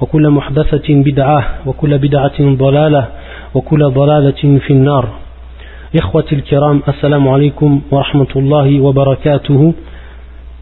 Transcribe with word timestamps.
وكل 0.00 0.30
محدثة 0.30 0.88
بدعة 0.88 1.44
وكل 1.66 1.98
بدعة 1.98 2.38
ضلالة 2.40 3.08
وكل 3.54 3.90
ضلالة 3.90 4.58
في 4.58 4.70
النار. 4.70 5.08
إخوتي 5.96 6.34
الكرام 6.34 6.82
السلام 6.88 7.28
عليكم 7.28 7.80
ورحمة 7.90 8.32
الله 8.36 8.80
وبركاته. 8.80 9.74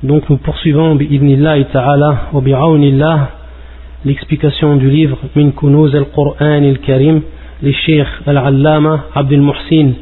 Donc 0.03 0.29
nous 0.31 0.37
poursuivons 0.37 0.95
بإذن 0.99 1.31
الله 1.31 1.63
تعالى 1.63 2.17
وبعون 2.33 2.83
الله 2.83 3.27
l'explication 4.05 4.77
du 4.77 4.91
livre 4.91 5.17
من 5.37 5.53
كنوز 5.53 5.97
القرآن 5.97 6.65
الكريم 6.65 7.23
للشيخ 7.62 8.21
العلامة 8.29 9.01
عبد 9.17 9.33
المحسين 9.33 9.95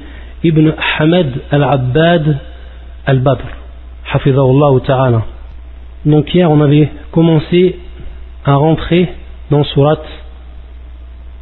ابن 0.47 0.73
حمد 0.79 1.37
العباد 1.53 2.37
البدر 3.09 3.45
حفظه 4.05 4.51
الله 4.51 4.79
تعالى 4.79 5.21
Donc 6.07 6.35
hier 6.35 6.51
on 6.51 6.61
avait 6.63 6.89
commencé 7.13 7.77
à 8.47 8.55
rentrer 8.55 9.09
dans 9.52 9.64
Surat 9.64 10.02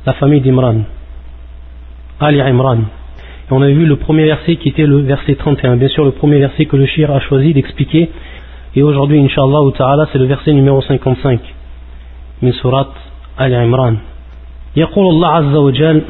la 0.06 0.14
famille 0.14 0.42
d'Imran 0.42 0.82
Ali 2.20 2.42
Imran 2.42 2.78
et 2.80 3.52
on 3.52 3.62
a 3.62 3.68
vu 3.68 3.86
le 3.86 3.96
premier 3.98 4.26
verset 4.26 4.56
qui 4.58 4.70
était 4.70 4.86
le 4.86 5.00
verset 5.00 5.36
31 5.36 5.78
bien 5.78 5.88
sûr 5.90 6.06
le 6.06 6.12
premier 6.12 6.40
verset 6.40 6.66
que 6.66 6.76
le 6.76 6.86
shir 6.86 7.12
a 7.12 7.20
choisi 7.20 7.54
d'expliquer 7.54 8.10
et 8.76 8.84
aujourd'hui 8.84 9.20
inshallah 9.20 9.72
ta'ala 9.78 10.08
c'est 10.12 10.20
le 10.20 10.26
verset 10.26 10.54
numéro 10.54 10.82
55 10.82 11.40
من 12.44 12.52
سورة 12.52 12.92
آل 13.42 13.56
عمران 13.56 13.98
يقول 14.76 15.08
الله 15.08 15.28
عز 15.28 15.56
وجل 15.56 16.02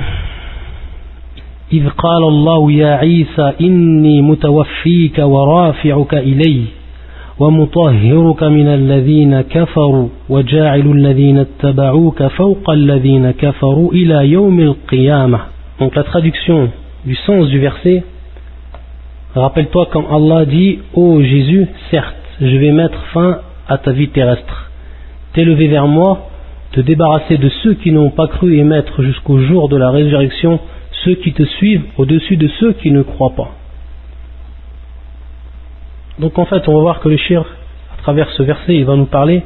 إذ 1.73 1.89
قال 1.89 2.23
الله 2.23 2.72
يا 2.72 2.95
عيسى 2.95 3.53
إني 3.61 4.22
متوفيك 4.22 5.19
ورافعك 5.19 6.13
إلي 6.13 6.63
ومطهرك 7.39 8.44
من 8.44 8.67
الذين 8.67 9.41
كفروا 9.41 10.08
وجاعل 10.30 10.91
الذين 10.91 11.38
اتبعوك 11.38 12.23
فوق 12.23 12.69
الذين 12.69 13.31
كفروا 13.31 13.91
إلى 13.94 14.27
يوم 14.27 14.59
القيامة 14.59 15.39
Donc 15.80 15.95
la 15.95 16.03
traduction 16.03 16.69
du 17.05 17.16
sens 17.16 17.47
du 17.49 17.59
verset 17.59 18.03
Rappelle-toi 19.36 19.88
quand 19.91 20.05
Allah 20.11 20.45
dit 20.45 20.80
Ô 20.94 21.16
oh 21.16 21.22
Jésus, 21.22 21.67
certes, 21.89 22.16
je 22.39 22.55
vais 22.55 22.72
mettre 22.72 22.99
fin 23.13 23.39
à 23.67 23.80
ta 23.80 23.91
vie 23.91 24.09
terrestre. 24.09 24.72
T'élever 25.33 25.67
vers 25.67 25.88
moi, 25.88 26.30
te 26.72 26.81
débarrasser 26.81 27.38
de 27.38 27.49
ceux 27.63 27.73
qui 27.73 27.91
n'ont 27.91 28.11
pas 28.11 28.27
cru 28.27 28.58
et 28.58 28.63
mettre 28.63 29.02
jusqu'au 29.02 29.39
jour 29.39 29.69
de 29.69 29.77
la 29.77 29.89
résurrection 29.89 30.59
ceux 31.03 31.16
qui 31.16 31.33
te 31.33 31.44
suivent 31.44 31.83
au-dessus 31.97 32.38
de 32.38 32.47
ceux 32.59 32.73
qui 32.73 32.91
ne 32.91 33.02
croient 33.02 33.33
pas. 33.36 33.52
Donc 36.19 36.38
en 36.38 36.44
fait, 36.44 36.69
on 36.69 36.74
va 36.74 36.80
voir 36.80 37.00
que 37.00 37.08
le 37.08 37.16
shir, 37.16 37.44
à 37.97 38.02
travers 38.02 38.30
ce 38.33 38.42
verset, 38.42 38.74
il 38.74 38.84
va 38.84 38.97
nous 38.97 39.06
parler 39.06 39.42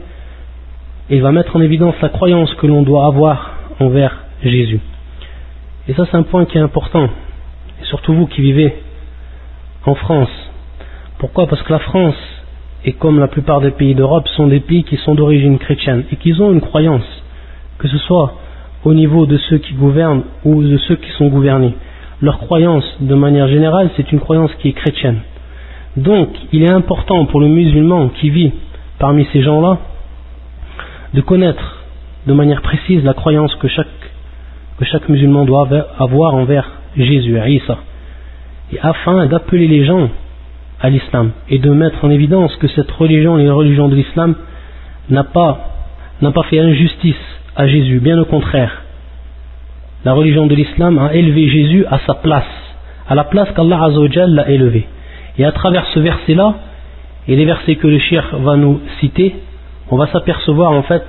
et 1.11 1.17
il 1.17 1.23
va 1.23 1.33
mettre 1.33 1.55
en 1.57 1.61
évidence 1.61 1.95
la 2.01 2.09
croyance 2.09 2.55
que 2.55 2.67
l'on 2.67 2.83
doit 2.83 3.07
avoir 3.07 3.55
envers 3.81 4.25
Jésus. 4.43 4.81
Et 5.89 5.95
ça, 5.95 6.05
c'est 6.11 6.17
un 6.17 6.23
point 6.23 6.45
qui 6.45 6.59
est 6.59 6.61
important. 6.61 7.09
Et 7.81 7.85
surtout 7.85 8.15
vous 8.15 8.27
qui 8.27 8.41
vivez 8.41 8.75
en 9.85 9.95
France. 9.95 10.31
Pourquoi? 11.19 11.47
Parce 11.47 11.63
que 11.63 11.73
la 11.73 11.81
France, 11.81 12.17
et 12.85 12.93
comme 12.93 13.19
la 13.19 13.29
plupart 13.29 13.61
des 13.61 13.73
pays 13.73 13.95
d'Europe, 13.95 14.27
sont 14.29 14.47
des 14.47 14.61
pays 14.61 14.85
qui 14.85 14.97
sont 14.97 15.15
d'origine 15.15 15.59
chrétienne 15.59 16.05
et 16.11 16.17
qui 16.17 16.33
ont 16.41 16.53
une 16.53 16.61
croyance, 16.61 17.05
que 17.79 17.89
ce 17.89 17.99
soit 17.99 18.35
au 18.85 18.95
niveau 18.95 19.27
de 19.27 19.37
ceux 19.37 19.59
qui 19.59 19.75
gouvernent 19.75 20.25
ou 20.45 20.63
de 20.63 20.79
ceux 20.79 20.97
qui 20.97 21.11
sont 21.13 21.29
gouvernés. 21.29 21.75
Leur 22.21 22.39
croyance, 22.39 22.85
de 23.01 23.15
manière 23.15 23.49
générale, 23.49 23.91
c'est 23.97 24.11
une 24.13 24.21
croyance 24.21 24.53
qui 24.61 24.69
est 24.69 24.73
chrétienne. 24.73 25.21
Donc, 25.97 26.29
il 26.53 26.63
est 26.63 26.71
important 26.71 27.27
pour 27.27 27.41
le 27.41 27.49
musulman 27.49 28.09
qui 28.09 28.31
vit 28.31 28.53
parmi 28.99 29.27
ces 29.33 29.43
gens-là 29.43 29.79
de 31.13 31.21
connaître 31.21 31.83
de 32.27 32.33
manière 32.33 32.63
précise 32.63 33.05
la 33.05 33.15
croyance 33.15 33.55
que 33.57 33.69
chaque, 33.69 33.87
que 34.79 34.85
chaque 34.85 35.09
musulman 35.09 35.45
doit 35.45 35.69
avoir 35.99 36.35
envers 36.35 36.71
Jésus, 36.97 37.39
Isa, 37.47 37.79
et 38.73 38.79
afin 38.81 39.27
d'appeler 39.27 39.67
les 39.69 39.85
gens 39.85 40.09
à 40.81 40.89
l'islam 40.89 41.33
et 41.49 41.59
de 41.59 41.71
mettre 41.71 42.05
en 42.05 42.11
évidence 42.11 42.55
que 42.57 42.69
cette 42.69 42.91
religion, 42.91 43.37
les 43.37 43.51
religions 43.51 43.89
de 43.89 43.97
l'islam, 43.97 44.35
n'a 45.11 45.25
pas, 45.25 45.73
n'a 46.23 46.33
pas 46.33 46.45
fait 46.45 46.59
injustice 46.59 47.17
à 47.55 47.67
Jésus, 47.67 48.01
bien 48.01 48.19
au 48.19 48.25
contraire. 48.25 48.83
La 50.05 50.15
religion 50.15 50.47
de 50.47 50.55
l'islam 50.55 50.99
a 50.99 51.15
élevé 51.15 51.49
Jésus 51.49 51.85
à 51.87 51.99
sa 52.07 52.15
place, 52.15 52.45
à 53.09 53.15
la 53.15 53.25
place 53.25 53.51
qu'Allah 53.55 53.89
l'a 54.27 54.51
élevé. 54.51 54.87
Et 55.38 55.46
à 55.46 55.52
travers 55.52 55.86
ce 55.94 56.00
verset-là, 56.00 56.56
et 57.28 57.36
les 57.36 57.46
versets 57.46 57.76
que 57.76 57.88
le 57.88 58.00
shir 58.00 58.24
va 58.40 58.56
nous 58.56 58.80
citer, 59.00 59.36
on 59.90 59.98
va 59.98 60.08
s'apercevoir 60.08 60.72
en 60.72 60.84
fait 60.84 61.06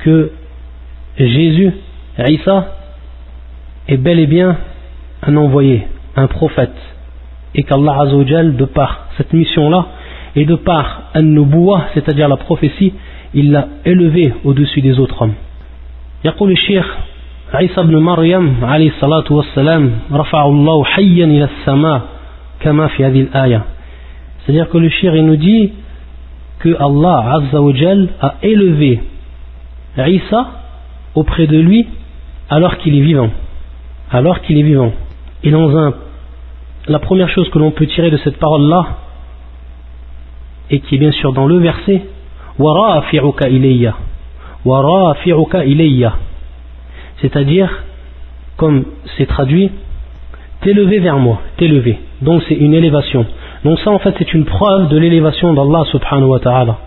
que 0.00 0.32
Jésus, 1.18 1.72
Isa, 2.18 2.66
est 3.88 3.96
bel 3.96 4.18
et 4.18 4.26
bien 4.26 4.56
un 5.22 5.36
envoyé, 5.36 5.86
un 6.16 6.26
prophète, 6.26 6.76
et 7.54 7.62
qu'Allah 7.62 8.06
de 8.06 8.64
par 8.64 9.06
cette 9.16 9.32
mission-là, 9.32 9.86
et 10.34 10.44
de 10.44 10.54
par 10.54 11.02
un 11.14 11.22
nubuwa, 11.22 11.88
c'est-à-dire 11.94 12.28
la 12.28 12.36
prophétie, 12.36 12.92
il 13.34 13.52
l'a 13.52 13.68
élevé 13.84 14.34
au-dessus 14.44 14.80
des 14.80 14.98
autres 14.98 15.20
hommes. 15.22 15.34
يقول 16.24 16.50
الشيخ 16.52 16.96
عيسى 17.54 17.82
بن 17.82 17.96
مريم 17.96 18.64
عليه 18.64 18.88
الصلاة 18.88 19.24
والسلام 19.30 19.90
رفع 20.12 20.46
الله 20.46 20.84
حيا 20.84 21.24
إلى 21.24 21.44
السماء 21.44 22.02
kama 22.59 22.89
fi 22.89 23.03
aya. 23.03 23.65
C'est-à-dire 24.39 24.69
que 24.69 24.77
le 24.77 24.89
shir 24.89 25.15
il 25.15 25.25
nous 25.25 25.35
dit 25.35 25.73
que 26.59 26.75
Allah 26.79 27.33
Azzawajal 27.35 28.09
a 28.21 28.35
élevé 28.41 29.01
Isa 29.97 30.47
auprès 31.15 31.47
de 31.47 31.57
lui 31.57 31.87
alors 32.49 32.77
qu'il 32.77 32.95
est 32.95 33.01
vivant. 33.01 33.29
Alors 34.11 34.41
qu'il 34.41 34.57
est 34.57 34.63
vivant. 34.63 34.91
Et 35.43 35.51
dans 35.51 35.75
un 35.77 35.93
la 36.87 36.99
première 36.99 37.29
chose 37.29 37.49
que 37.49 37.59
l'on 37.59 37.71
peut 37.71 37.85
tirer 37.87 38.09
de 38.09 38.17
cette 38.17 38.37
parole-là, 38.37 38.97
et 40.69 40.79
qui 40.79 40.95
est 40.95 40.97
bien 40.97 41.11
sûr 41.11 41.33
dans 41.33 41.45
le 41.45 41.57
verset, 41.57 42.01
Warafi'uka 42.57 43.49
ilayya. 43.49 43.95
Warafi'uka 44.65 45.65
ilayya. 45.65 46.15
C'est-à-dire, 47.21 47.83
comme 48.57 48.85
c'est 49.17 49.25
traduit, 49.25 49.71
t'élever 50.61 50.99
vers 50.99 51.17
moi 51.17 51.41
t'élever 51.57 51.99
donc 52.21 52.41
c'est 52.47 52.55
une 52.55 52.73
élévation. 52.73 53.25
Donc 53.63 53.79
ça 53.79 53.91
en 53.91 53.99
fait 53.99 54.15
c'est 54.17 54.33
une 54.33 54.45
preuve 54.45 54.89
de 54.89 54.97
l'élévation 54.97 55.53
d'Allah 55.53 55.83
subhanahu 55.91 56.29
wa 56.29 56.39
ta'ala. 56.39 56.77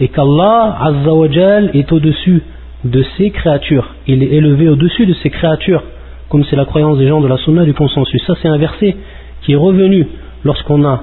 Et 0.00 0.08
qu'Allah 0.08 0.78
azza 0.80 1.74
est 1.74 1.92
au-dessus 1.92 2.42
de 2.84 3.04
ses 3.16 3.30
créatures. 3.30 3.94
Il 4.06 4.22
est 4.22 4.32
élevé 4.32 4.68
au-dessus 4.68 5.04
de 5.04 5.12
ses 5.14 5.30
créatures. 5.30 5.82
Comme 6.30 6.44
c'est 6.44 6.56
la 6.56 6.64
croyance 6.64 6.96
des 6.96 7.08
gens 7.08 7.20
de 7.20 7.28
la 7.28 7.36
sunna 7.38 7.64
du 7.64 7.74
consensus. 7.74 8.22
Ça 8.26 8.34
c'est 8.40 8.48
un 8.48 8.56
verset 8.56 8.96
qui 9.42 9.52
est 9.52 9.56
revenu 9.56 10.06
lorsqu'on 10.44 10.84
a 10.84 11.02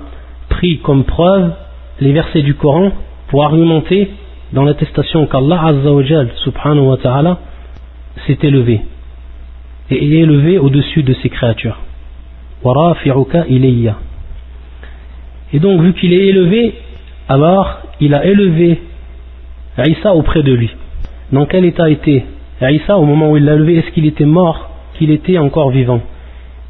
pris 0.50 0.80
comme 0.80 1.04
preuve 1.04 1.52
les 2.00 2.14
versets 2.14 2.42
du 2.42 2.56
Coran 2.56 2.92
pour 3.28 3.44
argumenter 3.44 4.10
dans 4.54 4.64
l'attestation 4.64 5.28
qu'Allah 5.28 5.62
Azzawajal 5.68 6.30
subhanahu 6.44 6.88
wa 6.88 6.98
ta'ala 6.98 7.38
s'est 8.26 8.40
élevé. 8.42 8.82
Et 9.92 9.96
est 9.96 10.20
élevé 10.20 10.58
au-dessus 10.58 11.04
de 11.04 11.14
ses 11.14 11.30
créatures. 11.30 11.78
Et 15.54 15.60
donc 15.60 15.82
vu 15.82 15.94
qu'il 15.94 16.14
est 16.14 16.28
élevé, 16.28 16.74
alors 17.30 17.80
il 18.00 18.14
a 18.14 18.26
élevé 18.26 18.80
Isa 19.78 20.14
auprès 20.14 20.44
de 20.44 20.54
lui. 20.54 20.70
Dans 21.32 21.46
quel 21.46 21.66
état 21.66 21.90
était 21.90 22.26
Isa 22.62 22.98
au 22.98 23.06
moment 23.06 23.32
où 23.32 23.38
il 23.38 23.46
l'a 23.46 23.54
élevé? 23.54 23.78
Est-ce 23.78 23.92
qu'il 23.92 24.06
était 24.06 24.26
mort 24.26 24.70
Qu'il 24.98 25.12
était 25.12 25.38
encore 25.38 25.70
vivant? 25.70 26.02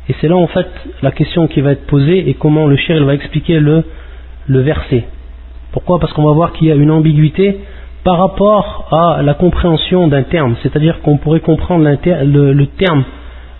Et 0.09 0.15
c'est 0.19 0.27
là 0.27 0.35
en 0.37 0.47
fait 0.47 0.67
la 1.01 1.11
question 1.11 1.47
qui 1.47 1.61
va 1.61 1.71
être 1.71 1.85
posée 1.87 2.29
et 2.29 2.33
comment 2.33 2.65
le 2.65 2.77
shir 2.77 3.03
va 3.05 3.13
expliquer 3.13 3.59
le, 3.59 3.83
le 4.47 4.59
verset. 4.61 5.05
Pourquoi? 5.71 5.99
Parce 5.99 6.13
qu'on 6.13 6.23
va 6.25 6.31
voir 6.31 6.53
qu'il 6.53 6.67
y 6.67 6.71
a 6.71 6.75
une 6.75 6.91
ambiguïté 6.91 7.59
par 8.03 8.19
rapport 8.19 8.87
à 8.91 9.21
la 9.21 9.33
compréhension 9.33 10.07
d'un 10.07 10.23
terme, 10.23 10.55
c'est-à-dire 10.63 11.01
qu'on 11.01 11.17
pourrait 11.17 11.41
comprendre 11.41 11.83
le, 11.83 12.53
le, 12.53 12.67
terme 12.67 13.03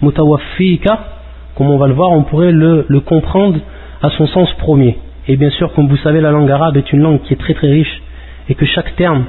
mutawafika, 0.01 1.16
comme 1.57 1.71
on 1.71 1.77
va 1.77 1.88
le 1.88 1.94
voir, 1.94 2.12
on 2.12 2.21
pourrait 2.21 2.51
le, 2.51 2.86
comprendre 3.00 3.57
à 4.04 4.12
son 4.12 4.27
sens 4.27 4.54
premier. 4.59 4.98
Et 5.27 5.38
bien 5.38 5.50
sûr, 5.50 5.74
comme 5.74 5.88
vous 5.88 5.98
savez, 5.98 6.21
la 6.21 6.31
langue 6.31 6.51
arabe 6.51 6.77
est 6.77 6.94
une 6.94 7.01
langue 7.01 7.21
qui 7.24 7.33
est 7.33 7.38
très 7.38 7.56
très 7.56 7.68
riche 7.68 8.01
et 8.48 8.54
que 8.54 8.65
chaque 8.65 8.95
terme 8.95 9.25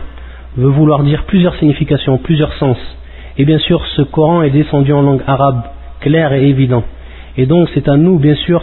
veut 0.57 0.69
vouloir 0.69 1.03
dire 1.05 1.25
plusieurs 1.25 1.55
significations, 1.57 2.19
plusieurs 2.19 2.53
sens. 2.55 2.77
Et 3.39 3.47
bien 3.47 3.59
sûr, 3.59 3.85
ce 3.97 4.03
Coran 4.03 4.43
est 4.43 4.51
descendu 4.51 4.93
en 4.93 5.01
langue 5.01 5.23
arabe, 5.27 5.63
clair 6.01 6.33
et 6.35 6.47
évident. 6.47 6.85
Et 7.39 7.47
donc, 7.47 7.69
c'est 7.73 7.89
à 7.89 7.97
nous, 7.97 8.19
bien 8.19 8.35
sûr, 8.35 8.63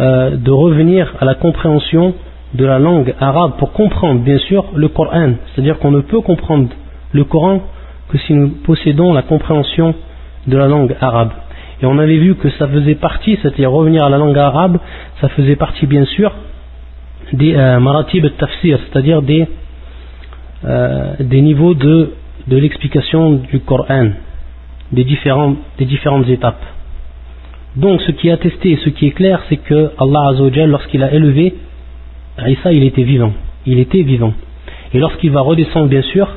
euh, 0.00 0.36
de 0.36 0.50
revenir 0.50 1.14
à 1.20 1.24
la 1.24 1.34
compréhension 1.34 2.14
de 2.54 2.64
la 2.64 2.78
langue 2.78 3.14
arabe 3.20 3.52
pour 3.58 3.72
comprendre, 3.72 4.20
bien 4.20 4.38
sûr, 4.38 4.64
le 4.74 4.88
Coran. 4.88 5.34
C'est-à-dire 5.54 5.78
qu'on 5.78 5.92
ne 5.92 6.00
peut 6.00 6.22
comprendre 6.22 6.70
le 7.12 7.24
Coran 7.24 7.60
que 8.08 8.18
si 8.18 8.34
nous 8.34 8.48
possédons 8.64 9.12
la 9.12 9.22
compréhension 9.22 9.94
de 10.46 10.56
la 10.56 10.66
langue 10.66 10.96
arabe. 11.00 11.30
Et 11.82 11.86
on 11.86 11.98
avait 11.98 12.16
vu 12.16 12.34
que 12.34 12.48
ça 12.50 12.66
faisait 12.68 12.94
partie, 12.94 13.38
c'est-à-dire 13.42 13.70
revenir 13.70 14.04
à 14.04 14.08
la 14.08 14.18
langue 14.18 14.38
arabe, 14.38 14.78
ça 15.20 15.28
faisait 15.28 15.56
partie, 15.56 15.86
bien 15.86 16.04
sûr, 16.06 16.32
des 17.32 17.54
euh, 17.54 17.80
maratib 17.80 18.26
tafsir, 18.38 18.78
c'est-à-dire 18.84 19.20
des, 19.22 19.46
euh, 20.64 21.14
des 21.20 21.40
niveaux 21.42 21.74
de, 21.74 22.12
l'explication 22.48 23.32
du 23.32 23.60
Coran, 23.60 24.10
des, 24.92 25.04
des 25.04 25.84
différentes 25.84 26.28
étapes. 26.28 26.64
Donc 27.76 28.00
ce 28.02 28.12
qui 28.12 28.28
est 28.28 28.32
attesté 28.32 28.72
et 28.72 28.76
ce 28.76 28.88
qui 28.88 29.08
est 29.08 29.10
clair, 29.10 29.42
c'est 29.48 29.58
que 29.58 29.90
Allah 29.98 30.28
Azzawajal, 30.30 30.70
lorsqu'il 30.70 31.02
a 31.02 31.12
élevé 31.12 31.54
Isa, 32.38 32.72
il 32.72 32.84
était 32.84 33.02
vivant. 33.02 33.32
Il 33.66 33.78
était 33.78 34.02
vivant. 34.02 34.32
Et 34.94 34.98
lorsqu'il 34.98 35.30
va 35.30 35.40
redescendre, 35.40 35.88
bien 35.88 36.02
sûr, 36.02 36.28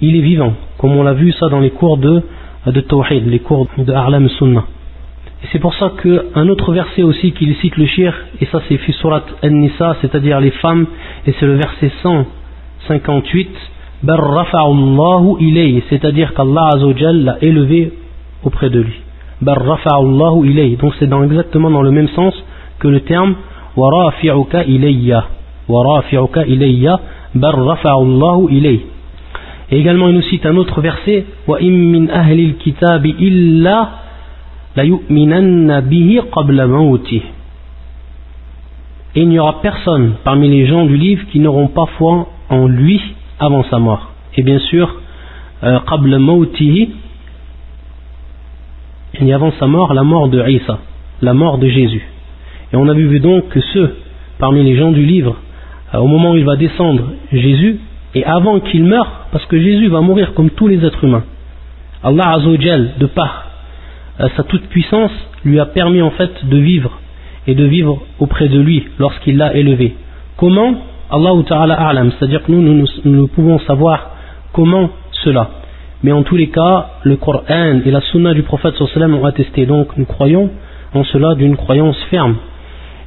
il 0.00 0.16
est 0.16 0.20
vivant, 0.20 0.54
comme 0.78 0.96
on 0.96 1.02
l'a 1.02 1.12
vu 1.12 1.32
ça 1.32 1.48
dans 1.48 1.60
les 1.60 1.70
cours 1.70 1.98
de, 1.98 2.22
de 2.66 2.80
Tawhid, 2.80 3.26
les 3.26 3.38
cours 3.40 3.66
de 3.78 3.92
Arlam 3.92 4.28
Sunnah. 4.28 4.64
Et 5.42 5.46
c'est 5.52 5.58
pour 5.58 5.74
ça 5.74 5.92
qu'un 6.02 6.48
autre 6.48 6.72
verset 6.72 7.02
aussi 7.02 7.32
qu'il 7.32 7.54
cite 7.56 7.76
le 7.76 7.86
shir, 7.86 8.14
et 8.40 8.46
ça 8.46 8.60
c'est 8.68 8.76
fi 8.76 8.92
surat 8.92 9.22
An-Nisa, 9.42 9.96
c'est-à-dire 10.02 10.38
les 10.40 10.50
femmes, 10.50 10.86
et 11.26 11.34
c'est 11.38 11.46
le 11.46 11.54
verset 11.56 11.90
158, 12.02 13.48
c'est-à-dire 15.88 16.34
qu'Allah 16.34 16.70
l'a 17.12 17.38
élevé 17.40 17.92
auprès 18.44 18.68
de 18.70 18.80
lui. 18.80 19.00
Donc 19.42 20.94
c'est 20.98 21.06
dans, 21.06 21.22
exactement 21.22 21.70
dans 21.70 21.82
le 21.82 21.90
même 21.90 22.08
sens 22.08 22.34
que 22.78 22.88
le 22.88 23.00
terme 23.00 23.34
warafi'uka 23.76 24.64
ilayya. 24.64 25.24
Warafi'uka 25.68 26.46
ilayya, 26.46 27.00
bar 27.34 27.54
rafa'allahu 27.56 28.50
ilayhi. 28.50 28.82
Et 29.70 29.78
également 29.78 30.08
il 30.08 30.14
nous 30.14 30.22
cite 30.22 30.46
un 30.46 30.56
autre 30.56 30.80
verset. 30.80 31.24
Et 39.14 39.22
il 39.22 39.28
n'y 39.28 39.38
aura 39.38 39.60
personne 39.60 40.12
parmi 40.24 40.48
les 40.48 40.66
gens 40.66 40.84
du 40.84 40.96
livre 40.96 41.24
qui 41.30 41.38
n'auront 41.40 41.68
pas 41.68 41.86
foi 41.98 42.28
en 42.48 42.66
lui 42.66 43.00
avant 43.38 43.64
sa 43.64 43.78
mort. 43.78 44.10
Et 44.36 44.42
bien 44.42 44.58
sûr, 44.58 44.94
qabla 45.60 46.18
mawtihi, 46.18 46.90
il 49.20 49.26
y 49.26 49.32
a 49.32 49.36
avant 49.36 49.52
sa 49.58 49.66
mort 49.66 49.92
la 49.92 50.02
mort 50.02 50.28
de 50.28 50.42
Isa, 50.48 50.78
la 51.20 51.34
mort 51.34 51.58
de 51.58 51.68
Jésus. 51.68 52.02
Et 52.72 52.76
on 52.76 52.88
a 52.88 52.94
vu 52.94 53.20
donc 53.20 53.48
que 53.48 53.60
ceux 53.60 53.96
parmi 54.40 54.64
les 54.64 54.76
gens 54.76 54.90
du 54.90 55.04
livre, 55.04 55.36
euh, 55.94 55.98
au 55.98 56.06
moment 56.06 56.32
où 56.32 56.36
il 56.36 56.44
va 56.44 56.56
descendre 56.56 57.12
Jésus, 57.32 57.78
et 58.14 58.24
avant 58.24 58.60
qu'il 58.60 58.84
meure, 58.84 59.26
parce 59.32 59.46
que 59.46 59.58
Jésus 59.58 59.88
va 59.88 60.00
mourir 60.00 60.34
comme 60.34 60.50
tous 60.50 60.66
les 60.66 60.84
êtres 60.84 61.04
humains, 61.04 61.24
Allah 62.02 62.30
Azzawajal, 62.32 62.94
de 62.98 63.06
par 63.06 63.46
euh, 64.20 64.28
sa 64.36 64.42
toute 64.44 64.66
puissance, 64.68 65.12
lui 65.44 65.60
a 65.60 65.66
permis 65.66 66.02
en 66.02 66.10
fait 66.10 66.46
de 66.46 66.56
vivre 66.56 66.98
et 67.46 67.54
de 67.54 67.64
vivre 67.64 68.02
auprès 68.18 68.48
de 68.48 68.58
lui 68.58 68.86
lorsqu'il 68.98 69.36
l'a 69.36 69.54
élevé. 69.54 69.94
Comment 70.36 70.74
Allah 71.10 71.42
Ta'ala 71.46 71.74
A'lam, 71.74 72.12
c'est-à-dire 72.12 72.42
que 72.42 72.52
nous, 72.52 72.62
nous, 72.62 72.86
nous 73.04 73.26
pouvons 73.28 73.58
savoir 73.60 74.10
comment 74.52 74.90
cela. 75.24 75.50
Mais 76.02 76.12
en 76.12 76.22
tous 76.22 76.36
les 76.36 76.48
cas, 76.48 76.90
le 77.02 77.16
Coran 77.16 77.80
et 77.84 77.90
la 77.90 78.00
Sunna 78.00 78.32
du 78.32 78.42
prophète 78.42 78.74
sallam 78.94 79.14
ont 79.14 79.24
attesté. 79.24 79.66
Donc 79.66 79.96
nous 79.96 80.06
croyons 80.06 80.50
en 80.94 81.04
cela 81.04 81.34
d'une 81.34 81.56
croyance 81.56 81.98
ferme. 82.10 82.36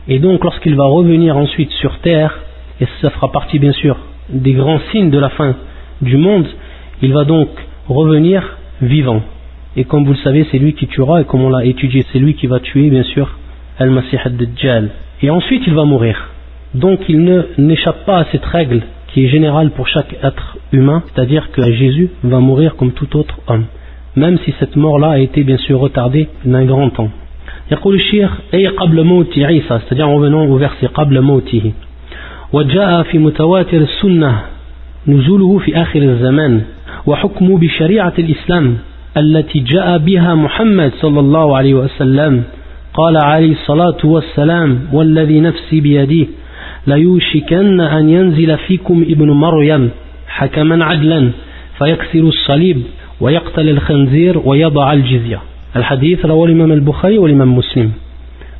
Et 0.07 0.19
donc 0.19 0.43
lorsqu'il 0.43 0.75
va 0.75 0.85
revenir 0.85 1.37
ensuite 1.37 1.71
sur 1.71 1.97
terre, 1.99 2.37
et 2.79 2.87
ça 3.01 3.09
fera 3.09 3.31
partie 3.31 3.59
bien 3.59 3.71
sûr 3.71 3.97
des 4.33 4.53
grands 4.53 4.79
signes 4.91 5.09
de 5.09 5.19
la 5.19 5.29
fin 5.29 5.55
du 6.01 6.17
monde, 6.17 6.47
il 7.01 7.13
va 7.13 7.25
donc 7.25 7.49
revenir 7.87 8.57
vivant. 8.81 9.21
Et 9.75 9.85
comme 9.85 10.05
vous 10.05 10.13
le 10.13 10.17
savez, 10.19 10.45
c'est 10.51 10.59
lui 10.59 10.73
qui 10.73 10.87
tuera, 10.87 11.21
et 11.21 11.25
comme 11.25 11.41
on 11.41 11.49
l'a 11.49 11.65
étudié, 11.65 12.05
c'est 12.11 12.19
lui 12.19 12.35
qui 12.35 12.47
va 12.47 12.59
tuer, 12.59 12.89
bien 12.89 13.03
sûr, 13.03 13.29
Al-Masih 13.79 14.19
al-Dajjal. 14.23 14.89
Et 15.21 15.29
ensuite, 15.29 15.63
il 15.65 15.73
va 15.73 15.85
mourir. 15.85 16.29
Donc, 16.75 16.99
il 17.07 17.23
ne, 17.23 17.43
n'échappe 17.57 18.05
pas 18.05 18.19
à 18.19 18.25
cette 18.25 18.45
règle 18.45 18.81
qui 19.07 19.25
est 19.25 19.29
générale 19.29 19.71
pour 19.71 19.87
chaque 19.87 20.15
être 20.23 20.57
humain, 20.71 21.03
c'est-à-dire 21.07 21.51
que 21.51 21.61
Jésus 21.71 22.09
va 22.23 22.39
mourir 22.39 22.75
comme 22.75 22.93
tout 22.93 23.15
autre 23.15 23.39
homme, 23.47 23.65
même 24.15 24.37
si 24.39 24.53
cette 24.59 24.75
mort-là 24.75 25.11
a 25.11 25.19
été, 25.19 25.43
bien 25.43 25.57
sûr, 25.57 25.79
retardée 25.79 26.29
d'un 26.45 26.65
grand 26.65 26.89
temps. 26.89 27.09
c'est-à-dire 29.87 30.09
en 30.09 30.15
revenant 30.15 30.45
au 30.45 30.57
verset 30.57 30.87
وجاء 32.53 33.03
في 33.03 33.17
متواتر 33.17 33.77
السنة 33.77 34.41
نزوله 35.07 35.57
في 35.57 35.81
آخر 35.81 36.01
الزمان 36.01 36.61
وحكمه 37.05 37.57
بشريعة 37.57 38.13
الإسلام 38.19 38.77
التي 39.17 39.59
جاء 39.59 39.97
بها 39.97 40.35
محمد 40.35 40.91
صلى 41.01 41.19
الله 41.19 41.57
عليه 41.57 41.73
وسلم 41.73 42.43
قال 42.93 43.17
عليه 43.17 43.51
الصلاة 43.51 43.97
والسلام 44.03 44.79
والذي 44.93 45.39
نفسي 45.39 45.81
بيديه 45.81 46.25
ليوشكن 46.87 47.81
أن 47.81 48.09
ينزل 48.09 48.57
فيكم 48.57 49.05
ابن 49.09 49.31
مريم 49.31 49.89
حكما 50.27 50.85
عدلا 50.85 51.29
فيكسر 51.77 52.19
الصليب 52.19 52.81
ويقتل 53.21 53.69
الخنزير 53.69 54.41
ويضع 54.45 54.93
الجزية. 54.93 55.39
الحديث 55.75 56.25
رواه 56.25 56.45
الإمام 56.45 56.71
البخاري 56.71 57.17
والإمام 57.17 57.55
مسلم. 57.57 57.91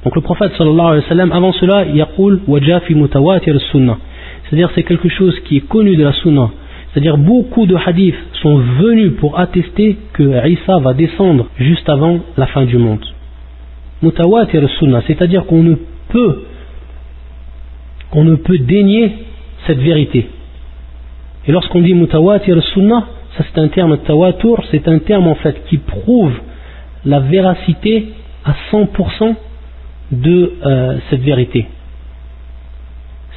Donc 0.03 0.15
le 0.15 0.21
prophète 0.21 0.51
sallallahu 0.57 0.87
alayhi 0.87 1.03
wa 1.03 1.09
sallam, 1.09 1.31
avant 1.31 1.53
cela, 1.53 1.85
yaqul 1.85 2.41
waja 2.47 2.81
fi 2.81 2.93
mutawatir 2.93 3.59
sunnah. 3.71 3.97
C'est-à-dire 4.43 4.69
c'est 4.75 4.83
quelque 4.83 5.09
chose 5.09 5.39
qui 5.41 5.57
est 5.57 5.67
connu 5.67 5.95
de 5.95 6.03
la 6.03 6.11
sunnah. 6.13 6.51
C'est-à-dire 6.91 7.17
beaucoup 7.17 7.65
de 7.65 7.75
hadiths 7.75 8.15
sont 8.41 8.57
venus 8.57 9.13
pour 9.19 9.39
attester 9.39 9.97
que 10.13 10.47
Isa 10.47 10.77
va 10.79 10.93
descendre 10.93 11.47
juste 11.57 11.87
avant 11.89 12.19
la 12.37 12.47
fin 12.47 12.65
du 12.65 12.77
monde. 12.77 13.03
Mutawatir 14.01 14.69
sunnah, 14.77 15.01
c'est-à-dire 15.07 15.45
qu'on 15.45 15.63
ne 15.63 15.75
peut 16.09 16.43
qu'on 18.11 18.25
ne 18.25 18.35
peut 18.35 18.59
dénier 18.59 19.11
cette 19.65 19.79
vérité. 19.79 20.27
Et 21.47 21.51
lorsqu'on 21.51 21.81
dit 21.81 21.93
mutawatir 21.93 22.61
sunnah, 22.73 23.07
ça 23.37 23.45
c'est 23.45 23.59
un 23.59 23.69
terme 23.69 23.97
tawatur, 23.99 24.63
c'est 24.69 24.87
un 24.87 24.99
terme 24.99 25.27
en 25.27 25.35
fait 25.35 25.63
qui 25.69 25.77
prouve 25.77 26.33
la 27.05 27.21
véracité 27.21 28.09
à 28.45 28.53
100% 28.71 29.35
de 30.21 30.53
euh, 30.65 30.97
cette 31.09 31.21
vérité. 31.21 31.67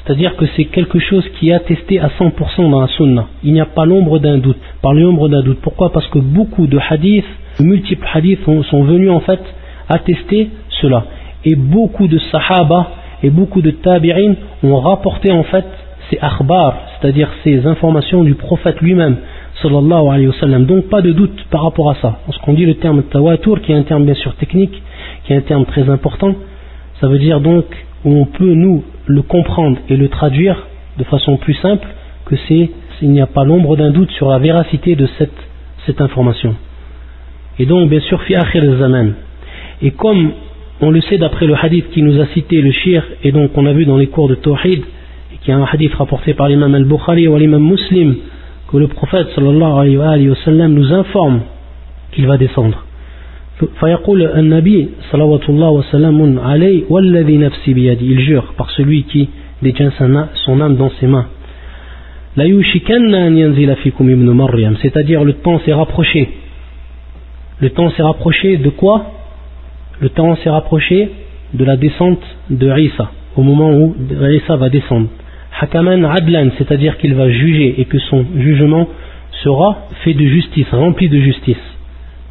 C'est-à-dire 0.06 0.36
que 0.36 0.44
c'est 0.56 0.66
quelque 0.66 1.00
chose 1.00 1.24
qui 1.38 1.50
est 1.50 1.52
attesté 1.52 1.98
à 1.98 2.08
100% 2.08 2.70
dans 2.70 2.80
la 2.80 2.86
sunna. 2.88 3.26
Il 3.42 3.52
n'y 3.52 3.60
a 3.60 3.66
pas 3.66 3.84
l'ombre 3.84 4.20
d'un 4.20 4.38
doute. 4.38 4.58
Par 4.80 4.94
l'ombre 4.94 5.28
d'un 5.28 5.42
doute. 5.42 5.58
Pourquoi? 5.60 5.92
Parce 5.92 6.06
que 6.08 6.20
beaucoup 6.20 6.68
de 6.68 6.78
hadiths, 6.78 7.24
de 7.58 7.64
multiples 7.64 8.06
hadiths 8.14 8.44
sont 8.44 8.84
venus 8.84 9.10
en 9.10 9.20
fait 9.20 9.40
attester 9.88 10.50
cela. 10.80 11.04
Et 11.44 11.56
beaucoup 11.56 12.06
de 12.06 12.18
sahaba 12.30 12.90
et 13.22 13.30
beaucoup 13.30 13.62
de 13.62 13.70
tabi'in 13.70 14.34
ont 14.62 14.76
rapporté 14.78 15.32
en 15.32 15.42
fait 15.42 15.64
ces 16.10 16.18
akhbar, 16.20 16.76
c'est-à-dire 17.00 17.28
ces 17.42 17.66
informations 17.66 18.22
du 18.22 18.34
prophète 18.34 18.80
lui-même, 18.80 19.16
sallallahu 19.62 20.08
alayhi 20.08 20.28
wa 20.28 20.34
sallam. 20.38 20.66
Donc 20.66 20.88
pas 20.88 21.02
de 21.02 21.12
doute 21.12 21.44
par 21.50 21.64
rapport 21.64 21.90
à 21.90 21.96
ça. 21.96 22.18
Lorsqu'on 22.26 22.52
dit 22.52 22.66
le 22.66 22.74
terme 22.74 23.02
tawatur, 23.04 23.60
qui 23.62 23.72
est 23.72 23.74
un 23.74 23.82
terme 23.82 24.04
bien 24.04 24.14
sûr 24.14 24.34
technique, 24.36 24.82
qui 25.24 25.32
est 25.32 25.36
un 25.36 25.40
terme 25.40 25.64
très 25.64 25.88
important, 25.88 26.34
ça 27.00 27.08
veut 27.08 27.18
dire 27.18 27.40
donc 27.40 27.64
on 28.04 28.24
peut 28.26 28.54
nous 28.54 28.84
le 29.06 29.22
comprendre 29.22 29.78
et 29.88 29.96
le 29.96 30.08
traduire 30.08 30.66
de 30.98 31.04
façon 31.04 31.36
plus 31.36 31.54
simple 31.54 31.86
que 32.24 32.36
c'est 32.48 32.70
il 33.02 33.10
n'y 33.10 33.20
a 33.20 33.26
pas 33.26 33.44
l'ombre 33.44 33.76
d'un 33.76 33.90
doute 33.90 34.10
sur 34.12 34.30
la 34.30 34.38
véracité 34.38 34.96
de 34.96 35.06
cette, 35.18 35.36
cette 35.84 36.00
information. 36.00 36.54
Et 37.58 37.66
donc 37.66 37.90
bien 37.90 38.00
sûr 38.00 38.22
fi 38.22 38.34
akhir 38.34 38.64
zaman. 38.78 39.12
Et 39.82 39.90
comme 39.90 40.32
on 40.80 40.90
le 40.90 41.00
sait 41.02 41.18
d'après 41.18 41.46
le 41.46 41.54
hadith 41.54 41.90
qui 41.90 42.02
nous 42.02 42.20
a 42.20 42.26
cité 42.28 42.60
le 42.62 42.72
shir 42.72 43.04
et 43.22 43.32
donc 43.32 43.50
on 43.56 43.66
a 43.66 43.72
vu 43.72 43.84
dans 43.84 43.98
les 43.98 44.06
cours 44.06 44.28
de 44.28 44.34
Tawhid 44.34 44.82
et 45.32 45.36
qui 45.42 45.50
est 45.50 45.54
un 45.54 45.64
hadith 45.64 45.94
rapporté 45.94 46.32
par 46.34 46.48
l'imam 46.48 46.74
al-Bukhari 46.74 47.28
ou 47.28 47.36
l'imam 47.36 47.62
Muslim 47.62 48.16
que 48.70 48.78
le 48.78 48.88
prophète 48.88 49.28
sallallahu 49.34 49.98
alayhi 49.98 50.28
wa 50.28 50.36
sallam 50.44 50.72
nous 50.72 50.92
informe 50.92 51.40
qu'il 52.12 52.26
va 52.26 52.38
descendre. 52.38 52.85
فيقول 53.79 54.23
النبي 54.23 54.89
صلوات 55.11 55.49
الله 55.49 55.69
وسلام 55.69 56.39
عليه 56.39 56.83
والذي 56.89 57.37
نفسي 57.37 57.73
بيدي 57.73 58.15
il 58.15 58.19
jure 58.19 58.53
par 58.57 58.69
celui 58.71 59.03
qui 59.03 59.29
détient 59.61 59.91
son 60.45 60.61
âme 60.61 60.75
dans 60.77 60.91
ses 60.99 61.07
mains 61.07 61.27
لا 62.37 62.43
يوشكن 62.43 63.15
أن 63.15 63.37
ينزل 63.37 63.75
فيكم 63.75 64.09
ابن 64.09 64.29
مريم 64.29 64.75
c'est-à-dire 64.75 65.23
le 65.23 65.33
temps 65.33 65.59
s'est 65.59 65.73
rapproché 65.73 66.29
le 67.59 67.69
temps 67.69 67.89
s'est 67.91 68.03
rapproché 68.03 68.57
de 68.57 68.69
quoi 68.69 69.05
le 69.99 70.09
temps 70.09 70.35
s'est 70.37 70.49
rapproché 70.49 71.09
de 71.53 71.63
la 71.63 71.77
descente 71.77 72.23
de 72.49 72.67
Isa 72.79 73.11
au 73.35 73.43
moment 73.43 73.71
où 73.73 73.95
Isa 74.39 74.55
va 74.55 74.69
descendre 74.69 75.09
hakaman 75.59 76.03
adlan 76.05 76.49
c'est-à-dire 76.57 76.97
qu'il 76.97 77.13
va 77.13 77.29
juger 77.29 77.75
et 77.79 77.85
que 77.85 77.99
son 77.99 78.25
jugement 78.35 78.87
sera 79.43 79.87
fait 80.03 80.13
de 80.13 80.25
justice, 80.25 80.67
rempli 80.71 81.09
de 81.09 81.19
justice, 81.19 81.57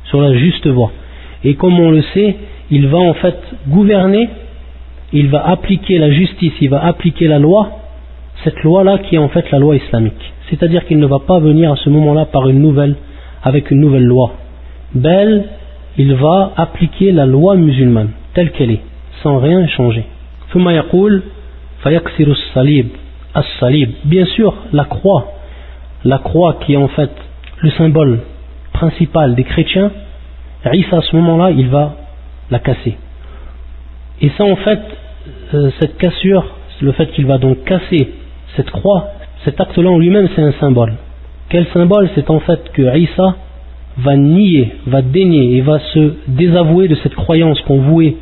sur 0.04 0.20
la 0.20 0.34
juste 0.34 0.66
voie. 0.66 0.92
Et 1.45 1.53
comme 1.53 1.79
on 1.79 1.91
le 1.91 2.01
sait, 2.13 2.35
il 2.71 2.87
va 2.87 2.97
en 2.97 3.13
fait 3.13 3.37
gouverner, 3.67 4.27
il 5.13 5.29
va 5.29 5.47
appliquer 5.47 5.99
la 5.99 6.11
justice, 6.11 6.53
il 6.59 6.69
va 6.69 6.83
appliquer 6.83 7.27
la 7.27 7.39
loi, 7.39 7.69
cette 8.43 8.61
loi-là 8.63 8.97
qui 8.97 9.15
est 9.15 9.19
en 9.19 9.29
fait 9.29 9.49
la 9.51 9.59
loi 9.59 9.75
islamique. 9.75 10.33
C'est-à-dire 10.49 10.85
qu'il 10.85 10.99
ne 10.99 11.05
va 11.05 11.19
pas 11.19 11.39
venir 11.39 11.71
à 11.71 11.75
ce 11.75 11.89
moment-là 11.89 12.25
par 12.25 12.49
une 12.49 12.61
nouvelle, 12.61 12.95
avec 13.43 13.69
une 13.71 13.79
nouvelle 13.79 14.05
loi. 14.05 14.33
Belle, 14.93 15.45
il 15.97 16.15
va 16.15 16.51
appliquer 16.57 17.11
la 17.11 17.25
loi 17.25 17.55
musulmane, 17.55 18.09
telle 18.33 18.51
qu'elle 18.51 18.71
est, 18.71 18.81
sans 19.21 19.37
rien 19.37 19.67
changer. 19.67 20.03
Bien 24.05 24.25
sûr, 24.25 24.53
la 24.73 24.85
croix, 24.85 25.33
la 26.03 26.17
croix 26.17 26.57
qui 26.65 26.73
est 26.73 26.77
en 26.77 26.87
fait 26.87 27.11
le 27.61 27.69
symbole 27.71 28.19
principal 28.73 29.35
des 29.35 29.43
chrétiens, 29.43 29.91
Isa 30.73 30.97
à 30.97 31.01
ce 31.01 31.15
moment-là, 31.15 31.51
il 31.51 31.69
va 31.69 31.95
la 32.49 32.59
casser. 32.59 32.97
Et 34.21 34.29
ça 34.37 34.45
en 34.45 34.55
fait, 34.55 34.79
euh, 35.53 35.71
cette 35.79 35.97
cassure, 35.97 36.45
le 36.81 36.91
fait 36.93 37.07
qu'il 37.11 37.25
va 37.25 37.37
donc 37.37 37.63
casser 37.63 38.13
cette 38.55 38.69
croix, 38.71 39.09
cet 39.43 39.59
acte-là 39.59 39.89
en 39.89 39.97
lui-même 39.97 40.29
c'est 40.35 40.41
un 40.41 40.53
symbole. 40.53 40.93
Quel 41.49 41.67
symbole? 41.67 42.09
C'est 42.15 42.29
en 42.29 42.39
fait 42.39 42.71
que 42.73 42.97
Isa 42.97 43.35
va 43.97 44.15
nier, 44.15 44.75
va 44.87 45.01
dénier 45.01 45.57
et 45.57 45.61
va 45.61 45.79
se 45.79 46.13
désavouer 46.27 46.87
de 46.87 46.95
cette 46.95 47.15
croyance 47.15 47.59
qu'on 47.61 47.81
vouait 47.81 48.17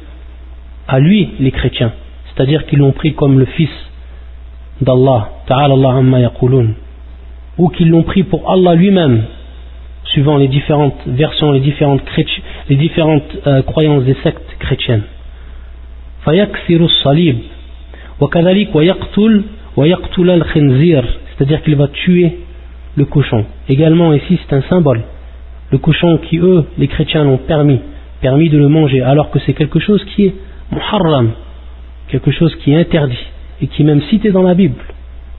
à 0.87 0.99
lui, 0.99 1.29
les 1.39 1.51
chrétiens. 1.51 1.93
C'est-à-dire 2.27 2.65
qu'ils 2.65 2.79
l'ont 2.79 2.91
pris 2.91 3.13
comme 3.13 3.39
le 3.39 3.45
fils 3.45 3.69
d'Allah, 4.81 5.29
ta'ala 5.47 5.73
Allah 5.73 6.31
ou 7.57 7.69
qu'ils 7.69 7.89
l'ont 7.89 8.03
pris 8.03 8.23
pour 8.23 8.51
Allah 8.51 8.75
lui-même, 8.75 9.23
suivant 10.13 10.37
les 10.37 10.47
différentes 10.47 11.01
versions, 11.07 11.51
les 11.51 11.59
différentes, 11.59 12.01
les 12.69 12.75
différentes 12.75 13.23
euh, 13.47 13.63
croyances 13.63 14.03
des 14.03 14.15
sectes 14.23 14.55
chrétiennes. 14.59 15.03
c'est-à-dire 21.35 21.61
qu'il 21.63 21.75
va 21.75 21.87
tuer 21.87 22.37
le 22.95 23.05
cochon. 23.05 23.45
Également 23.67 24.13
ici 24.13 24.39
c'est 24.47 24.55
un 24.55 24.61
symbole. 24.69 25.01
Le 25.71 25.79
cochon 25.79 26.19
qui 26.19 26.37
eux, 26.37 26.65
les 26.77 26.87
chrétiens 26.87 27.23
l'ont 27.23 27.37
permis, 27.37 27.79
permis 28.21 28.49
de 28.49 28.59
le 28.59 28.69
manger, 28.69 29.01
alors 29.01 29.31
que 29.31 29.39
c'est 29.39 29.53
quelque 29.53 29.79
chose 29.79 30.03
qui 30.15 30.25
est 30.27 30.35
muharram, 30.71 31.31
quelque 32.09 32.29
chose 32.29 32.55
qui 32.57 32.71
est 32.71 32.77
interdit 32.77 33.25
et 33.61 33.67
qui 33.67 33.81
est 33.81 33.85
même 33.85 34.03
cité 34.03 34.31
dans 34.31 34.43
la 34.43 34.53
Bible, 34.53 34.75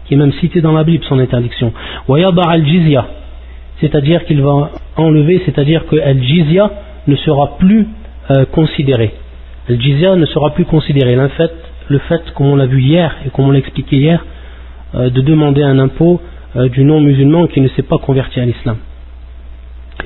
qui 0.07 0.15
est 0.15 0.17
même 0.17 0.33
cité 0.33 0.61
dans 0.61 0.73
la 0.73 0.83
Bible 0.83 1.05
son 1.09 1.21
interdiction. 1.21 1.73
al-jizya, 2.09 3.07
c'est-à-dire 3.81 4.25
qu'il 4.25 4.41
va 4.43 4.71
enlever, 4.97 5.43
c'est-à-dire 5.45 5.87
que 5.87 5.97
al-jizya 5.97 6.71
ne 7.07 7.17
sera 7.17 7.57
plus 7.59 7.87
euh, 8.31 8.45
considéré. 8.47 9.15
Al-jizya 9.69 10.17
ne 10.17 10.27
sera 10.27 10.51
plus 10.55 10.65
considéré. 10.65 11.17
Le 11.17 11.29
fait, 11.29 11.53
le 11.89 11.99
fait, 11.99 12.23
comme 12.35 12.47
on 12.47 12.57
l'a 12.57 12.67
vu 12.67 12.81
hier 12.81 13.15
et 13.27 13.31
comme 13.31 13.47
on 13.47 13.51
l'a 13.51 13.59
expliqué 13.59 13.97
hier, 13.97 14.25
euh, 14.95 15.11
de 15.11 15.21
demander 15.21 15.63
un 15.63 15.79
impôt 15.79 16.21
euh, 16.57 16.69
du 16.69 16.85
non-musulman 16.85 17.49
qui 17.49 17.61
ne 17.61 17.69
s'est 17.69 17.83
pas 17.83 17.99
converti 17.99 18.41
à 18.41 18.45
l'islam. 18.45 18.77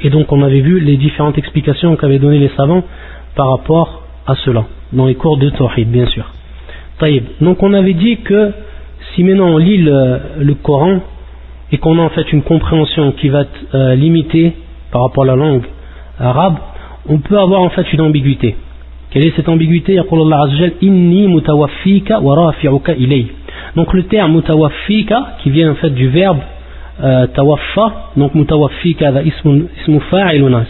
Et 0.02 0.10
donc 0.10 0.32
on 0.32 0.42
avait 0.42 0.60
vu 0.60 0.80
les 0.80 0.96
différentes 0.96 1.38
explications 1.38 1.96
qu'avaient 1.96 2.18
données 2.18 2.38
les 2.38 2.50
savants 2.56 2.84
par 3.34 3.50
rapport 3.50 4.02
à 4.26 4.34
cela, 4.36 4.64
dans 4.92 5.06
les 5.06 5.14
cours 5.14 5.38
de 5.38 5.50
Tawhid 5.50 5.90
bien 5.90 6.06
sûr. 6.06 6.32
Donc 7.40 7.62
on 7.62 7.72
avait 7.74 7.94
dit 7.94 8.18
que 8.18 8.52
si 9.14 9.22
maintenant 9.22 9.48
on 9.48 9.58
lit 9.58 9.78
le, 9.78 10.54
Coran 10.62 11.00
et 11.72 11.78
qu'on 11.78 11.98
a 11.98 12.02
en 12.02 12.08
fait 12.10 12.32
une 12.32 12.42
compréhension 12.42 13.12
qui 13.12 13.28
va 13.28 13.42
être 13.42 13.60
euh, 13.74 13.94
limitée 13.94 14.52
par 14.90 15.02
rapport 15.02 15.24
à 15.24 15.28
la 15.28 15.36
langue 15.36 15.64
arabe, 16.18 16.56
on 17.08 17.18
peut 17.18 17.38
avoir 17.38 17.62
en 17.62 17.70
fait 17.70 17.92
une 17.92 18.00
ambiguïté. 18.00 18.56
Quelle 19.10 19.24
est 19.24 19.32
cette 19.36 19.48
ambiguïté? 19.48 19.96
Donc 23.76 23.92
le 23.94 24.02
terme 24.04 24.32
mutawaffika 24.32 25.36
qui 25.42 25.50
vient 25.50 25.70
en 25.70 25.74
fait 25.76 25.90
du 25.90 26.08
verbe 26.08 26.38
euh, 27.02 27.26
tawaffa, 27.28 28.10
donc 28.16 28.34
mutawaffika 28.34 29.12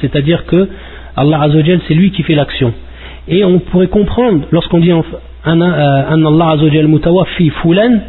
c'est-à-dire 0.01 0.47
que 0.47 0.69
Allah 1.17 1.43
Azzawajal 1.43 1.81
c'est 1.89 1.95
lui 1.95 2.13
qui 2.13 2.23
fait 2.23 2.35
l'action. 2.35 2.73
Et 3.27 3.45
on 3.45 3.59
pourrait 3.59 3.89
comprendre 3.89 4.47
lorsqu'on 4.53 4.79
dit 4.79 4.93
an 4.93 5.03
Allah 5.45 6.51
Azzawajal 6.51 6.87
mutawaffi 6.87 7.51
fulan, 7.51 8.01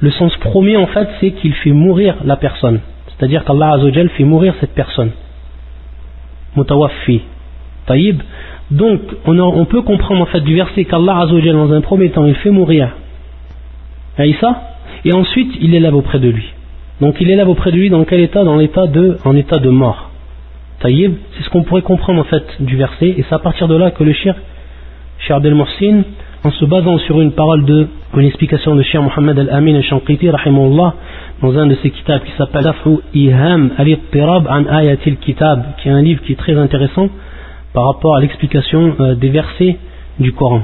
le 0.00 0.10
sens 0.10 0.34
premier 0.36 0.76
en 0.76 0.86
fait 0.86 1.08
c'est 1.20 1.32
qu'il 1.32 1.54
fait 1.54 1.72
mourir 1.72 2.16
la 2.24 2.36
personne. 2.36 2.80
C'est-à-dire 3.08 3.44
qu'Allah 3.44 3.72
Azzawajal 3.74 4.10
fait 4.10 4.24
mourir 4.24 4.54
cette 4.60 4.74
personne. 4.74 5.10
Mutawaffi. 6.56 7.22
Taïb. 7.86 8.20
Donc 8.70 9.00
on, 9.26 9.64
peut 9.64 9.82
comprendre 9.82 10.22
en 10.22 10.26
fait 10.26 10.40
du 10.40 10.54
verset 10.54 10.84
qu'Allah 10.84 11.20
Azzawajal 11.20 11.54
dans 11.54 11.72
un 11.72 11.80
premier 11.80 12.10
temps 12.10 12.26
il 12.26 12.34
fait 12.34 12.50
mourir 12.50 12.90
Aïssa 14.18 14.62
et 15.04 15.12
ensuite 15.12 15.52
il 15.60 15.74
élève 15.74 15.94
auprès 15.94 16.18
de 16.18 16.28
lui. 16.28 16.52
Donc 17.00 17.16
il 17.20 17.30
élève 17.30 17.48
auprès 17.48 17.70
de 17.70 17.76
lui 17.76 17.90
dans 17.90 18.04
quel 18.04 18.20
état? 18.20 18.44
Dans 18.44 18.56
l'état 18.56 18.86
de, 18.86 19.18
en 19.24 19.36
état 19.36 19.58
de 19.58 19.68
mort. 19.68 20.10
Taïb, 20.80 21.14
c'est 21.32 21.44
ce 21.44 21.50
qu'on 21.50 21.62
pourrait 21.62 21.82
comprendre 21.82 22.20
en 22.20 22.24
fait 22.24 22.44
du 22.60 22.76
verset, 22.76 23.08
et 23.08 23.24
c'est 23.28 23.34
à 23.34 23.38
partir 23.38 23.68
de 23.68 23.76
là 23.76 23.90
que 23.90 24.04
le 24.04 24.12
shir, 24.12 24.34
Shir 25.18 25.36
Abdel 25.36 25.54
Morsin, 25.54 26.02
en 26.46 26.52
se 26.52 26.64
basant 26.64 26.98
sur 26.98 27.20
une 27.20 27.32
parole 27.32 27.64
de, 27.64 27.88
une 28.16 28.24
explication 28.24 28.76
de 28.76 28.82
Shir 28.84 29.02
Mohammed 29.02 29.36
Al-Amin 29.36 29.74
Al-Shanqiti, 29.74 30.28
dans 31.42 31.58
un 31.58 31.66
de 31.66 31.74
ses 31.82 31.90
kitabs 31.90 32.22
qui 32.22 32.30
s'appelle 32.38 32.68
Afru 32.68 32.98
Iham 33.14 33.72
Al-Ittirab 33.76 34.46
an 34.46 34.64
Ayatil 34.68 35.16
Kitab, 35.16 35.64
qui 35.78 35.88
est 35.88 35.90
un 35.90 36.02
livre 36.02 36.22
qui 36.22 36.32
est 36.32 36.36
très 36.36 36.56
intéressant 36.56 37.08
par 37.74 37.86
rapport 37.86 38.14
à 38.14 38.20
l'explication 38.20 38.94
euh, 39.00 39.14
des 39.16 39.28
versets 39.30 39.76
du 40.20 40.32
Coran. 40.32 40.62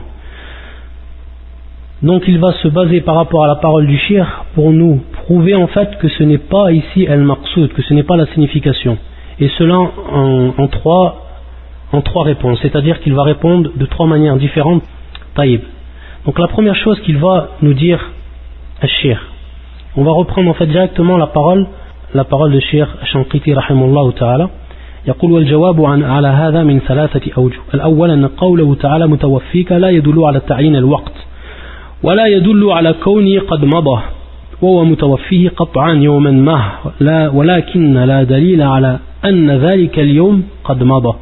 Donc 2.00 2.22
il 2.28 2.38
va 2.38 2.52
se 2.52 2.68
baser 2.68 3.00
par 3.00 3.16
rapport 3.16 3.42
à 3.42 3.48
la 3.48 3.56
parole 3.56 3.86
du 3.88 3.98
shir 3.98 4.44
pour 4.54 4.70
nous 4.70 5.00
prouver 5.24 5.56
en 5.56 5.66
fait 5.66 5.98
que 5.98 6.08
ce 6.08 6.22
n'est 6.22 6.38
pas 6.54 6.70
ici 6.70 7.08
al-maqsoud, 7.08 7.72
que 7.72 7.82
ce 7.82 7.92
n'est 7.92 8.04
pas 8.04 8.16
la 8.16 8.26
signification. 8.26 8.98
Et 9.40 9.48
cela 9.58 9.78
en, 9.78 10.66
trois, 10.68 11.26
en 11.90 12.02
trois 12.02 12.22
réponses, 12.22 12.60
c'est-à-dire 12.62 13.00
qu'il 13.00 13.14
va 13.14 13.24
répondre 13.24 13.70
de 13.74 13.86
trois 13.86 14.06
manières 14.06 14.36
différentes. 14.36 14.84
Donc 15.36 16.38
la 16.38 16.48
première 16.48 16.76
chose 16.76 17.00
qu'il 17.00 17.18
va 17.18 17.48
nous 17.62 17.74
dire 17.74 18.00
al-shir, 18.80 19.18
on 19.96 20.04
va 20.04 20.12
reprendre 20.12 20.50
en 20.50 20.54
fait 20.54 20.66
directement 20.66 21.16
la 21.16 21.26
parole, 21.26 21.66
la 22.14 22.24
parole 22.24 22.52
de 22.52 22.60
shir 22.60 22.86
Shanqiti 23.04 23.54
rahimullah 23.54 24.12
ta'ala. 24.18 24.50
يقول 25.06 25.32
والجواب 25.32 25.84
عن 25.84 26.02
على 26.04 26.28
هذا 26.28 26.62
من 26.62 26.78
ثلاثة 26.80 27.20
أوجه. 27.38 27.58
الأول 27.74 28.10
أن 28.10 28.26
قوله 28.26 28.74
تعالى 28.74 29.06
متوفيك 29.06 29.72
لا 29.72 29.90
يدل 29.90 30.24
على 30.24 30.40
تعيين 30.40 30.76
الوقت 30.76 31.12
ولا 32.02 32.26
يدل 32.26 32.70
على 32.70 32.94
كونه 33.04 33.40
قد 33.40 33.64
مضى 33.64 34.02
وهو 34.62 34.84
متوفيه 34.84 35.48
قطعا 35.48 35.92
يوما 35.92 36.30
ما 36.30 36.72
لا 37.00 37.28
ولكن 37.28 37.94
لا 37.94 38.22
دليل 38.22 38.62
على 38.62 38.98
أن 39.24 39.50
ذلك 39.50 39.98
اليوم 39.98 40.42
قد 40.64 40.82
مضى. 40.82 41.14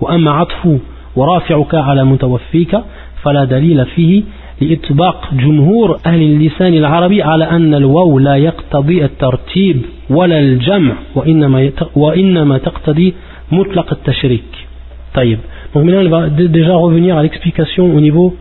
وأما 0.00 0.30
عطف 0.30 0.78
ورافعك 1.16 1.74
على 1.74 2.04
متوفيك 2.04 2.76
فلا 3.26 3.44
دليل 3.44 3.86
فيه 3.86 4.22
لإطباق 4.60 5.28
جمهور 5.32 5.98
أهل 6.06 6.22
اللسان 6.22 6.74
العربي 6.74 7.22
على 7.22 7.44
أن 7.44 7.74
الواو 7.74 8.18
لا 8.18 8.36
يقتضي 8.36 9.04
الترتيب 9.04 9.82
ولا 10.10 10.38
الجمع 10.40 10.94
وإنما, 11.14 11.70
وإنما 11.96 12.58
تقتضي 12.58 13.14
مطلق 13.52 13.92
التشريك 13.92 14.52
طيب 15.14 15.38
donc 15.74 15.84
maintenant 15.84 16.00
il 16.00 16.08
va 16.08 16.28
déjà 16.28 16.74
revenir 16.76 17.18
à 17.18 17.22
l'explication 17.22 17.84
au 17.96 18.00
niveau 18.00 18.34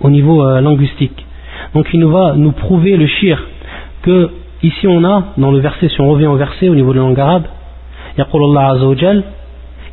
au 0.00 0.10
niveau 0.10 0.42
euh, 0.42 0.60
linguistique. 0.60 1.24
Donc 1.74 1.86
il 1.92 2.00
nous 2.00 2.10
va 2.10 2.34
nous 2.36 2.52
prouver 2.52 2.96
le 2.96 3.06
shir 3.06 3.36
que 4.02 4.30
ici 4.62 4.86
on 4.88 5.04
a 5.04 5.16
dans 5.36 5.50
le 5.50 5.58
verset, 5.58 5.88
si 5.90 6.00
on 6.00 6.10
revient 6.10 6.26
au 6.26 6.36
verset 6.36 6.68
au 6.68 6.74
niveau 6.74 6.92
de 6.92 6.98
la 6.98 7.04
langue 7.04 7.20
arabe, 7.20 7.46
يقول 8.18 8.42
الله 8.42 8.60
عز 8.60 8.82
وجل 8.82 9.22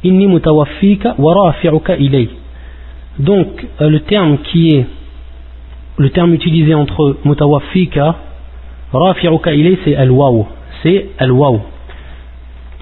إني 0.06 0.28
متوفيك 0.28 1.14
ورافعك 1.20 1.92
إلي. 1.92 2.28
Donc 3.20 3.66
euh, 3.82 3.90
le 3.90 4.02
terme 4.02 4.38
qui 4.40 4.76
est 4.76 4.86
le 5.98 6.10
terme 6.12 6.34
utilisé 6.34 6.76
entre 6.76 7.18
mutawaffika, 7.26 8.16
rafi'uka 8.94 9.54
ilay, 9.54 9.78
c'est 9.84 9.96
al-waw. 9.96 10.46
C'est 10.84 11.08
al-waw. 11.18 11.62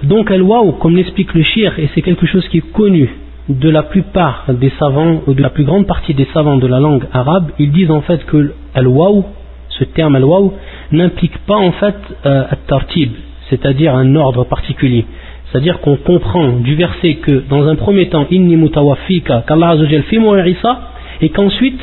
Donc 0.02 0.30
al-waw, 0.30 0.72
comme 0.72 0.96
l'explique 0.96 1.32
le 1.32 1.42
shir, 1.42 1.78
et 1.78 1.88
c'est 1.94 2.02
quelque 2.02 2.26
chose 2.26 2.46
qui 2.48 2.58
est 2.58 2.72
connu 2.72 3.08
de 3.48 3.70
la 3.70 3.84
plupart 3.84 4.44
des 4.48 4.70
savants, 4.78 5.22
ou 5.26 5.32
de 5.32 5.40
la 5.40 5.50
plus 5.50 5.64
grande 5.64 5.86
partie 5.86 6.12
des 6.12 6.26
savants 6.34 6.56
de 6.58 6.66
la 6.66 6.80
langue 6.80 7.06
arabe, 7.12 7.52
ils 7.58 7.72
disent 7.72 7.90
en 7.90 8.02
fait 8.02 8.24
que 8.26 8.52
al-waw, 8.74 9.24
ce 9.70 9.84
terme 9.84 10.16
al-waw, 10.16 10.52
n'implique 10.92 11.38
pas 11.46 11.56
en 11.56 11.72
fait 11.72 11.96
euh, 12.26 12.44
tartib 12.66 13.12
cest 13.48 13.62
c'est-à-dire 13.62 13.94
un 13.94 14.16
ordre 14.16 14.44
particulier. 14.44 15.06
C'est-à-dire 15.50 15.80
qu'on 15.80 15.96
comprend 15.96 16.48
du 16.58 16.74
verset 16.74 17.14
que 17.16 17.44
dans 17.48 17.66
un 17.66 17.76
premier 17.76 18.08
temps, 18.08 18.26
inni 18.30 18.56
mutawafika, 18.56 19.44
qu'Allah 19.46 19.76
Isa, 19.76 20.80
et 21.20 21.28
qu'ensuite, 21.30 21.80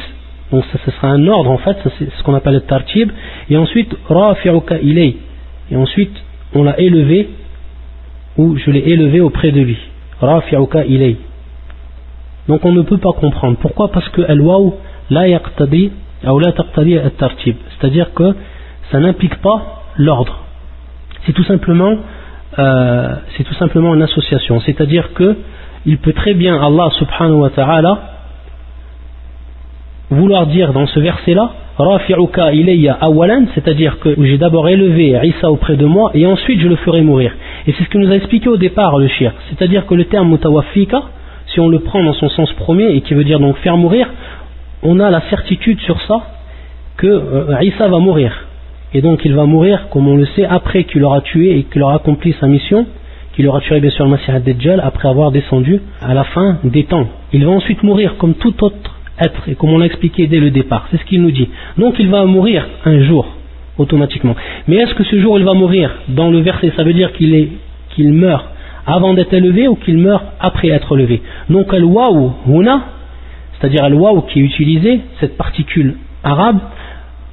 donc 0.52 0.64
ce 0.72 0.92
sera 0.92 1.08
un 1.08 1.28
ordre 1.28 1.50
en 1.50 1.58
fait, 1.58 1.78
c'est 1.98 2.12
ce 2.12 2.24
qu'on 2.24 2.36
appelle 2.36 2.54
le 2.54 2.62
tartib, 2.62 3.10
et 3.50 3.58
ensuite, 3.58 3.96
rafi'uka 4.08 4.80
ilay, 4.80 5.16
et 5.72 5.76
ensuite, 5.76 6.16
on 6.54 6.64
l'a 6.64 6.80
élevé 6.80 7.30
ou 8.38 8.58
je 8.58 8.72
l'ai 8.72 8.92
élevé 8.92 9.22
auprès 9.22 9.52
de 9.52 9.62
lui. 9.62 9.78
Rafi'uka 10.20 10.86
ilay. 10.86 11.18
Donc 12.48 12.66
on 12.66 12.72
ne 12.72 12.82
peut 12.82 12.98
pas 12.98 13.14
comprendre. 13.14 13.58
Pourquoi? 13.58 13.92
Parce 13.92 14.10
que 14.10 14.22
al-waw 14.22 14.78
la 15.10 15.28
yaqtadi 15.28 15.92
ou 16.26 16.40
la 16.40 16.50
at-tartib. 16.50 17.56
C'est-à-dire 17.78 18.14
que 18.14 18.36
ça 18.92 19.00
n'implique 19.00 19.36
pas 19.36 19.84
l'ordre. 19.98 20.40
C'est 21.26 21.34
tout 21.34 21.44
simplement 21.44 21.98
euh, 22.60 23.16
c'est 23.36 23.44
tout 23.44 23.54
simplement 23.56 23.94
une 23.96 24.02
association. 24.02 24.60
C'est-à-dire 24.62 25.14
que 25.14 25.38
il 25.86 25.98
peut 25.98 26.14
très 26.14 26.34
bien 26.34 26.56
Allah 26.62 26.90
subhanahu 26.98 27.40
wa 27.40 27.50
ta'ala 27.50 28.00
vouloir 30.10 30.48
dire 30.48 30.72
dans 30.74 30.86
ce 30.88 31.00
verset-là 31.00 31.52
Rafi'uka 31.78 32.54
ilayya 32.54 32.98
awalan, 33.02 33.46
c'est-à-dire 33.56 34.00
que 34.00 34.16
j'ai 34.24 34.38
d'abord 34.38 34.70
élevé 34.70 35.20
Isa 35.24 35.50
auprès 35.50 35.76
de 35.76 35.86
moi 35.86 36.12
et 36.14 36.26
ensuite 36.28 36.62
je 36.62 36.68
le 36.68 36.76
ferai 36.76 37.02
mourir. 37.02 37.32
Et 37.66 37.74
c'est 37.74 37.84
ce 37.84 37.90
que 37.90 37.98
nous 37.98 38.12
a 38.12 38.16
expliqué 38.16 38.48
au 38.48 38.58
départ 38.58 38.98
le 39.00 39.08
shir. 39.08 39.34
C'est-à-dire 39.50 39.88
que 39.88 39.96
le 39.96 40.06
terme 40.06 40.30
mutawafika, 40.30 41.02
si 41.48 41.60
on 41.60 41.70
le 41.70 41.80
prend 41.80 42.04
dans 42.04 42.14
son 42.14 42.30
sens 42.30 42.52
premier 42.54 42.92
et 42.96 43.02
qui 43.02 43.16
veut 43.16 43.24
dire 43.24 43.40
donc 43.40 43.58
faire 43.58 43.76
mourir, 43.76 44.08
on 44.84 45.00
a 45.00 45.10
la 45.10 45.22
certitude 45.30 45.80
sur 45.82 46.00
ça 46.04 46.22
que 46.98 47.08
euh, 47.08 47.64
Isa 47.64 47.88
va 47.88 47.98
mourir. 47.98 48.32
Et 48.94 49.02
donc 49.02 49.22
il 49.26 49.34
va 49.34 49.46
mourir, 49.46 49.88
comme 49.90 50.08
on 50.08 50.16
le 50.16 50.26
sait, 50.28 50.46
après 50.46 50.84
qu'il 50.84 51.04
aura 51.04 51.22
tué 51.22 51.58
et 51.58 51.64
qu'il 51.64 51.82
aura 51.82 51.96
accompli 51.96 52.36
sa 52.40 52.48
mission, 52.48 52.86
qu'il 53.36 53.48
aura 53.48 53.60
tué 53.62 53.80
bien 53.80 53.90
sûr 53.90 54.06
le 54.06 54.12
Masih 54.12 54.32
al-Dajjal 54.32 54.80
après 54.84 55.10
avoir 55.10 55.32
descendu 55.32 55.82
à 56.02 56.14
la 56.14 56.24
fin 56.24 56.58
des 56.64 56.84
temps. 56.84 57.08
Il 57.32 57.46
va 57.46 57.52
ensuite 57.52 57.82
mourir 57.82 58.18
comme 58.18 58.36
tout 58.36 58.54
autre 58.64 59.00
être, 59.20 59.50
et 59.50 59.56
comme 59.56 59.72
on 59.72 59.78
l'a 59.78 59.88
expliqué 59.88 60.28
dès 60.28 60.40
le 60.40 60.52
départ. 60.52 60.88
C'est 60.92 60.98
ce 60.98 61.06
qu'il 61.06 61.22
nous 61.22 61.32
dit. 61.32 61.50
Donc 61.78 61.96
il 62.00 62.10
va 62.10 62.26
mourir 62.26 62.68
un 62.86 63.04
jour, 63.04 63.26
automatiquement. 63.78 64.36
Mais 64.68 64.78
est-ce 64.78 64.94
que 64.94 65.04
ce 65.04 65.20
jour 65.20 65.40
il 65.40 65.46
va 65.46 65.54
mourir 65.54 65.92
Dans 66.10 66.30
le 66.30 66.40
verset, 66.40 66.72
ça 66.76 66.84
veut 66.84 66.94
dire 66.94 67.12
qu'il 67.14 67.50
qu'il 67.96 68.12
meurt 68.12 68.46
avant 68.86 69.14
d'être 69.14 69.34
élevé 69.34 69.68
ou 69.68 69.76
qu'il 69.76 69.98
meurt 69.98 70.24
après 70.40 70.70
être 70.70 70.96
levé. 70.96 71.22
Donc 71.50 71.74
al-waw 71.74 72.34
c'est-à-dire 73.60 73.84
al-waw 73.86 74.24
qui 74.24 74.40
est 74.40 74.44
utilisé, 74.44 75.00
cette 75.20 75.38
particule 75.38 75.96
arabe, 76.24 76.60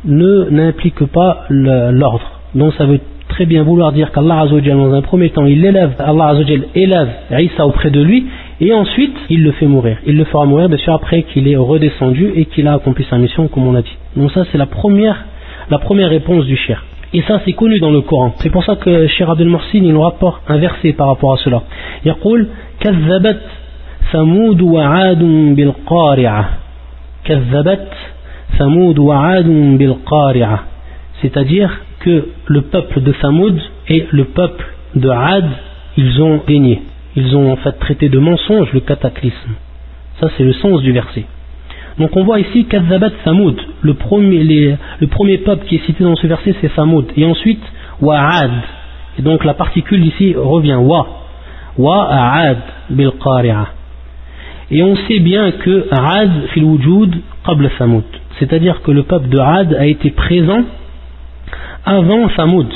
ne 0.04 0.50
n'implique 0.50 1.04
pas 1.06 1.44
l'ordre. 1.48 2.40
Donc 2.54 2.74
ça 2.74 2.86
veut 2.86 3.00
très 3.28 3.46
bien 3.46 3.62
vouloir 3.62 3.92
dire 3.92 4.10
qu'Allah 4.12 4.40
Azzawajal, 4.40 4.76
dans 4.76 4.92
un 4.92 5.02
premier 5.02 5.30
temps, 5.30 5.46
il 5.46 5.64
élève, 5.64 5.92
Allah 5.98 6.28
Azzawajal 6.28 6.64
élève 6.74 7.08
Isa 7.30 7.66
auprès 7.66 7.90
de 7.90 8.02
lui, 8.02 8.26
et 8.60 8.72
ensuite, 8.74 9.16
il 9.30 9.42
le 9.42 9.52
fait 9.52 9.66
mourir. 9.66 9.96
Il 10.06 10.16
le 10.16 10.24
fera 10.24 10.44
mourir, 10.44 10.68
bien 10.68 10.78
sûr, 10.78 10.92
après 10.92 11.22
qu'il 11.22 11.48
est 11.48 11.56
redescendu 11.56 12.32
et 12.34 12.44
qu'il 12.46 12.68
a 12.68 12.74
accompli 12.74 13.04
sa 13.08 13.16
mission, 13.16 13.48
comme 13.48 13.66
on 13.66 13.72
l'a 13.72 13.82
dit. 13.82 13.96
Donc 14.16 14.30
ça, 14.32 14.44
c'est 14.50 14.58
la 14.58 14.66
première, 14.66 15.24
la 15.70 15.78
première 15.78 16.10
réponse 16.10 16.44
du 16.44 16.56
cher. 16.56 16.84
Et 17.12 17.22
ça, 17.22 17.40
c'est 17.44 17.54
connu 17.54 17.80
dans 17.80 17.90
le 17.90 18.02
Coran. 18.02 18.34
C'est 18.38 18.50
pour 18.50 18.64
ça 18.64 18.76
que 18.76 19.08
Cher 19.08 19.30
Abdel 19.30 19.48
Morsin, 19.48 19.78
il 19.78 19.92
nous 19.92 20.00
rapporte 20.00 20.42
un 20.48 20.58
verset 20.58 20.92
par 20.92 21.08
rapport 21.08 21.32
à 21.32 21.36
cela. 21.38 21.62
Il 22.04 22.12
dit, 22.12 22.18
Samoud 28.58 28.98
wa 28.98 29.42
bil 29.42 29.96
C'est-à-dire 31.22 31.70
que 32.00 32.28
le 32.46 32.62
peuple 32.62 33.00
de 33.02 33.12
Samoud 33.20 33.58
et 33.88 34.06
le 34.10 34.24
peuple 34.24 34.64
de 34.94 35.08
Ad, 35.08 35.48
ils 35.96 36.22
ont 36.22 36.40
régné. 36.46 36.82
Ils 37.16 37.36
ont 37.36 37.52
en 37.52 37.56
fait 37.56 37.72
traité 37.72 38.08
de 38.08 38.18
mensonge 38.18 38.72
le 38.72 38.80
cataclysme. 38.80 39.50
Ça, 40.20 40.28
c'est 40.36 40.44
le 40.44 40.52
sens 40.54 40.82
du 40.82 40.92
verset. 40.92 41.24
Donc 41.98 42.16
on 42.16 42.24
voit 42.24 42.40
ici 42.40 42.64
Kazabat 42.64 43.10
Samoud. 43.24 43.60
Le 43.82 43.94
premier, 43.94 44.76
le 45.00 45.06
premier 45.06 45.38
peuple 45.38 45.66
qui 45.66 45.76
est 45.76 45.86
cité 45.86 46.04
dans 46.04 46.16
ce 46.16 46.26
verset, 46.26 46.54
c'est 46.60 46.72
Samoud. 46.74 47.06
Et 47.16 47.24
ensuite, 47.24 47.62
Wa'ad. 48.00 48.52
Et 49.18 49.22
donc 49.22 49.44
la 49.44 49.54
particule 49.54 50.04
ici 50.04 50.34
revient. 50.36 50.78
Wa. 50.80 51.06
Wa'ad 51.76 52.58
bil 52.90 53.12
qari'ah. 53.22 53.79
Et 54.70 54.82
on 54.82 54.96
sait 54.96 55.18
bien 55.18 55.52
que 55.52 55.86
Ad 55.90 56.48
fil 56.52 56.64
wujud 56.64 57.10
qabla 57.44 57.70
Samoud. 57.78 58.04
C'est-à-dire 58.38 58.82
que 58.82 58.90
le 58.90 59.02
peuple 59.02 59.28
de 59.28 59.38
Ad 59.38 59.74
a 59.74 59.86
été 59.86 60.10
présent 60.10 60.62
avant 61.84 62.28
Samoud. 62.30 62.66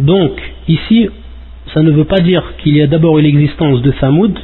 Donc, 0.00 0.32
ici, 0.66 1.08
ça 1.72 1.82
ne 1.82 1.90
veut 1.90 2.04
pas 2.04 2.20
dire 2.20 2.42
qu'il 2.58 2.76
y 2.76 2.82
a 2.82 2.86
d'abord 2.86 3.18
eu 3.18 3.22
l'existence 3.22 3.82
de 3.82 3.92
Samoud, 4.00 4.38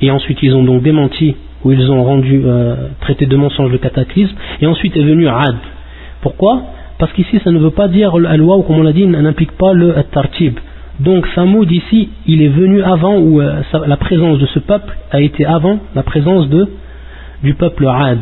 et 0.00 0.10
ensuite 0.10 0.38
ils 0.42 0.54
ont 0.54 0.62
donc 0.62 0.82
démenti, 0.82 1.36
ou 1.64 1.72
ils 1.72 1.90
ont 1.90 2.02
rendu, 2.04 2.42
euh, 2.44 2.88
traité 3.00 3.26
de 3.26 3.36
mensonge 3.36 3.70
le 3.70 3.78
cataclysme, 3.78 4.34
et 4.60 4.66
ensuite 4.66 4.96
est 4.96 5.02
venu 5.02 5.26
Ad. 5.28 5.56
Pourquoi? 6.20 6.62
Parce 6.98 7.12
qu'ici, 7.12 7.40
ça 7.42 7.50
ne 7.50 7.58
veut 7.58 7.70
pas 7.70 7.88
dire, 7.88 8.14
ou 8.14 8.62
comme 8.62 8.78
on 8.78 8.82
l'a 8.82 8.92
dit, 8.92 9.06
n'implique 9.06 9.52
pas 9.52 9.72
le 9.72 9.94
tartib. 10.12 10.58
Donc, 11.00 11.26
Samoud 11.34 11.70
ici, 11.70 12.10
il 12.26 12.42
est 12.42 12.48
venu 12.48 12.82
avant, 12.82 13.16
ou 13.16 13.40
euh, 13.40 13.62
la 13.86 13.96
présence 13.96 14.38
de 14.38 14.46
ce 14.46 14.58
peuple 14.58 14.96
a 15.10 15.20
été 15.20 15.44
avant 15.46 15.78
la 15.94 16.02
présence 16.02 16.48
de, 16.48 16.68
du 17.42 17.54
peuple 17.54 17.86
Ad. 17.88 18.20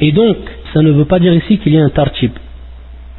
Et 0.00 0.12
donc, 0.12 0.36
ça 0.72 0.82
ne 0.82 0.90
veut 0.90 1.06
pas 1.06 1.18
dire 1.18 1.34
ici 1.34 1.58
qu'il 1.58 1.74
y 1.74 1.78
a 1.78 1.82
un 1.84 1.90
tartib. 1.90 2.32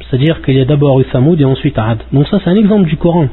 C'est-à-dire 0.00 0.42
qu'il 0.42 0.54
y 0.54 0.60
a 0.60 0.64
d'abord 0.64 1.00
eu 1.00 1.04
Samoud 1.12 1.40
et 1.40 1.44
ensuite 1.44 1.78
Ad. 1.78 1.98
Donc 2.12 2.28
ça 2.28 2.38
c'est 2.42 2.50
un 2.50 2.56
exemple 2.56 2.84
du 2.84 2.96
Coran. 2.96 3.28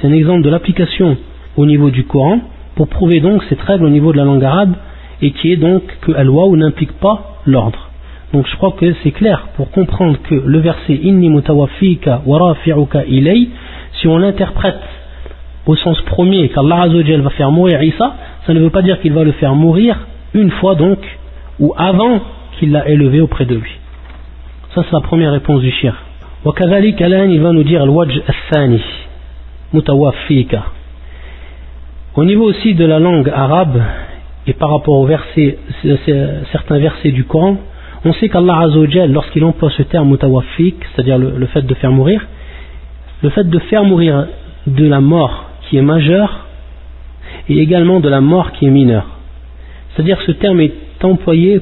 C'est 0.00 0.06
un 0.06 0.12
exemple 0.12 0.42
de 0.42 0.50
l'application 0.50 1.16
au 1.56 1.66
niveau 1.66 1.90
du 1.90 2.04
Coran 2.04 2.40
pour 2.76 2.88
prouver 2.88 3.20
donc 3.20 3.42
cette 3.48 3.60
règle 3.60 3.84
au 3.84 3.90
niveau 3.90 4.12
de 4.12 4.18
la 4.18 4.24
langue 4.24 4.44
arabe 4.44 4.74
et 5.22 5.30
qui 5.32 5.52
est 5.52 5.56
donc 5.56 5.82
que 6.02 6.12
al-waw 6.12 6.56
n'implique 6.56 6.92
pas 6.92 7.38
l'ordre. 7.46 7.90
Donc 8.32 8.46
je 8.50 8.56
crois 8.56 8.72
que 8.72 8.94
c'est 9.02 9.12
clair 9.12 9.48
pour 9.56 9.70
comprendre 9.70 10.18
que 10.22 10.34
le 10.34 10.58
verset 10.58 10.94
inni 10.94 11.28
mutawafika 11.28 12.22
wa 12.26 12.38
rafi'uka 12.38 13.04
ilay 13.06 13.48
si 13.93 14.07
on 14.07 14.17
l'interprète 14.17 14.79
au 15.65 15.75
sens 15.75 16.01
premier 16.01 16.49
qu'Allah 16.49 16.83
Azzawajal 16.83 17.21
va 17.21 17.29
faire 17.31 17.51
mourir 17.51 17.81
Isa, 17.83 18.13
ça 18.45 18.53
ne 18.53 18.59
veut 18.59 18.69
pas 18.69 18.81
dire 18.81 18.99
qu'il 19.01 19.13
va 19.13 19.23
le 19.23 19.33
faire 19.33 19.55
mourir 19.55 19.97
une 20.33 20.51
fois 20.51 20.75
donc 20.75 20.99
ou 21.59 21.73
avant 21.77 22.21
qu'il 22.57 22.71
l'a 22.71 22.87
élevé 22.87 23.21
auprès 23.21 23.45
de 23.45 23.55
lui. 23.55 23.71
Ça, 24.73 24.83
c'est 24.83 24.93
la 24.93 25.01
première 25.01 25.31
réponse 25.31 25.61
du 25.61 25.71
shir. 25.71 25.93
وكذلك 26.45 27.03
الآن 27.03 27.31
il 27.31 27.41
va 27.41 27.51
nous 27.51 27.63
dire 27.63 27.83
الوجه 27.83 28.21
الثاني 28.29 28.79
متوفيك 29.73 30.59
au 32.15 32.23
niveau 32.23 32.45
aussi 32.45 32.73
de 32.75 32.85
la 32.85 32.99
langue 32.99 33.29
arabe 33.29 33.81
et 34.47 34.53
par 34.53 34.69
rapport 34.71 34.95
aux 34.95 35.05
versets, 35.05 35.57
certains 36.51 36.79
versets 36.79 37.11
du 37.11 37.25
Coran 37.25 37.57
on 38.05 38.13
sait 38.13 38.29
qu'Allah 38.29 38.59
Azzawajal 38.59 39.11
lorsqu'il 39.11 39.43
emploie 39.43 39.69
ce 39.71 39.83
terme 39.83 40.09
mutawafik 40.11 40.77
c'est-à-dire 40.95 41.17
le, 41.17 41.37
le, 41.37 41.45
fait 41.47 41.61
de 41.61 41.73
faire 41.75 41.91
mourir 41.91 42.25
le 43.24 43.30
fait 43.30 43.48
de 43.48 43.58
faire 43.58 43.84
mourir 43.84 44.26
de 44.66 44.86
la 44.86 45.00
mort 45.00 45.46
qui 45.62 45.78
est 45.78 45.82
majeure 45.82 46.46
et 47.48 47.58
également 47.58 47.98
de 48.00 48.08
la 48.08 48.20
mort 48.20 48.52
qui 48.52 48.66
est 48.66 48.70
mineure 48.70 49.06
c'est-à-dire 49.90 50.18
que 50.18 50.26
ce 50.26 50.32
terme 50.32 50.60
est 50.60 50.74
employé 51.02 51.60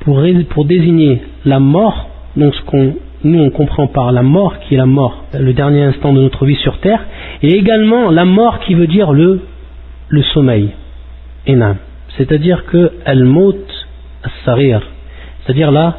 pour, 0.00 0.64
désigner 0.64 1.22
la 1.44 1.58
mort 1.58 2.08
donc 2.36 2.54
ce 2.54 2.62
qu'on 2.62 2.94
nous 3.24 3.50
comprend 3.50 3.86
par 3.88 4.12
la 4.12 4.22
mort 4.22 4.60
qui 4.60 4.74
est 4.74 4.78
la 4.78 4.86
mort, 4.86 5.24
le 5.38 5.52
dernier 5.52 5.82
instant 5.82 6.12
de 6.12 6.20
notre 6.20 6.46
vie 6.46 6.56
sur 6.56 6.78
terre, 6.78 7.04
et 7.42 7.54
également 7.54 8.10
la 8.10 8.24
mort 8.24 8.60
qui 8.60 8.74
veut 8.74 8.86
dire 8.86 9.12
le, 9.12 9.42
le 10.08 10.22
sommeil, 10.22 10.70
enam. 11.46 11.76
C'est-à-dire 12.16 12.64
que 12.64 12.92
c'est-à-dire 15.44 15.70
la, 15.70 15.96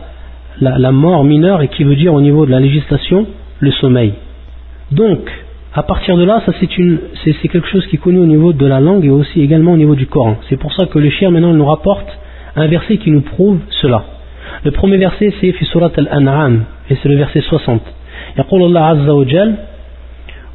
la, 0.59 0.91
mort 0.91 1.23
mineure 1.23 1.61
et 1.61 1.67
qui 1.67 1.83
veut 1.83 1.95
dire 1.95 2.13
au 2.13 2.21
niveau 2.21 2.45
de 2.45 2.51
la 2.51 2.59
législation 2.59 3.27
le 3.59 3.71
sommeil. 3.71 4.13
Donc, 4.92 5.30
à 5.74 5.82
partir 5.82 6.16
de 6.16 6.24
là, 6.24 6.42
ça 6.46 6.52
c'est 6.58 6.78
une, 6.78 6.98
c'est, 7.24 7.48
quelque 7.48 7.68
chose 7.68 7.86
qui 7.86 7.96
est 7.96 7.98
connu 7.98 8.18
au 8.18 8.26
niveau 8.26 8.52
de 8.52 8.66
la 8.66 8.80
langue 8.80 9.04
et 9.04 9.10
aussi 9.10 9.42
également 9.42 9.72
au 9.72 9.76
niveau 9.76 9.94
du 9.94 10.06
Coran. 10.06 10.36
C'est 10.48 10.56
pour 10.56 10.72
ça 10.72 10.86
que 10.86 10.98
le 10.98 11.10
chien 11.10 11.30
maintenant 11.30 11.52
nous 11.52 11.66
rapporte 11.66 12.08
un 12.56 12.66
verset 12.66 12.96
qui 12.96 13.10
nous 13.10 13.20
prouve 13.20 13.58
cela. 13.82 14.04
Le 14.64 14.70
premier 14.70 14.96
verset 14.96 15.34
c'est 15.40 15.52
fi 15.52 15.64
surat 15.66 15.90
al-an'am 15.96 16.64
et 16.88 16.96
c'est 17.02 17.08
le 17.08 17.16
verset 17.16 17.42
60. 17.42 17.82
يقول 18.38 18.62
الله 18.62 18.80
عز 18.80 19.08
وجل 19.08 19.54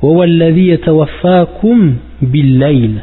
وهو 0.02 0.24
الذي 0.24 0.67
يتوفاكم 0.67 1.95
بالليل 2.21 2.97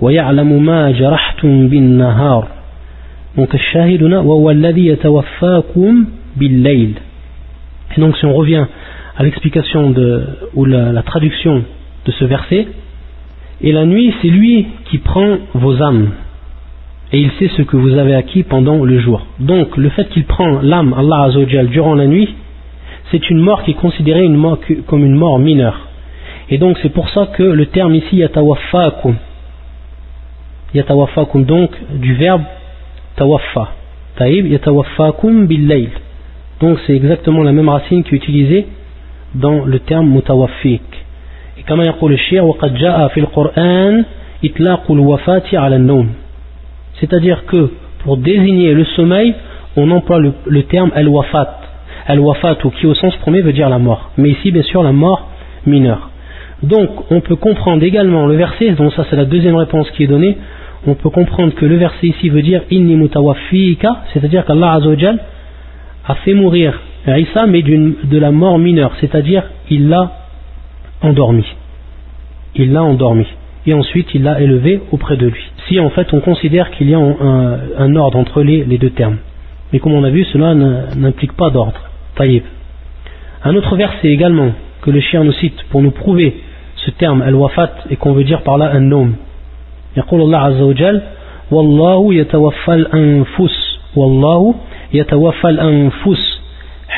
ويعلم 0.00 0.62
ما 0.66 0.90
جرحتم 0.90 1.68
بالنهار 1.68 2.48
donc 3.38 3.54
الشاهد 3.54 4.02
هنا 4.02 4.18
وهو 4.18 4.50
الذي 4.50 4.86
يتوفاكم 4.86 6.06
بالليل 6.36 6.94
et 7.96 8.00
donc 8.00 8.16
si 8.16 8.26
on 8.26 8.34
revient 8.34 8.66
à 9.21 9.23
l'explication 9.23 9.93
ou 10.55 10.65
la, 10.65 11.03
traduction 11.03 11.63
de 12.07 12.11
ce 12.11 12.25
verset 12.25 12.65
et 13.61 13.71
la 13.71 13.85
nuit 13.85 14.11
c'est 14.19 14.29
lui 14.29 14.65
qui 14.85 14.97
prend 14.97 15.37
vos 15.53 15.79
âmes 15.79 16.09
et 17.13 17.19
il 17.19 17.29
sait 17.37 17.51
ce 17.55 17.61
que 17.61 17.77
vous 17.77 17.99
avez 17.99 18.15
acquis 18.15 18.41
pendant 18.41 18.83
le 18.83 18.97
jour. 18.99 19.27
Donc 19.39 19.77
le 19.77 19.89
fait 19.89 20.09
qu'il 20.09 20.23
prend 20.23 20.61
l'âme 20.63 20.95
Allah 20.97 21.25
Azzawajal 21.25 21.67
durant 21.67 21.93
la 21.93 22.07
nuit, 22.07 22.33
c'est 23.11 23.29
une 23.29 23.37
mort 23.37 23.61
qui 23.61 23.71
est 23.71 23.81
considérée 23.85 24.27
comme 24.87 25.05
une 25.05 25.15
mort 25.15 25.37
mineure. 25.37 25.77
Et 26.49 26.57
donc 26.57 26.79
c'est 26.81 26.89
pour 26.89 27.07
ça 27.09 27.27
que 27.27 27.43
le 27.43 27.67
terme 27.67 27.93
ici 27.93 28.15
yatawaffakum, 28.15 29.17
yatawaffakum 30.73 31.45
donc 31.45 31.69
du 31.93 32.15
verbe 32.15 32.41
tawaffa, 33.17 33.73
taïb 34.15 34.47
yatawaffakum 34.47 35.45
billayl. 35.45 35.91
Donc 36.59 36.79
c'est 36.87 36.95
exactement 36.95 37.43
la 37.43 37.51
même 37.51 37.69
racine 37.69 38.03
qui 38.03 38.15
est 38.15 38.17
utilisée 38.17 38.65
dans 39.34 39.64
le 39.64 39.78
terme 39.80 40.08
mutawaffik. 40.08 40.82
Et 41.58 41.62
comme 41.62 41.80
يقول 41.82 42.12
الشيخ 42.12 42.42
وقد 42.42 42.74
جاء 42.74 43.08
في 43.08 43.20
القرآن 43.20 44.04
إطلاق 44.44 44.90
الوفاة 44.90 45.42
على 45.52 45.76
النوم 45.76 46.08
c'est-à-dire 47.00 47.44
que 47.46 47.70
pour 48.04 48.16
désigner 48.16 48.72
le 48.74 48.84
sommeil 48.96 49.34
on 49.76 49.90
emploie 49.90 50.18
le, 50.18 50.32
le 50.46 50.62
terme 50.64 50.90
al-wafat 50.94 51.60
al-wafat 52.06 52.56
ou 52.64 52.70
qui 52.70 52.86
au 52.86 52.94
sens 52.94 53.14
premier 53.16 53.42
veut 53.42 53.52
dire 53.52 53.68
la 53.68 53.78
mort 53.78 54.10
mais 54.16 54.30
ici 54.30 54.50
bien 54.52 54.62
sûr 54.62 54.82
la 54.82 54.92
mort 54.92 55.28
mineure 55.66 56.10
donc 56.62 56.88
on 57.10 57.20
peut 57.20 57.36
comprendre 57.36 57.82
également 57.82 58.26
le 58.26 58.36
verset 58.36 58.70
donc 58.72 58.92
ça 58.94 59.04
c'est 59.10 59.16
la 59.16 59.24
deuxième 59.24 59.56
réponse 59.56 59.90
qui 59.92 60.04
est 60.04 60.06
donnée 60.06 60.36
on 60.86 60.94
peut 60.94 61.10
comprendre 61.10 61.54
que 61.54 61.66
le 61.66 61.76
verset 61.76 62.06
ici 62.08 62.28
veut 62.28 62.42
dire 62.42 62.62
inni 62.70 62.96
mutawaffika 62.96 64.04
c'est-à-dire 64.12 64.44
qu'Allah 64.44 64.72
Azzawajal 64.74 65.18
a 66.06 66.14
fait 66.16 66.34
mourir 66.34 66.78
Isa 67.06 67.46
mais 67.46 67.62
de 67.62 68.18
la 68.18 68.30
mort 68.30 68.58
mineure 68.58 68.92
c'est-à-dire 69.00 69.44
il 69.70 69.88
l'a 69.88 70.12
endormi 71.02 71.44
il 72.54 72.72
l'a 72.72 72.82
endormi 72.82 73.26
et 73.66 73.74
ensuite 73.74 74.08
il 74.14 74.22
l'a 74.22 74.40
élevé 74.40 74.80
auprès 74.92 75.16
de 75.16 75.26
lui 75.26 75.42
si 75.68 75.78
en 75.80 75.90
fait 75.90 76.12
on 76.12 76.20
considère 76.20 76.70
qu'il 76.72 76.90
y 76.90 76.94
a 76.94 76.98
un, 76.98 77.96
ordre 77.96 78.18
entre 78.18 78.42
les, 78.42 78.64
les, 78.64 78.78
deux 78.78 78.90
termes 78.90 79.18
mais 79.72 79.78
comme 79.78 79.92
on 79.92 80.04
a 80.04 80.10
vu 80.10 80.24
cela 80.24 80.54
n'implique 80.54 81.32
pas 81.32 81.50
d'ordre 81.50 81.80
taïb 82.16 82.42
un 83.44 83.54
autre 83.54 83.76
verset 83.76 84.08
également 84.08 84.52
que 84.82 84.90
le 84.90 85.00
chien 85.00 85.22
nous 85.24 85.32
cite 85.32 85.62
pour 85.70 85.82
nous 85.82 85.90
prouver 85.92 86.36
ce 86.76 86.90
terme 86.90 87.22
al-wafat 87.22 87.72
et 87.90 87.96
qu'on 87.96 88.12
veut 88.12 88.24
dire 88.24 88.42
par 88.42 88.58
là 88.58 88.70
un 88.72 88.80
nom 88.80 89.12
يقول 89.96 90.20
الله 90.20 90.38
عز 90.38 90.60
وجل 90.60 91.02
والله 91.50 92.14
يتوفى 92.14 92.74
الأنفس 92.74 93.78
والله 93.96 94.54
يتوفى 94.92 95.48
الأنفس 95.48 96.39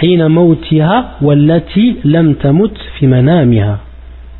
حين 0.02 0.30
موتها 0.30 1.16
والتي 1.22 1.96
لم 2.04 2.34
تمت 2.34 2.76
في 2.98 3.06
منامها 3.06 3.78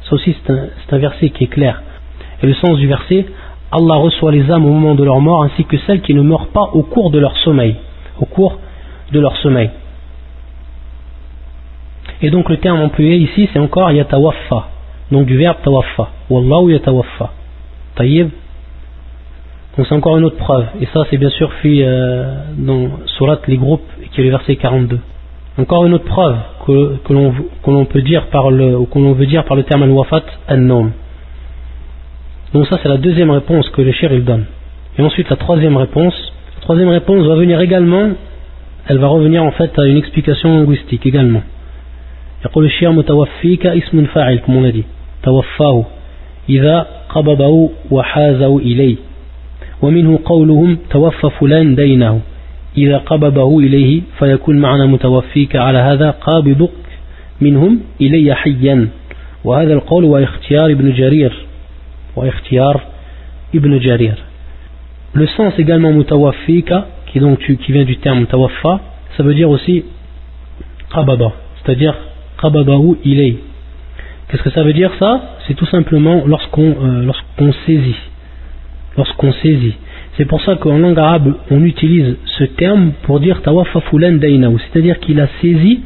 Ça 0.08 0.14
aussi 0.14 0.34
c'est 0.34 0.52
un, 0.52 0.68
un 0.92 0.98
verset 0.98 1.30
qui 1.30 1.44
est 1.44 1.48
clair. 1.48 1.82
Et 2.42 2.46
le 2.46 2.54
sens 2.54 2.78
du 2.78 2.86
verset, 2.86 3.26
Allah 3.70 3.96
reçoit 3.96 4.32
les 4.32 4.50
âmes 4.50 4.64
au 4.64 4.70
moment 4.70 4.94
de 4.94 5.04
leur 5.04 5.20
mort 5.20 5.42
ainsi 5.44 5.64
que 5.64 5.76
celles 5.86 6.00
qui 6.00 6.14
ne 6.14 6.22
meurent 6.22 6.48
pas 6.48 6.70
au 6.72 6.82
cours 6.82 7.10
de 7.10 7.18
leur 7.18 7.36
sommeil. 7.38 7.76
Au 8.18 8.24
cours 8.24 8.58
de 9.12 9.20
leur 9.20 9.36
sommeil. 9.36 9.70
Et 12.22 12.30
donc 12.30 12.48
le 12.48 12.56
terme 12.56 12.80
employé 12.80 13.16
ici 13.16 13.48
c'est 13.52 13.58
encore 13.58 13.90
yatawaffa. 13.92 14.68
Donc 15.12 15.26
du 15.26 15.36
verbe 15.36 15.58
tawaffa. 15.62 16.08
Wallahu 16.30 16.72
yatawaffa. 16.72 17.30
Tayyib. 17.96 18.30
Donc 19.76 19.86
c'est 19.86 19.94
encore 19.94 20.16
une 20.16 20.24
autre 20.24 20.36
preuve. 20.36 20.66
Et 20.80 20.86
ça 20.86 21.04
c'est 21.10 21.18
bien 21.18 21.30
sûr 21.30 21.52
fait 21.54 21.80
euh, 21.82 22.44
dans 22.56 22.88
Surat 23.06 23.38
les 23.46 23.58
groupes 23.58 23.86
qui 24.12 24.22
est 24.22 24.24
le 24.24 24.30
verset 24.30 24.56
42. 24.56 24.98
Encore 25.58 25.86
une 25.86 25.94
autre 25.94 26.04
preuve 26.04 26.36
que, 26.66 26.96
que 27.04 27.70
l'on 27.70 27.84
peut 27.84 28.02
dire 28.02 28.26
par 28.26 28.50
le 28.50 28.76
ou 28.78 28.86
que 28.86 28.98
l'on 28.98 29.12
veut 29.12 29.26
dire 29.26 29.44
par 29.44 29.56
le 29.56 29.64
terme 29.64 29.82
al-wafat 29.82 30.22
an-nom. 30.48 30.90
Donc 32.54 32.66
ça 32.68 32.78
c'est 32.82 32.88
la 32.88 32.96
deuxième 32.96 33.30
réponse 33.30 33.68
que 33.70 33.82
le 33.82 33.92
shir 33.92 34.12
il 34.12 34.24
donne. 34.24 34.44
Et 34.98 35.02
ensuite 35.02 35.28
la 35.30 35.36
troisième 35.36 35.76
réponse. 35.76 36.14
La 36.56 36.62
troisième 36.62 36.88
réponse 36.90 37.26
va 37.26 37.34
venir 37.34 37.60
également, 37.60 38.10
elle 38.86 38.98
va 38.98 39.08
revenir 39.08 39.42
en 39.42 39.50
fait 39.52 39.76
à 39.78 39.86
une 39.86 39.96
explication 39.96 40.58
linguistique 40.58 41.06
également. 41.06 41.42
يقول 42.44 42.64
الشيخ 42.64 42.90
متوفيك 42.90 43.66
اسم 43.66 44.04
فاعل 44.04 44.40
comme 44.40 44.56
on 44.56 44.64
a 44.64 44.72
dit 44.72 44.84
توفاه 45.22 45.84
إذا 46.48 46.86
قبضه 47.08 47.70
وحازه 47.90 48.58
إليه 48.58 48.96
ومنه 49.82 50.18
قولهم 50.24 50.78
توفى 50.90 51.30
فلان 51.40 51.74
دينه 51.74 52.20
إذا 52.77 52.97
قبضه 52.97 53.59
إليه 53.59 54.01
فيكون 54.19 54.59
معنى 54.59 54.87
متوفيك 54.87 55.55
على 55.55 55.77
هذا 55.77 56.11
قابضك 56.11 56.69
منهم 57.41 57.79
إلي 58.01 58.35
حيا 58.35 58.89
وهذا 59.43 59.73
القول 59.73 60.03
واختيار 60.03 60.71
ابن 60.71 60.93
جرير 60.93 61.33
واختيار 62.15 62.81
ابن 63.55 63.79
جرير 63.79 64.15
Le 65.15 65.27
sens 65.27 65.53
également 65.59 65.91
mutawafika, 65.91 66.87
qui, 67.05 67.19
donc, 67.19 67.37
qui 67.37 67.71
vient 67.71 67.83
du 67.83 67.97
terme 67.97 68.21
mutawaffa, 68.21 68.79
ça 69.15 69.21
veut 69.21 69.35
dire 69.35 69.47
aussi 69.47 69.85
qababa, 70.91 71.33
c'est-à-dire 71.57 71.93
qababahu 72.41 72.97
ilay. 73.05 73.37
Qu'est-ce 74.27 74.41
que 74.41 74.49
ça 74.49 74.63
veut 74.63 74.73
dire 74.73 74.91
ça 74.97 75.35
C'est 75.45 75.53
tout 75.53 75.67
simplement 75.67 76.23
lorsqu'on 76.25 76.75
euh, 76.81 77.03
lorsqu'on 77.03 77.53
saisit. 77.67 77.95
Lorsqu'on 78.97 79.31
saisit. 79.33 79.75
C'est 80.17 80.25
pour 80.25 80.41
ça 80.41 80.55
qu'en 80.57 80.77
langue 80.77 80.99
arabe, 80.99 81.33
on 81.49 81.63
utilise 81.63 82.17
ce 82.37 82.43
terme 82.43 82.91
pour 83.03 83.19
dire 83.19 83.41
tawaffa 83.41 83.79
fulan 83.81 84.19
c'est-à-dire 84.21 84.99
qu'il 84.99 85.19
a 85.19 85.27
saisi 85.41 85.81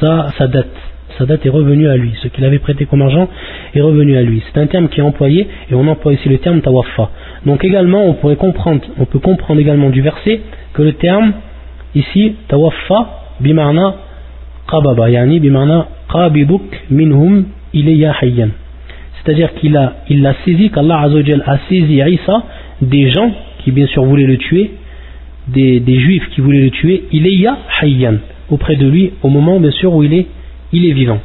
sa, 0.00 0.28
sa 0.38 0.46
dette. 0.46 0.74
Sa 1.18 1.26
dette 1.26 1.44
est 1.44 1.50
revenue 1.50 1.86
à 1.88 1.96
lui. 1.96 2.12
Ce 2.22 2.28
qu'il 2.28 2.44
avait 2.46 2.60
prêté 2.60 2.86
comme 2.86 3.02
argent 3.02 3.28
est 3.74 3.80
revenu 3.82 4.16
à 4.16 4.22
lui. 4.22 4.42
C'est 4.46 4.58
un 4.58 4.66
terme 4.66 4.88
qui 4.88 5.00
est 5.00 5.02
employé 5.02 5.46
et 5.70 5.74
on 5.74 5.86
emploie 5.86 6.14
ici 6.14 6.30
le 6.30 6.38
terme 6.38 6.62
tawaffa. 6.62 7.10
Donc 7.44 7.62
également, 7.62 8.06
on 8.06 8.14
pourrait 8.14 8.36
comprendre, 8.36 8.82
on 8.98 9.04
peut 9.04 9.18
comprendre 9.18 9.60
également 9.60 9.90
du 9.90 10.00
verset 10.00 10.40
que 10.72 10.82
le 10.82 10.94
terme 10.94 11.32
ici 11.94 12.36
tawaffa 12.48 13.06
bimarna 13.40 13.96
qababa, 14.66 15.10
yani 15.10 15.40
bimarna 15.40 15.88
qabiduk 16.10 16.62
minhum 16.90 17.44
ilayya 17.74 18.14
hayyan. 18.22 18.48
C'est-à-dire 19.22 19.54
qu'il 19.54 19.76
a, 19.76 19.96
il 20.08 20.26
a 20.26 20.34
saisi, 20.44 20.70
qu'Allah 20.70 21.02
a 21.46 21.58
saisi 21.68 22.00
Isa 22.00 22.42
des 22.82 23.10
gens 23.10 23.30
qui 23.60 23.70
bien 23.70 23.86
sûr 23.86 24.04
voulaient 24.04 24.26
le 24.26 24.36
tuer, 24.36 24.72
des, 25.48 25.98
juifs 26.00 26.28
qui 26.30 26.40
voulaient 26.40 26.60
le 26.60 26.70
tuer, 26.70 27.04
il 27.12 27.26
est 27.26 27.34
ya 27.34 27.56
hayyan, 27.80 28.16
auprès 28.50 28.76
de 28.76 28.86
lui 28.86 29.12
au 29.22 29.28
moment 29.28 29.58
bien 29.58 29.70
sûr 29.70 29.94
où 29.94 30.02
il 30.02 30.12
est, 30.12 30.26
il 30.72 30.86
est 30.86 30.92
vivant. 30.92 31.20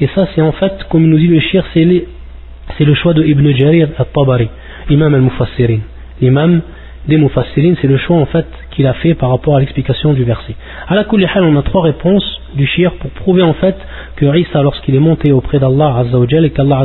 Et 0.00 0.08
ça 0.14 0.28
c'est 0.34 0.40
en 0.40 0.52
fait, 0.52 0.72
comme 0.88 1.06
nous 1.06 1.18
dit 1.18 1.28
le 1.28 1.40
shir, 1.40 1.64
c'est 1.74 2.84
le 2.84 2.94
choix 2.94 3.14
de 3.14 3.24
Ibn 3.24 3.50
Jarir 3.54 3.88
al-Tabari, 3.98 4.48
imam 4.90 5.14
al-Mufassirin. 5.14 5.80
L'imam 6.20 6.62
des 7.08 7.16
Mufassirin, 7.16 7.74
c'est 7.80 7.88
le 7.88 7.98
choix 7.98 8.16
en 8.16 8.26
fait 8.26 8.46
qu'il 8.70 8.86
a 8.86 8.94
fait 8.94 9.14
par 9.14 9.30
rapport 9.30 9.56
à 9.56 9.60
l'explication 9.60 10.12
du 10.12 10.22
verset. 10.22 10.54
À 10.86 10.94
la 10.94 11.02
hal, 11.02 11.44
on 11.44 11.56
a 11.56 11.62
trois 11.62 11.82
réponses 11.82 12.40
du 12.54 12.66
shir 12.66 12.92
pour 12.94 13.10
prouver 13.10 13.42
en 13.42 13.54
fait 13.54 13.76
que 14.16 14.24
Isa, 14.36 14.62
lorsqu'il 14.62 14.94
est 14.94 15.00
monté 15.00 15.32
auprès 15.32 15.58
d'Allah 15.58 15.96
Azzawajal 15.98 16.44
et 16.44 16.50
qu'Allah 16.50 16.84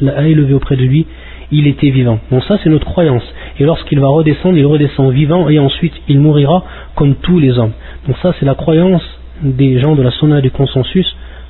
l'a 0.00 0.26
élevé 0.26 0.54
auprès 0.54 0.76
de 0.76 0.84
lui, 0.84 1.06
il 1.50 1.66
était 1.66 1.90
vivant. 1.90 2.18
Donc 2.30 2.42
ça 2.44 2.58
c'est 2.62 2.70
notre 2.70 2.86
croyance. 2.86 3.22
Et 3.58 3.64
lorsqu'il 3.64 4.00
va 4.00 4.08
redescendre, 4.08 4.56
il 4.56 4.66
redescend 4.66 5.12
vivant 5.12 5.48
et 5.48 5.58
ensuite 5.58 5.94
il 6.08 6.20
mourira 6.20 6.64
comme 6.94 7.14
tous 7.16 7.38
les 7.38 7.58
hommes. 7.58 7.72
Donc 8.06 8.16
ça 8.22 8.34
c'est 8.38 8.46
la 8.46 8.54
croyance 8.54 9.02
des 9.42 9.80
gens 9.80 9.94
de 9.94 10.02
la 10.02 10.10
sunna 10.10 10.40
du 10.40 10.50
consensus 10.50 11.06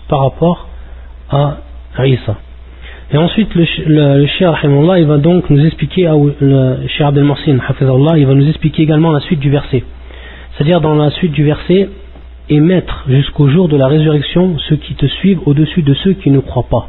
par 0.08 0.20
rapport 0.20 0.68
à 1.30 1.58
Isa. 2.06 2.36
Et 3.12 3.18
ensuite 3.18 3.54
le, 3.54 3.64
le, 3.86 4.24
le 4.24 4.98
il 4.98 5.06
va 5.06 5.18
donc 5.18 5.50
nous 5.50 5.64
expliquer, 5.64 6.10
le 6.40 6.86
Cheikh 6.88 7.06
Abdel 7.06 7.24
il 8.16 8.26
va 8.26 8.34
nous 8.34 8.48
expliquer 8.48 8.82
également 8.82 9.12
la 9.12 9.20
suite 9.20 9.40
du 9.40 9.50
verset. 9.50 9.84
C'est-à-dire 10.52 10.80
dans 10.80 10.94
la 10.94 11.10
suite 11.10 11.32
du 11.32 11.44
verset, 11.44 11.88
et 12.48 12.60
mettre 12.60 13.04
jusqu'au 13.08 13.48
jour 13.48 13.68
de 13.68 13.76
la 13.76 13.86
résurrection 13.86 14.58
ceux 14.68 14.76
qui 14.76 14.94
te 14.94 15.06
suivent 15.06 15.40
au-dessus 15.46 15.82
de 15.82 15.94
ceux 15.94 16.12
qui 16.12 16.30
ne 16.30 16.40
croient 16.40 16.66
pas. 16.68 16.88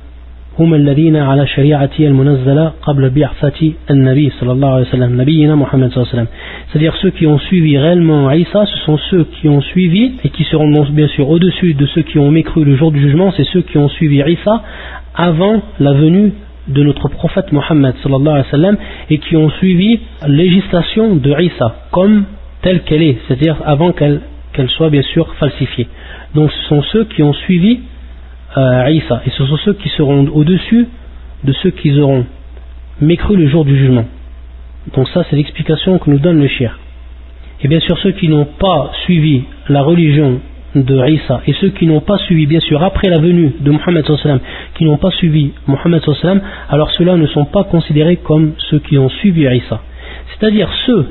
هم 0.58 0.74
الذين 0.74 1.16
على 1.16 1.46
شريعتي 1.46 2.06
المنزلة 2.06 2.72
قبل 2.82 3.10
بعثة 3.10 3.72
النبي 3.90 4.30
صلى 4.40 4.52
الله 4.52 4.68
عليه 4.68 4.86
وسلم 4.86 5.20
نبينا 5.20 5.54
محمد 5.54 5.90
صلى 5.90 6.02
الله 6.02 6.12
عليه 6.12 6.22
وسلم 6.22 6.28
c'est-à-dire 6.68 6.96
ceux 7.02 7.10
qui 7.10 7.26
ont 7.26 7.38
suivi 7.38 7.78
réellement 7.78 8.30
Isa 8.32 8.64
ce 8.66 8.78
sont 8.86 8.98
ceux 9.10 9.24
qui 9.24 9.48
ont 9.48 9.60
suivi 9.60 10.12
et 10.24 10.30
qui 10.30 10.44
seront 10.44 10.70
bien 10.90 11.08
sûr 11.08 11.28
au-dessus 11.28 11.74
de 11.74 11.86
ceux 11.86 12.02
qui 12.02 12.18
ont 12.18 12.30
mécru 12.30 12.64
le 12.64 12.74
jour 12.76 12.90
du 12.90 13.00
jugement 13.00 13.32
c'est 13.36 13.46
ceux 13.52 13.60
qui 13.62 13.76
ont 13.76 13.88
suivi 13.90 14.22
Isa 14.26 14.62
avant 15.14 15.60
la 15.78 15.92
venue 15.92 16.32
de 16.68 16.82
notre 16.82 17.08
prophète 17.08 17.52
Mohammed 17.52 17.94
sallallahu 18.02 18.34
alayhi 18.36 18.46
wa 18.46 18.50
sallam 18.50 18.76
et 19.10 19.18
qui 19.18 19.36
ont 19.36 19.50
suivi 19.50 20.00
la 20.22 20.28
législation 20.28 21.16
de 21.16 21.30
Isa 21.38 21.68
comme 21.90 22.24
telle 22.62 22.80
qu'elle 22.80 23.02
est 23.02 23.18
c'est-à-dire 23.26 23.56
avant 23.64 23.92
qu'elle 23.92 24.20
qu'elle 24.54 24.70
soit 24.70 24.88
bien 24.88 25.02
sûr 25.02 25.34
falsifiée 25.34 25.86
donc 26.34 26.50
ce 26.50 26.68
sont 26.70 26.82
ceux 26.92 27.04
qui 27.04 27.22
ont 27.22 27.34
suivi 27.34 27.80
euh. 28.57 28.85
Et 28.87 29.01
ce 29.37 29.45
sont 29.45 29.57
ceux 29.57 29.73
qui 29.73 29.89
seront 29.89 30.27
au-dessus 30.27 30.87
de 31.43 31.53
ceux 31.53 31.71
qui 31.71 31.99
auront 31.99 32.25
mécru 32.99 33.35
le 33.35 33.47
jour 33.47 33.65
du 33.65 33.77
jugement. 33.77 34.05
Donc 34.95 35.07
ça 35.09 35.25
c'est 35.29 35.35
l'explication 35.35 35.99
que 35.99 36.09
nous 36.09 36.19
donne 36.19 36.39
le 36.39 36.47
shir. 36.47 36.77
Et 37.61 37.67
bien 37.67 37.79
sûr 37.79 37.97
ceux 37.99 38.11
qui 38.11 38.27
n'ont 38.27 38.45
pas 38.45 38.91
suivi 39.03 39.43
la 39.69 39.81
religion 39.83 40.39
de 40.75 41.09
Isa 41.09 41.41
et 41.47 41.53
ceux 41.53 41.69
qui 41.69 41.85
n'ont 41.85 42.01
pas 42.01 42.17
suivi 42.19 42.45
bien 42.45 42.61
sûr 42.61 42.81
après 42.81 43.09
la 43.09 43.19
venue 43.19 43.53
de 43.59 43.71
Mohammed 43.71 44.05
qui 44.75 44.85
n'ont 44.85 44.97
pas 44.97 45.11
suivi 45.11 45.51
Mohammed 45.67 46.01
alors 46.69 46.91
ceux-là 46.91 47.17
ne 47.17 47.27
sont 47.27 47.45
pas 47.45 47.65
considérés 47.65 48.17
comme 48.17 48.53
ceux 48.69 48.79
qui 48.79 48.97
ont 48.97 49.09
suivi 49.09 49.41
Isa. 49.41 49.81
C'est-à-dire 50.29 50.69
ceux 50.85 51.07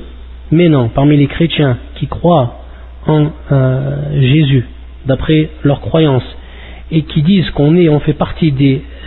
maintenant 0.51 0.89
parmi 0.89 1.17
les 1.17 1.27
chrétiens 1.27 1.77
qui 1.97 2.07
croient 2.07 2.61
en 3.07 3.31
euh, 3.53 4.21
Jésus 4.21 4.67
d'après 5.07 5.51
leur 5.63 5.81
croyance, 5.81 6.25
et 6.93 7.03
qui 7.03 7.23
disent 7.23 7.51
qu'on 7.51 7.77
est, 7.77 7.89
on 7.89 8.01
fait 8.01 8.15
partie 8.15 8.53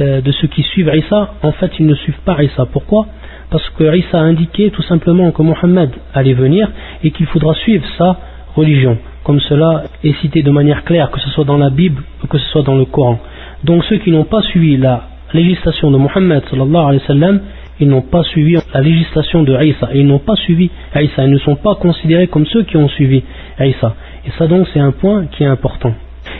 euh, 0.01 0.21
de 0.21 0.31
ceux 0.31 0.47
qui 0.47 0.63
suivent 0.63 0.91
Isa, 0.93 1.33
en 1.41 1.51
fait 1.51 1.71
ils 1.79 1.85
ne 1.85 1.95
suivent 1.95 2.21
pas 2.25 2.41
Isa. 2.41 2.65
Pourquoi? 2.71 3.07
Parce 3.49 3.67
que 3.71 3.95
Isa 3.95 4.19
a 4.19 4.23
indiqué 4.23 4.71
tout 4.71 4.81
simplement 4.83 5.31
que 5.31 5.41
Mohammed 5.41 5.91
allait 6.13 6.33
venir 6.33 6.69
et 7.03 7.11
qu'il 7.11 7.25
faudra 7.27 7.53
suivre 7.55 7.85
sa 7.97 8.17
religion, 8.55 8.97
comme 9.23 9.39
cela 9.41 9.83
est 10.03 10.13
cité 10.21 10.43
de 10.43 10.51
manière 10.51 10.83
claire, 10.83 11.11
que 11.11 11.19
ce 11.19 11.29
soit 11.29 11.45
dans 11.45 11.57
la 11.57 11.69
Bible 11.69 12.03
ou 12.23 12.27
que 12.27 12.37
ce 12.37 12.47
soit 12.49 12.63
dans 12.63 12.75
le 12.75 12.85
Coran. 12.85 13.19
Donc 13.63 13.83
ceux 13.85 13.97
qui 13.97 14.11
n'ont 14.11 14.25
pas 14.25 14.41
suivi 14.41 14.77
la 14.77 15.07
législation 15.33 15.91
de 15.91 15.97
Mohammed 15.97 16.43
sallallahu 16.49 17.39
ils 17.79 17.89
n'ont 17.89 18.01
pas 18.03 18.23
suivi 18.23 18.55
la 18.73 18.81
législation 18.81 19.43
de 19.43 19.61
Isa, 19.61 19.89
ils 19.93 20.05
n'ont 20.05 20.19
pas 20.19 20.35
suivi 20.35 20.69
Isa, 20.95 21.25
ils 21.25 21.31
ne 21.31 21.39
sont 21.39 21.55
pas 21.55 21.75
considérés 21.75 22.27
comme 22.27 22.45
ceux 22.45 22.63
qui 22.63 22.77
ont 22.77 22.87
suivi 22.87 23.23
Isa. 23.59 23.95
Et 24.25 24.31
ça 24.37 24.47
donc 24.47 24.67
c'est 24.73 24.79
un 24.79 24.91
point 24.91 25.25
qui 25.25 25.43
est 25.43 25.47
important. 25.47 25.93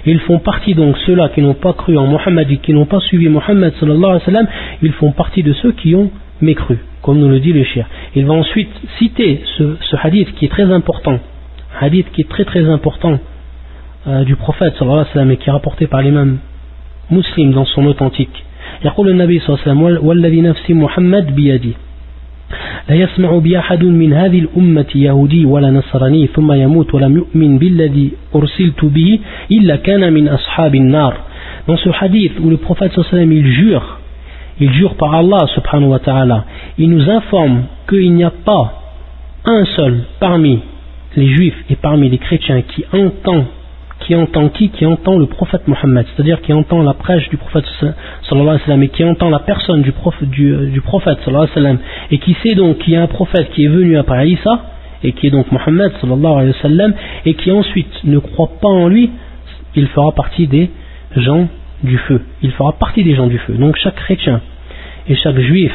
Ils 0.07 0.21
font 0.21 0.39
partie 0.39 0.75
donc 0.75 0.97
ceux-là 1.07 1.31
qui 1.31 1.43
n'ont 1.43 1.55
pas 1.55 1.73
cru 1.73 1.97
en 1.97 2.07
Mohammed 2.07 2.51
et 2.51 2.59
qui 2.59 2.73
n'ont 2.73 2.87
pas 2.87 3.01
suivi 3.01 3.29
Mohammed 3.29 3.73
sallallahu 3.79 4.05
alayhi 4.05 4.21
wa 4.21 4.25
sallam, 4.25 4.47
ils 4.83 4.93
font 4.93 5.13
partie 5.13 5.43
de 5.43 5.53
ceux 5.55 5.73
qui 5.73 5.95
ont 5.95 6.11
mécru, 6.41 6.79
comme 7.03 7.19
nous 7.19 7.29
le 7.29 7.41
dit 7.41 7.53
le 7.53 7.65
shir. 7.65 7.87
Il 8.15 8.27
va 8.27 8.35
ensuite 8.35 8.71
citer 8.99 9.43
ce, 9.57 9.97
hadith 10.03 10.35
qui 10.35 10.47
est 10.47 10.49
très 10.49 10.71
important, 10.73 11.19
un 11.81 11.87
hadith 11.87 12.11
qui 12.13 12.23
est 12.23 12.29
très 12.29 12.45
très 12.45 12.69
important 12.69 13.19
euh, 14.07 14.25
du 14.25 14.37
prophète 14.37 14.75
sallallahu 14.75 15.01
alayhi 15.01 15.09
wa 15.09 15.13
sallam 15.13 15.31
et 15.33 15.37
qui 15.37 15.49
est 15.49 15.53
rapporté 15.53 15.87
par 15.87 16.03
l'imam 16.03 16.39
muslim 17.11 17.53
dans 17.53 17.65
son 17.65 17.87
authentique. 17.87 18.45
يقول 18.85 19.09
النبي 19.09 19.39
صلى 19.39 19.49
الله 19.49 19.61
عليه 19.67 19.73
وسلم 19.73 20.07
والذي 20.07 20.41
نفس 20.41 20.71
محمد 20.71 21.35
بيدي 21.35 21.75
لا 22.90 22.96
يسمع 22.96 23.38
بي 23.38 23.60
أحد 23.60 23.84
من 23.84 24.14
هذه 24.14 24.40
الأمة 24.40 24.86
يهودي 24.96 25.46
ولا 25.46 25.72
نصراني 25.72 26.28
ثم 26.28 26.52
يموت 26.52 26.94
ولم 26.94 27.18
يؤمن 27.18 27.58
بالذي 27.58 28.12
أرسلت 28.36 28.86
به 28.86 29.20
إلا 29.52 29.76
كان 29.76 30.14
من 30.14 30.28
أصحاب 30.28 30.76
النار 30.76 31.14
Dans 31.68 31.78
ce 31.78 31.90
hadith 31.90 32.34
où 32.42 32.50
le 32.50 32.58
prophète 32.58 32.92
sallam 33.10 33.32
il 33.32 33.48
jure, 33.48 34.00
il 34.60 34.72
jure 34.74 34.96
par 34.96 35.16
Allah 35.16 35.48
subhanahu 35.56 35.92
wa 35.92 36.00
ta'ala, 36.00 36.46
il 36.78 36.90
nous 36.90 37.10
informe 37.10 37.64
qu'il 37.88 38.14
n'y 38.14 38.24
a 38.24 38.32
pas 38.32 38.82
un 39.46 39.64
seul 39.76 40.02
parmi 40.20 40.60
les 41.16 41.28
juifs 41.28 41.64
et 41.70 41.76
parmi 41.76 42.10
les 42.10 42.18
chrétiens 42.18 42.62
qui 42.62 42.84
entend 42.92 43.46
qui 44.06 44.16
entend 44.16 44.50
qui 44.50 44.70
Qui 44.70 44.86
entend 44.86 45.18
le 45.18 45.26
prophète 45.26 45.68
Mohammed, 45.68 46.06
c'est-à-dire 46.14 46.42
qui 46.42 46.54
entend 46.54 46.82
la 46.82 46.94
prêche 46.94 47.30
du 47.30 47.38
prophète 47.38 47.66
sallallahu 47.80 47.96
alayhi 48.32 48.60
wa 48.60 48.66
sallam, 48.66 48.84
et 48.84 48.90
qui 48.90 49.04
entend 49.04 49.30
la 49.30 49.40
personne 49.40 49.82
du, 49.82 49.92
prophète, 49.92 50.30
du, 50.30 50.70
du 50.72 50.82
prophète 50.82 51.20
sallallahu 51.24 51.44
alayhi 51.44 51.56
wa 51.56 51.62
sallam, 51.62 51.78
et 52.12 52.18
qui 52.20 52.36
sait 52.44 52.56
donc 52.56 52.80
qu'il 52.80 52.94
y 52.94 52.96
a 52.96 53.02
un 53.02 53.08
prophète 53.08 53.50
qui 53.52 53.66
est 53.66 53.70
venu 53.70 53.98
après 53.98 54.30
Isa, 54.30 54.66
et 55.04 55.12
qui 55.14 55.28
est 55.28 55.32
donc 55.32 55.52
Mohammed 55.52 55.92
sallallahu 56.02 56.34
alayhi 56.34 56.56
wa 56.56 56.62
sallam, 56.62 56.94
et 57.26 57.34
qui 57.34 57.52
ensuite 57.52 58.04
ne 58.04 58.20
croit 58.20 58.52
pas 58.62 58.70
en 58.70 58.88
lui, 58.88 59.12
il 59.76 59.88
fera 59.88 60.12
partie 60.12 60.48
des 60.48 60.70
gens 61.16 61.48
du 61.84 61.98
feu. 61.98 62.22
Il 62.42 62.52
fera 62.52 62.74
partie 62.74 63.04
des 63.04 63.16
gens 63.16 63.28
du 63.28 63.38
feu. 63.38 63.54
Donc 63.54 63.76
chaque 63.78 63.96
chrétien 63.96 64.42
et 65.08 65.16
chaque 65.16 65.40
juif 65.40 65.74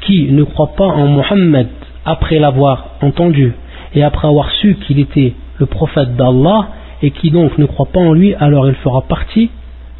qui 0.00 0.30
ne 0.30 0.44
croit 0.44 0.74
pas 0.76 0.86
en 0.86 1.06
Mohammed 1.06 1.68
après 2.04 2.38
l'avoir 2.38 2.96
entendu 3.00 3.52
et 3.94 4.02
après 4.02 4.28
avoir 4.28 4.50
su 4.52 4.76
qu'il 4.86 4.98
était 4.98 5.34
le 5.58 5.66
prophète 5.66 6.16
d'Allah, 6.16 6.68
et 7.02 7.10
qui 7.10 7.30
donc 7.30 7.58
ne 7.58 7.66
croit 7.66 7.88
pas 7.92 8.00
en 8.00 8.12
lui, 8.12 8.34
alors 8.34 8.68
il 8.68 8.74
fera 8.76 9.02
partie 9.02 9.50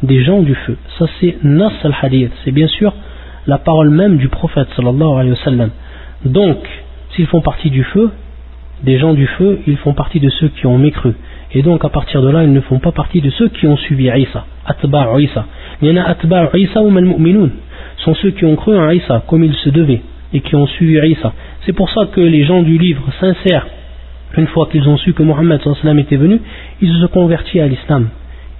des 0.01 0.23
gens 0.23 0.41
du 0.41 0.55
feu. 0.55 0.77
Ça 0.97 1.05
c'est 1.19 1.37
Nas 1.43 1.71
al-Hadith, 1.83 2.31
c'est 2.43 2.51
bien 2.51 2.67
sûr 2.67 2.93
la 3.47 3.57
parole 3.57 3.89
même 3.89 4.17
du 4.17 4.29
prophète 4.29 4.67
sallallahu 4.75 5.35
sallam. 5.43 5.69
Donc, 6.25 6.57
s'ils 7.11 7.27
font 7.27 7.41
partie 7.41 7.69
du 7.69 7.83
feu, 7.83 8.11
des 8.83 8.97
gens 8.99 9.13
du 9.13 9.27
feu, 9.27 9.59
ils 9.67 9.77
font 9.77 9.93
partie 9.93 10.19
de 10.19 10.29
ceux 10.29 10.49
qui 10.49 10.65
ont 10.65 10.77
mécru. 10.77 11.13
Et 11.51 11.61
donc 11.61 11.85
à 11.85 11.89
partir 11.89 12.21
de 12.21 12.29
là, 12.29 12.43
ils 12.43 12.51
ne 12.51 12.61
font 12.61 12.79
pas 12.79 12.91
partie 12.91 13.21
de 13.21 13.29
ceux 13.31 13.49
qui 13.49 13.67
ont 13.67 13.77
suivi 13.77 14.05
Isa, 14.05 14.45
Atba'u 14.65 15.23
Isa. 15.23 15.45
Il 15.81 15.89
y 15.89 15.91
en 15.91 16.01
a 16.01 16.05
Atba'u 16.05 16.57
Isa 16.59 16.81
ou 16.81 16.89
Mal 16.89 17.05
sont 17.97 18.15
ceux 18.15 18.31
qui 18.31 18.45
ont 18.45 18.55
cru 18.55 18.77
en 18.77 18.89
Isa 18.89 19.23
comme 19.27 19.43
il 19.43 19.53
se 19.53 19.69
devait 19.69 20.01
et 20.33 20.41
qui 20.41 20.55
ont 20.55 20.67
suivi 20.67 20.97
Isa. 21.11 21.33
C'est 21.65 21.73
pour 21.73 21.89
ça 21.91 22.07
que 22.07 22.21
les 22.21 22.43
gens 22.45 22.63
du 22.63 22.77
livre 22.77 23.03
sincères 23.19 23.67
une 24.37 24.47
fois 24.47 24.67
qu'ils 24.71 24.87
ont 24.87 24.97
su 24.97 25.13
que 25.13 25.23
Mohammed 25.23 25.61
était 25.99 26.15
venu, 26.15 26.41
ils 26.81 26.91
se 26.91 26.99
sont 26.99 27.07
convertis 27.07 27.59
à 27.59 27.67
l'islam. 27.67 28.09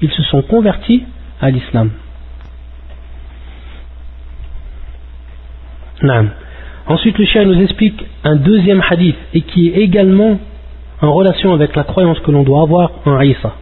Ils 0.02 0.12
se 0.12 0.24
sont 0.24 0.42
convertis 0.42 1.04
à 1.42 1.50
l'islam. 1.50 1.92
Ensuite, 6.88 7.18
le 7.18 7.26
chien 7.26 7.46
nous 7.46 7.62
explique 7.62 8.04
un 8.24 8.36
deuxième 8.36 8.84
hadith 8.88 9.16
et 9.34 9.42
qui 9.42 9.70
est 9.70 9.78
également 9.78 10.38
en 11.02 11.14
relation 11.14 11.54
avec 11.54 11.76
la 11.76 11.84
croyance 11.84 12.20
que 12.20 12.32
l'on 12.32 12.44
doit 12.44 12.62
avoir 12.62 12.92
en 13.06 13.20
Isa. 13.22 13.54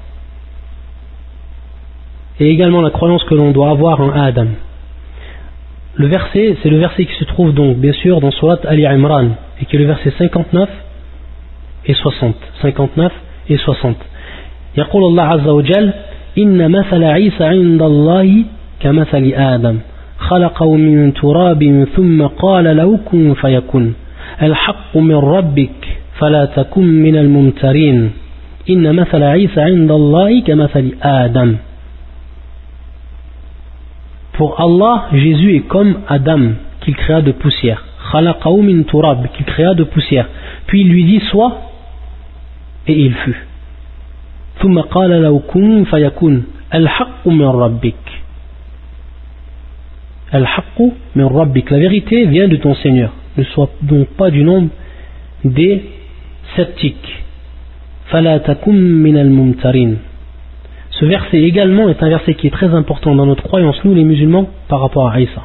Et 2.40 2.50
également 2.50 2.82
la 2.82 2.90
croyance 2.90 3.24
que 3.26 3.36
l'on 3.36 3.52
doit 3.52 3.70
avoir 3.70 4.02
en 4.02 4.12
Adam. 4.12 4.48
Le 5.96 6.08
verset, 6.08 6.58
c'est 6.64 6.70
le 6.70 6.78
verset 6.78 7.06
qui 7.06 7.14
se 7.14 7.26
trouve 7.26 7.54
donc 7.54 7.78
bien 7.78 7.94
sûr 7.94 8.22
dans 8.22 8.32
Surat 8.32 8.60
Ali 8.66 8.86
Imran 8.86 9.30
et 9.62 9.66
qui 9.66 9.76
est 9.76 9.80
le 9.80 9.86
verset 9.86 10.12
59 10.18 10.70
et 11.86 11.94
60 11.94 12.36
59 12.62 13.12
et 13.50 13.58
60 13.58 13.96
يقول 14.78 15.04
الله 15.04 15.24
عز 15.24 15.48
وجل 15.48 15.94
إن 16.38 16.72
مثل 16.72 17.04
عيسى 17.04 17.44
عند 17.44 17.82
الله 17.82 18.44
كمثل 18.80 19.34
آدم. 19.36 19.78
خلقه 20.18 20.76
من 20.76 21.14
تراب 21.14 21.88
ثم 21.96 22.28
قال 22.28 22.78
له 22.78 23.00
كن 23.06 23.34
فيكن. 23.34 23.94
الحق 24.42 24.98
من 24.98 25.16
ربك 25.16 25.80
فلا 26.20 26.46
تكن 26.46 26.86
من 26.86 27.16
الممترين. 27.18 28.12
إن 28.70 28.96
مثل 28.96 29.24
عيسى 29.24 29.62
عند 29.62 29.92
الله 29.92 30.42
كمثل 30.42 30.86
آدم. 31.04 31.56
Pour 34.38 34.60
Allah, 34.60 35.08
Jésus 35.14 35.56
est 35.58 35.68
comme 35.68 35.96
Adam 36.08 36.54
qu'il 36.82 36.96
créa 36.96 37.22
de 37.22 37.32
poussière. 37.32 37.84
Khalaqahu 38.12 38.62
min 38.62 38.84
turab, 38.84 39.28
qu'il 39.34 39.46
créa 39.46 39.74
de 39.74 39.84
poussière. 39.84 40.28
Puis 40.68 40.82
il 40.82 40.90
lui 40.90 41.04
dit, 41.04 41.20
sois, 41.30 41.71
et 42.87 42.95
il 42.95 43.15
fut. 43.15 43.37
ثم 44.63 44.81
قال 44.81 45.23
له 45.23 45.39
كن 45.39 45.85
فيكون 45.85 46.45
الحق 46.75 47.29
من 47.29 47.47
ربك 47.47 48.05
الحق 50.35 50.81
من 51.17 51.25
ربك 51.27 51.71
la 51.73 51.79
vérité 51.79 52.27
vient 52.27 52.49
de 52.49 52.57
ton 52.57 52.75
Seigneur 52.75 53.13
ne 53.37 53.45
sois 53.45 53.69
donc 53.83 54.09
pas 54.17 54.31
du 54.31 54.43
nombre 54.45 54.69
des 55.45 55.85
sceptiques 56.57 57.23
فلا 58.11 58.39
تكن 58.39 58.75
من 59.03 59.19
الممترين 59.19 59.99
ce 60.91 61.05
verset 61.05 61.43
également 61.43 61.89
est 61.91 62.03
un 62.03 62.09
verset 62.09 62.35
qui 62.35 62.47
est 62.47 62.51
très 62.51 62.73
important 62.75 63.15
dans 63.15 63.27
notre 63.27 63.43
croyance 63.43 63.85
nous 63.85 63.95
les 63.95 64.05
musulmans 64.05 64.49
par 64.69 64.81
rapport 64.81 65.09
à 65.09 65.21
Isa 65.21 65.43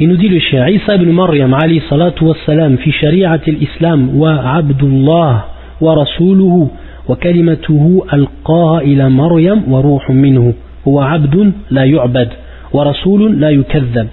Il 0.00 0.08
nous 0.08 0.16
dit 0.16 0.28
le 0.28 0.40
cher 0.40 0.68
Isa 0.68 0.96
ibn 0.96 1.10
Maryam 1.12 1.54
alayhi 1.54 1.82
salatu 1.88 2.24
wassalam 2.26 2.78
fi 2.78 2.90
shari'at 2.90 3.46
al-islam 3.46 4.18
wa 4.18 4.42
abdullah 4.58 5.44
wa 5.80 5.94
rasuluhu 5.94 6.68
wa 7.08 7.16
kalimatuhu 7.16 8.02
alqaha 8.08 8.82
ila 8.84 9.08
Maryam 9.10 9.62
wa 9.72 9.80
ruhun 9.82 10.14
minhu 10.16 10.54
huwa 10.84 11.10
abdun 11.12 11.52
la 11.70 11.84
yu'bad 11.86 12.28
wa 12.72 12.84
rasulun 12.84 13.38
la 13.40 13.50
yukazzab 13.50 14.06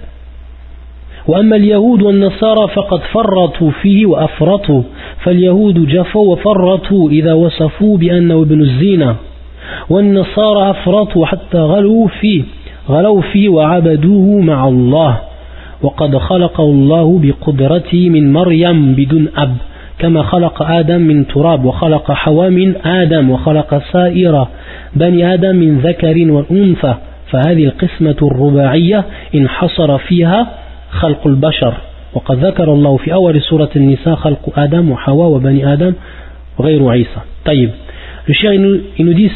وأما 1.28 1.56
اليهود 1.56 2.02
والنصارى 2.02 2.68
فقد 2.74 3.00
فرطوا 3.14 3.70
فيه 3.82 4.06
وأفرطوا 4.06 4.82
فاليهود 5.24 5.86
جفوا 5.86 6.32
وفرطوا 6.32 7.10
إذا 7.10 7.32
وصفوا 7.32 7.98
بأنه 7.98 8.42
ابن 8.42 8.60
الزينة 8.60 9.16
والنصارى 9.90 10.70
أفرطوا 10.70 11.26
حتى 11.26 11.58
غلوا 11.58 12.08
فيه 12.20 12.42
غلوا 12.88 13.20
فيه 13.20 13.48
وعبدوه 13.48 14.40
مع 14.40 14.68
الله 14.68 15.18
وقد 15.82 16.16
خلقه 16.16 16.64
الله 16.64 17.20
بقدرته 17.22 18.08
من 18.10 18.32
مريم 18.32 18.94
بدون 18.94 19.28
أب 19.36 19.56
كما 19.98 20.22
خلق 20.22 20.62
آدم 20.62 21.00
من 21.00 21.26
تراب 21.26 21.64
وخلق 21.64 22.12
حواء 22.12 22.50
من 22.50 22.86
آدم 22.86 23.30
وخلق 23.30 23.82
سائر 23.92 24.46
بني 24.96 25.34
آدم 25.34 25.56
من 25.56 25.78
ذكر 25.78 26.30
وأنثى. 26.30 26.94
فهذه 27.30 27.64
القسمة 27.64 28.16
الرباعية 28.22 29.04
انحصر 29.34 29.98
فيها 29.98 30.46
خلق 30.90 31.26
البشر. 31.26 31.74
وقد 32.14 32.44
ذكر 32.44 32.72
الله 32.72 32.96
في 32.96 33.12
أول 33.12 33.40
سورة 33.40 33.70
النساء 33.76 34.14
خلق 34.14 34.58
آدم 34.58 34.90
وحواء 34.90 35.28
وبني 35.28 35.72
آدم 35.72 35.92
غير 36.60 36.88
عيسى. 36.88 37.20
طيب 37.44 37.70
le 38.28 38.34
chien 38.34 38.52
il 38.52 39.04
nous 39.06 39.14
dit 39.14 39.30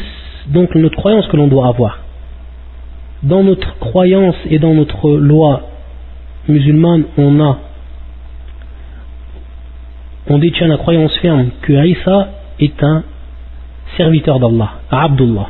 donc 0.53 0.75
notre 0.75 0.95
croyance 0.95 1.27
que 1.27 1.35
l'on 1.35 1.47
doit 1.47 1.67
avoir. 1.67 1.99
Dans 3.23 3.43
notre 3.43 3.77
croyance 3.79 4.35
et 4.49 4.59
dans 4.59 4.73
notre 4.73 5.09
loi 5.09 5.61
musulmane, 6.47 7.03
on 7.17 7.39
a, 7.39 7.57
on 10.29 10.37
détient 10.37 10.67
la 10.67 10.77
croyance 10.77 11.15
ferme 11.17 11.49
que 11.61 11.73
Isa 11.73 12.29
est 12.59 12.83
un 12.83 13.03
serviteur 13.95 14.39
d'Allah, 14.39 14.71
Abdullah, 14.91 15.49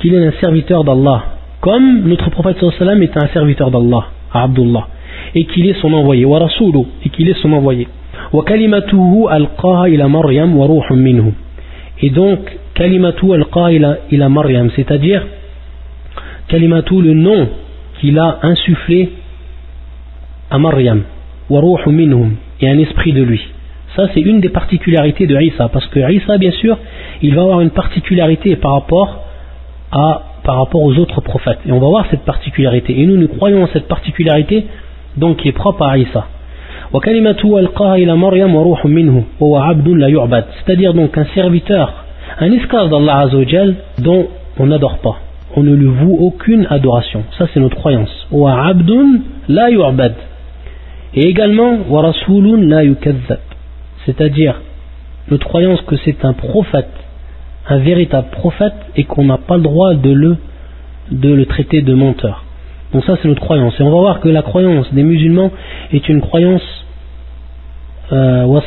qu'il 0.00 0.14
est 0.14 0.26
un 0.26 0.32
serviteur 0.40 0.84
d'Allah, 0.84 1.24
comme 1.60 2.08
notre 2.08 2.30
prophète 2.30 2.58
sallam 2.78 3.02
est 3.02 3.16
un 3.16 3.28
serviteur 3.28 3.70
d'Allah, 3.70 4.06
Abdullah, 4.32 4.88
et 5.34 5.44
qu'il 5.44 5.68
est 5.68 5.80
son 5.80 5.92
envoyé, 5.92 6.24
wa 6.24 6.38
rasulu, 6.38 6.86
et 7.04 7.08
qu'il 7.10 7.28
est 7.28 7.40
son 7.40 7.52
envoyé. 7.52 7.88
Wa 8.32 8.44
kalimatuhu 8.44 9.26
alqaha 9.28 9.88
ila 9.88 10.08
Maryam 10.08 10.56
wa 10.56 10.66
ruhum 10.66 10.98
minhu. 10.98 11.32
Et 12.00 12.10
donc, 12.10 12.38
kalimatu 12.74 13.32
alqaha 13.32 13.72
ila 14.10 14.28
Maryam, 14.28 14.70
c'est-à-dire, 14.74 15.22
kalimatu 16.48 17.02
le 17.02 17.14
nom 17.14 17.48
qu'il 18.00 18.18
a 18.18 18.38
insufflé 18.42 19.10
à 20.50 20.58
Maryam 20.58 21.02
wa 21.48 21.62
minhum 21.86 22.34
et 22.60 22.68
un 22.68 22.78
esprit 22.78 23.12
de 23.12 23.22
lui. 23.22 23.40
Ça 23.96 24.08
c'est 24.14 24.20
une 24.20 24.40
des 24.40 24.48
particularités 24.48 25.26
de 25.26 25.40
Isa 25.40 25.68
parce 25.68 25.86
que 25.86 26.12
Isa 26.12 26.38
bien 26.38 26.52
sûr 26.52 26.78
il 27.22 27.34
va 27.34 27.42
avoir 27.42 27.60
une 27.60 27.70
particularité 27.70 28.56
par 28.56 28.72
rapport 28.72 29.24
à 29.92 30.22
par 30.44 30.56
rapport 30.56 30.82
aux 30.82 30.96
autres 30.98 31.20
prophètes. 31.20 31.58
Et 31.66 31.72
on 31.72 31.78
va 31.80 31.88
voir 31.88 32.06
cette 32.10 32.24
particularité. 32.24 32.98
Et 32.98 33.06
nous 33.06 33.16
nous 33.16 33.28
croyons 33.28 33.62
en 33.64 33.68
cette 33.68 33.88
particularité 33.88 34.66
donc 35.16 35.38
qui 35.38 35.48
est 35.48 35.52
propre 35.52 35.82
à 35.82 35.98
Isa. 35.98 36.26
C'est-à-dire 40.64 40.94
donc 40.94 41.18
un 41.18 41.26
serviteur 41.34 42.04
un 42.38 42.52
esclave 42.52 42.88
d'Allah 42.90 43.18
Azzawajal 43.18 43.74
dont 43.98 44.28
on 44.58 44.66
n'adore 44.66 44.98
pas. 44.98 45.16
On 45.56 45.62
ne 45.62 45.74
lui 45.74 45.88
voue 45.88 46.16
aucune 46.20 46.66
adoration. 46.70 47.24
Ça 47.38 47.46
c'est 47.52 47.60
notre 47.60 47.76
croyance 47.76 48.26
et 51.14 51.26
également 51.26 51.78
c'est-à-dire 54.06 54.60
notre 55.30 55.46
croyance 55.46 55.80
que 55.82 55.96
c'est 56.04 56.24
un 56.24 56.32
prophète 56.32 56.90
un 57.68 57.78
véritable 57.78 58.28
prophète 58.30 58.74
et 58.96 59.04
qu'on 59.04 59.24
n'a 59.24 59.38
pas 59.38 59.56
le 59.56 59.62
droit 59.62 59.94
de 59.94 60.10
le, 60.10 61.46
traiter 61.46 61.82
de 61.82 61.94
menteur 61.94 62.44
donc 62.92 63.04
ça 63.04 63.16
c'est 63.22 63.28
notre 63.28 63.40
croyance. 63.40 63.78
Et 63.78 63.82
on 63.82 63.90
va 63.90 64.00
voir 64.00 64.20
que 64.20 64.28
la 64.28 64.42
croyance 64.42 64.92
des 64.92 65.02
musulmans 65.02 65.52
est 65.92 66.08
une 66.08 66.20
croyance 66.20 66.62
euh, 68.12 68.60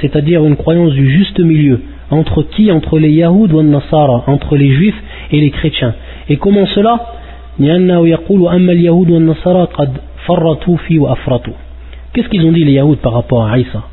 c'est-à-dire 0.00 0.44
une 0.46 0.56
croyance 0.56 0.92
du 0.92 1.10
juste 1.10 1.38
milieu. 1.38 1.82
Entre 2.10 2.42
qui? 2.42 2.72
Entre 2.72 2.98
les 2.98 3.10
Yahoud 3.10 3.52
ou 3.52 3.62
Nasara, 3.62 4.24
entre 4.26 4.56
les 4.56 4.70
juifs 4.70 5.02
et 5.30 5.40
les 5.40 5.50
chrétiens. 5.50 5.94
Et 6.28 6.36
comment 6.36 6.66
cela? 6.66 7.12
Qu'est-ce 12.16 12.30
qu'ils 12.30 12.46
ont 12.46 12.52
dit 12.52 12.64
les 12.64 12.72
Yahoud 12.72 13.00
par 13.00 13.12
rapport 13.12 13.44
à 13.44 13.58
Isa 13.58 13.84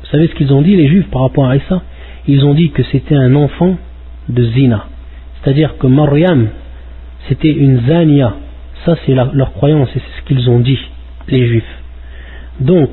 Vous 0.00 0.06
savez 0.10 0.26
ce 0.26 0.34
qu'ils 0.34 0.52
ont 0.52 0.62
dit 0.62 0.74
les 0.74 0.88
juifs 0.88 1.08
par 1.12 1.22
rapport 1.22 1.46
à 1.46 1.54
Isa 1.54 1.80
Ils 2.26 2.44
ont 2.44 2.54
dit 2.54 2.70
que 2.70 2.82
c'était 2.90 3.14
un 3.14 3.36
enfant 3.36 3.76
de 4.28 4.42
zina. 4.46 4.88
C'est-à-dire 5.36 5.78
que 5.78 5.86
Maryam, 5.86 6.48
c'était 7.28 7.52
une 7.52 7.86
zania, 7.86 8.34
ça, 8.84 8.96
c'est 9.06 9.14
leur 9.14 9.52
croyance 9.52 9.88
et 9.94 10.00
c'est 10.00 10.20
ce 10.20 10.26
qu'ils 10.26 10.50
ont 10.50 10.58
dit, 10.58 10.76
les 11.28 11.46
juifs. 11.46 11.78
Donc, 12.58 12.90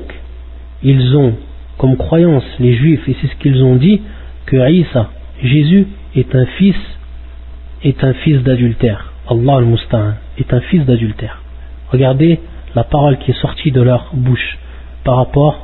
ils 0.84 1.16
ont 1.16 1.34
comme 1.76 1.96
croyance, 1.96 2.44
les 2.60 2.76
juifs, 2.76 3.08
et 3.08 3.16
c'est 3.20 3.26
ce 3.26 3.34
qu'ils 3.42 3.60
ont 3.64 3.74
dit, 3.74 4.02
que 4.46 4.70
Isa, 4.70 5.10
Jésus, 5.42 5.88
est 6.14 6.32
un 6.36 6.46
fils, 6.58 6.76
est 7.82 8.04
un 8.04 8.14
fils 8.14 8.40
d'adultère. 8.44 9.12
Allah 9.28 9.56
al-Musta'an 9.56 10.12
est 10.38 10.52
un 10.52 10.60
fils 10.60 10.84
d'adultère. 10.84 11.42
Regardez 11.90 12.38
la 12.78 12.84
parole 12.84 13.18
qui 13.18 13.32
est 13.32 13.40
sortie 13.46 13.72
de 13.72 13.82
leur 13.82 14.10
bouche 14.14 14.56
par 15.02 15.16
rapport 15.16 15.54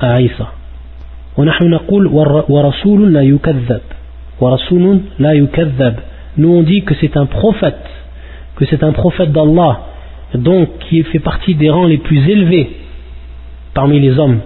à 0.00 0.22
Isa. 0.22 0.48
Nous 6.38 6.50
on 6.58 6.62
dit 6.62 6.82
que 6.82 6.94
c'est 7.00 7.14
un 7.16 7.26
prophète 7.26 7.86
que 8.56 8.64
c'est 8.64 8.82
un 8.82 8.92
prophète 8.92 9.32
d'Allah, 9.32 9.80
donc 10.34 10.78
qui 10.88 11.02
fait 11.02 11.18
partie 11.18 11.54
des 11.54 11.68
rangs 11.68 11.86
les 11.86 11.98
plus 11.98 12.26
élevés 12.26 12.70
parmi 13.74 14.00
les 14.00 14.18
hommes. 14.18 14.40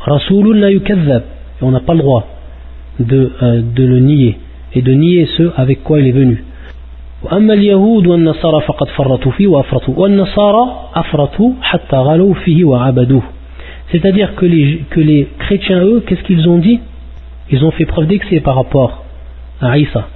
Rasulun 0.00 0.68
et 0.68 0.82
on 1.62 1.70
n'a 1.70 1.80
pas 1.80 1.94
le 1.94 2.00
droit 2.00 2.26
euh, 3.00 3.62
de 3.62 3.84
le 3.92 3.98
nier, 4.00 4.38
et 4.74 4.82
de 4.82 4.92
nier 4.92 5.26
ce 5.38 5.44
avec 5.56 5.82
quoi 5.84 6.00
il 6.00 6.08
est 6.08 6.18
venu 6.22 6.44
وأما 7.23 7.53
اليهود 7.53 8.07
والنصارى 8.07 8.61
فقد 8.61 8.87
فرطوا 8.89 9.31
فيه 9.31 9.47
وأفرطوا 9.47 9.93
والنصارى 9.97 10.89
أفرطوا 10.95 11.51
حتى 11.61 11.95
غلوا 11.95 12.33
فيه 12.33 12.63
وعبدوه 12.63 13.23
c'est-à-dire 13.91 14.35
que 14.35 14.45
les, 14.45 14.83
que 14.89 14.99
les 14.99 15.27
chrétiens 15.39 15.83
eux 15.83 16.03
qu'est-ce 16.05 16.23
qu'ils 16.23 16.49
ont 16.49 16.57
dit 16.57 16.79
ils 17.51 17.63
ont 17.63 17.71
fait 17.71 17.85
preuve 17.85 18.07
d'excès 18.07 18.39
par 18.39 18.55
rapport 18.55 19.03
à 19.61 19.77
Isa 19.77 20.07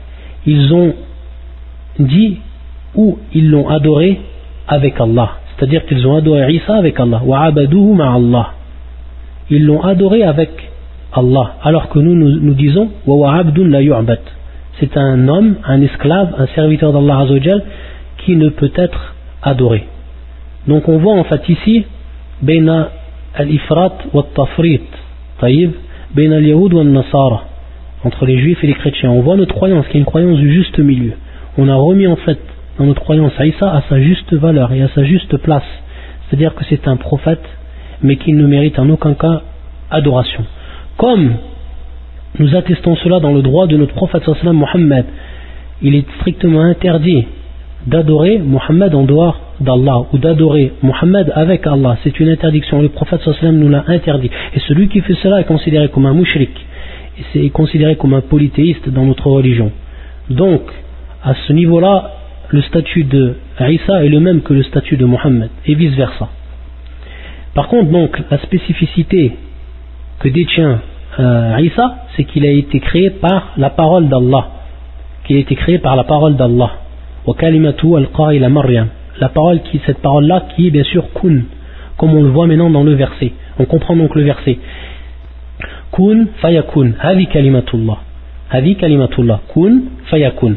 ils 0.46 0.74
ont 0.74 0.94
dit 2.00 2.38
où 2.96 3.18
ils 3.34 3.50
l'ont 3.50 3.70
adoré 3.70 4.20
avec 4.68 5.00
Allah. 5.00 5.32
C'est-à-dire 5.56 5.86
qu'ils 5.86 6.08
ont 6.08 6.16
adoré 6.16 6.54
Isa 6.54 6.76
avec 6.76 7.00
Allah. 7.00 7.22
Allah. 7.26 8.54
Ils 9.50 9.66
l'ont 9.66 9.82
adoré 9.82 10.24
avec 10.24 10.50
Allah. 11.14 11.56
Alors 11.64 11.90
que 11.90 12.00
nous, 12.00 12.16
nous, 12.16 12.54
disons 12.54 12.90
c'est 14.81 14.97
un 14.97 15.29
homme, 15.29 15.57
un 15.65 15.81
esclave, 15.81 16.35
un 16.39 16.47
serviteur 16.49 16.93
d'Allah 16.93 17.21
Azzawajal 17.21 17.63
qui 18.19 18.37
ne 18.37 18.49
peut 18.49 18.73
être 18.75 19.15
adoré. 19.43 19.87
Donc 20.67 20.89
on 20.89 20.99
voit 20.99 21.15
en 21.15 21.25
fait 21.25 21.49
ici, 21.49 21.85
Beina 22.43 22.91
al-Ifrat 23.35 23.99
wa 24.13 24.25
tafrit 24.35 24.81
Taïb, 25.39 25.73
wa 26.17 26.85
nasara 26.85 27.45
entre 28.05 28.27
les 28.27 28.39
juifs 28.39 28.63
et 28.63 28.67
les 28.67 28.75
chrétiens. 28.75 29.11
On 29.11 29.21
voit 29.21 29.37
notre 29.37 29.55
croyance 29.55 29.87
qui 29.89 29.97
est 29.97 30.01
une 30.01 30.07
croyance 30.07 30.39
du 30.39 30.53
juste 30.53 30.79
milieu. 30.79 31.15
On 31.57 31.69
a 31.69 31.75
remis 31.75 32.07
en 32.07 32.17
fait 32.17 32.39
dans 32.79 32.85
notre 32.85 33.03
croyance 33.03 33.33
Aïssa 33.39 33.71
à 33.71 33.83
sa 33.89 34.01
juste 34.01 34.33
valeur 34.35 34.73
et 34.73 34.83
à 34.83 34.89
sa 34.89 35.05
juste 35.05 35.37
place. 35.39 35.63
C'est-à-dire 36.29 36.55
que 36.55 36.65
c'est 36.69 36.89
un 36.89 36.97
prophète, 36.97 37.45
mais 38.03 38.17
qui 38.17 38.33
ne 38.33 38.47
mérite 38.47 38.79
en 38.79 38.89
aucun 38.91 39.15
cas 39.15 39.43
adoration. 39.91 40.45
Comme 40.97 41.35
nous 42.39 42.57
attestons 42.57 42.97
cela 42.97 43.21
dans 43.21 43.33
le 43.33 43.43
droit 43.43 43.67
de 43.67 43.77
notre 43.77 43.95
prophète 43.95 44.25
Mohammed, 44.45 45.05
il 45.83 45.95
est 45.95 46.07
strictement 46.19 46.63
interdit 46.63 47.27
d'adorer 47.87 48.39
Mohammed 48.39 48.95
en 48.95 49.05
dehors 49.05 49.41
d'Allah 49.61 50.07
ou 50.13 50.19
d'adorer 50.19 50.73
Mohammed 50.83 51.33
avec 51.35 51.67
Allah. 51.67 51.97
C'est 52.03 52.19
une 52.19 52.29
interdiction. 52.29 52.83
Le 52.83 52.89
prophète 52.89 53.21
nous 53.43 53.69
l'a 53.69 53.85
interdit. 53.87 54.31
Et 54.55 54.59
celui 54.61 54.89
qui 54.89 55.01
fait 55.01 55.15
cela 55.23 55.41
est 55.41 55.45
considéré 55.45 55.89
comme 55.89 56.07
un 56.07 56.15
mushrik. 56.15 56.51
Et 57.19 57.23
c'est 57.33 57.49
considéré 57.51 57.97
comme 57.97 58.15
un 58.15 58.21
polythéiste 58.21 58.89
dans 58.89 59.05
notre 59.05 59.29
religion. 59.29 59.71
Donc, 60.31 60.63
à 61.23 61.35
ce 61.47 61.53
niveau-là, 61.53 62.11
le 62.49 62.63
statut 62.63 63.05
de 63.05 63.35
Isa 63.61 64.05
est 64.05 64.09
le 64.09 64.21
même 64.21 64.43
que 64.43 64.55
le 64.55 64.63
statut 64.65 64.97
de 64.97 65.05
Mohammed, 65.05 65.51
et 65.67 65.75
vice-versa. 65.75 66.29
Par 67.55 67.69
contre, 67.69 67.91
donc, 67.91 68.19
la 68.31 68.39
spécificité 68.39 69.33
que 70.19 70.29
détient 70.29 70.81
euh, 71.19 71.57
Isa, 71.61 71.97
c'est 72.17 72.25
qu'il 72.25 72.45
a 72.45 72.51
été 72.51 72.81
créé 72.81 73.11
par 73.11 73.53
la 73.57 73.71
parole 73.71 74.09
d'Allah, 74.09 74.49
qu'il 75.25 75.37
a 75.37 75.41
été 75.41 75.55
créé 75.55 75.79
par 75.79 75.97
la 75.97 76.05
parole 76.05 76.37
d'Allah. 76.37 76.71
La 79.21 79.29
parole 79.29 79.63
qui, 79.63 79.81
cette 79.87 79.99
parole-là, 79.99 80.45
qui 80.55 80.67
est 80.67 80.71
bien 80.71 80.83
sûr 80.83 81.05
kun, 81.15 81.43
comme 81.97 82.15
on 82.15 82.23
le 82.23 82.29
voit 82.29 82.47
maintenant 82.47 82.71
dans 82.71 82.83
le 82.83 82.95
verset. 82.95 83.33
On 83.59 83.65
comprend 83.65 83.97
donc 83.97 84.15
le 84.15 84.23
verset. 84.23 84.59
Kun 85.93 86.27
fayakun, 86.43 86.93
hadi 87.01 87.27
kalimatullah. 87.29 87.99
Hadi 88.51 88.77
kalimatullah. 88.77 89.41
Kun 89.55 89.83
fayakun. 90.07 90.55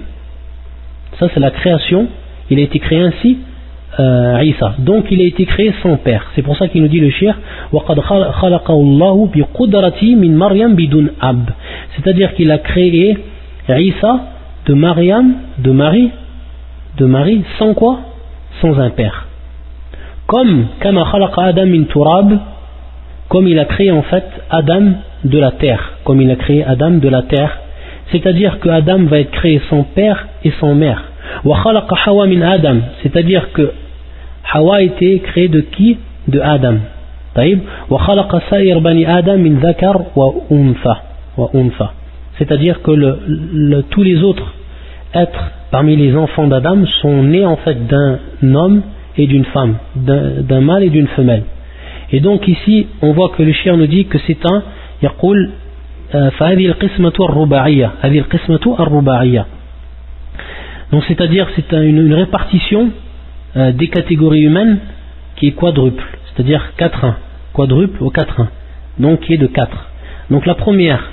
Ça, 1.20 1.28
c'est 1.34 1.40
la 1.40 1.52
création. 1.52 2.08
Il 2.50 2.60
a 2.60 2.64
été 2.64 2.80
créé 2.80 3.00
ainsi, 3.00 3.38
euh. 4.00 4.54
Donc, 4.80 5.06
il 5.12 5.22
a 5.22 5.26
été 5.26 5.46
créé 5.46 5.74
sans 5.82 5.98
père. 5.98 6.26
C'est 6.36 6.42
pour 6.42 6.58
ça 6.58 6.68
qu'il 6.68 6.82
nous 6.82 6.88
dit 6.88 7.00
le 7.00 7.10
shir 7.10 7.36
C'est-à-dire 11.96 12.34
qu'il 12.36 12.52
a 12.52 12.58
créé 12.60 13.18
Isa 13.70 14.20
de 14.66 14.74
Mariam, 14.74 15.34
de 15.60 15.72
Marie, 15.72 16.12
de 16.98 17.06
Marie, 17.06 17.44
sans 17.58 17.74
quoi? 17.74 18.00
Sans 18.62 18.80
un 18.80 18.90
père. 18.90 19.28
Comme 20.28 20.68
Adam 21.38 21.66
comme 23.30 23.48
il 23.48 23.60
a 23.60 23.66
créé 23.66 23.92
en 23.92 24.04
fait 24.04 24.26
Adam 24.50 24.94
de 25.24 25.40
la 25.40 25.52
terre, 25.52 25.94
comme 26.04 26.22
il 26.22 26.32
a 26.32 26.36
créé 26.36 26.64
Adam 26.64 26.92
de 26.92 27.10
la 27.10 27.24
terre, 27.24 27.58
c'est-à-dire 28.12 28.60
que 28.60 28.70
Adam 28.70 29.04
va 29.06 29.20
être 29.20 29.32
créé 29.32 29.62
sans 29.70 29.84
père 29.84 30.28
et 30.44 30.52
sans 30.60 30.76
mère. 30.76 31.04
C'est-à-dire 33.03 33.53
que 33.53 33.73
Hawa 34.53 34.77
a 34.77 34.83
été 34.83 35.19
créé 35.21 35.49
de 35.49 35.61
qui 35.61 35.99
De 36.29 36.41
Adam. 36.41 36.77
C'est-à-dire 42.39 42.83
que 42.83 42.91
le, 42.91 43.83
tous 43.91 44.03
les 44.03 44.23
autres 44.23 44.55
êtres 45.15 45.51
parmi 45.71 45.97
les 45.97 46.15
enfants 46.17 46.47
d'Adam 46.47 46.85
sont 47.01 47.23
nés 47.23 47.47
en 47.47 47.57
fait 47.57 47.87
d'un 47.87 48.19
homme 48.55 48.83
et 49.17 49.27
d'une 49.27 49.45
femme, 49.47 49.77
d'un 49.97 50.61
mâle 50.61 50.85
et 50.85 50.91
d'une 50.91 51.09
femelle. 51.09 51.45
Et 52.13 52.21
donc 52.21 52.47
ici, 52.47 52.87
on 53.01 53.13
voit 53.13 53.31
que 53.31 53.43
le 53.43 53.53
chien 53.53 53.77
nous 53.77 53.87
dit 53.87 54.05
que 54.07 54.19
c'est 54.27 54.45
un 54.47 54.63
يقول 55.03 55.51
فهذه 56.13 56.67
القسمة 56.67 57.13
الرباعية 57.21 57.91
هذه 58.01 58.19
القسمة 58.19 58.77
الرباعية 58.81 59.47
donc 60.92 61.04
c'est-à-dire 61.08 61.48
c'est 61.56 61.72
une, 61.74 62.14
répartition 62.14 62.92
euh, 63.56 63.72
des 63.72 63.90
catégories 63.90 64.42
humaines 64.42 64.80
qui 65.36 65.48
est 65.48 65.52
quadruple, 65.52 66.04
c'est-à-dire 66.26 66.72
4-1, 66.78 67.14
quadruple 67.54 68.04
au 68.04 68.12
4-1. 68.12 68.48
donc 69.00 69.22
qui 69.22 69.34
est 69.34 69.38
de 69.38 69.48
quatre. 69.48 69.90
Donc 70.30 70.46
la 70.46 70.56
première, 70.56 71.12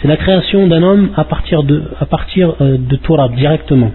c'est 0.00 0.08
la 0.08 0.16
création 0.16 0.66
d'un 0.66 0.82
homme 0.82 1.10
à 1.16 1.24
partir 1.24 1.62
de, 1.62 1.84
à 2.00 2.06
partir, 2.06 2.54
euh, 2.60 2.76
de 2.78 2.96
Torah 2.96 3.28
directement. 3.28 3.92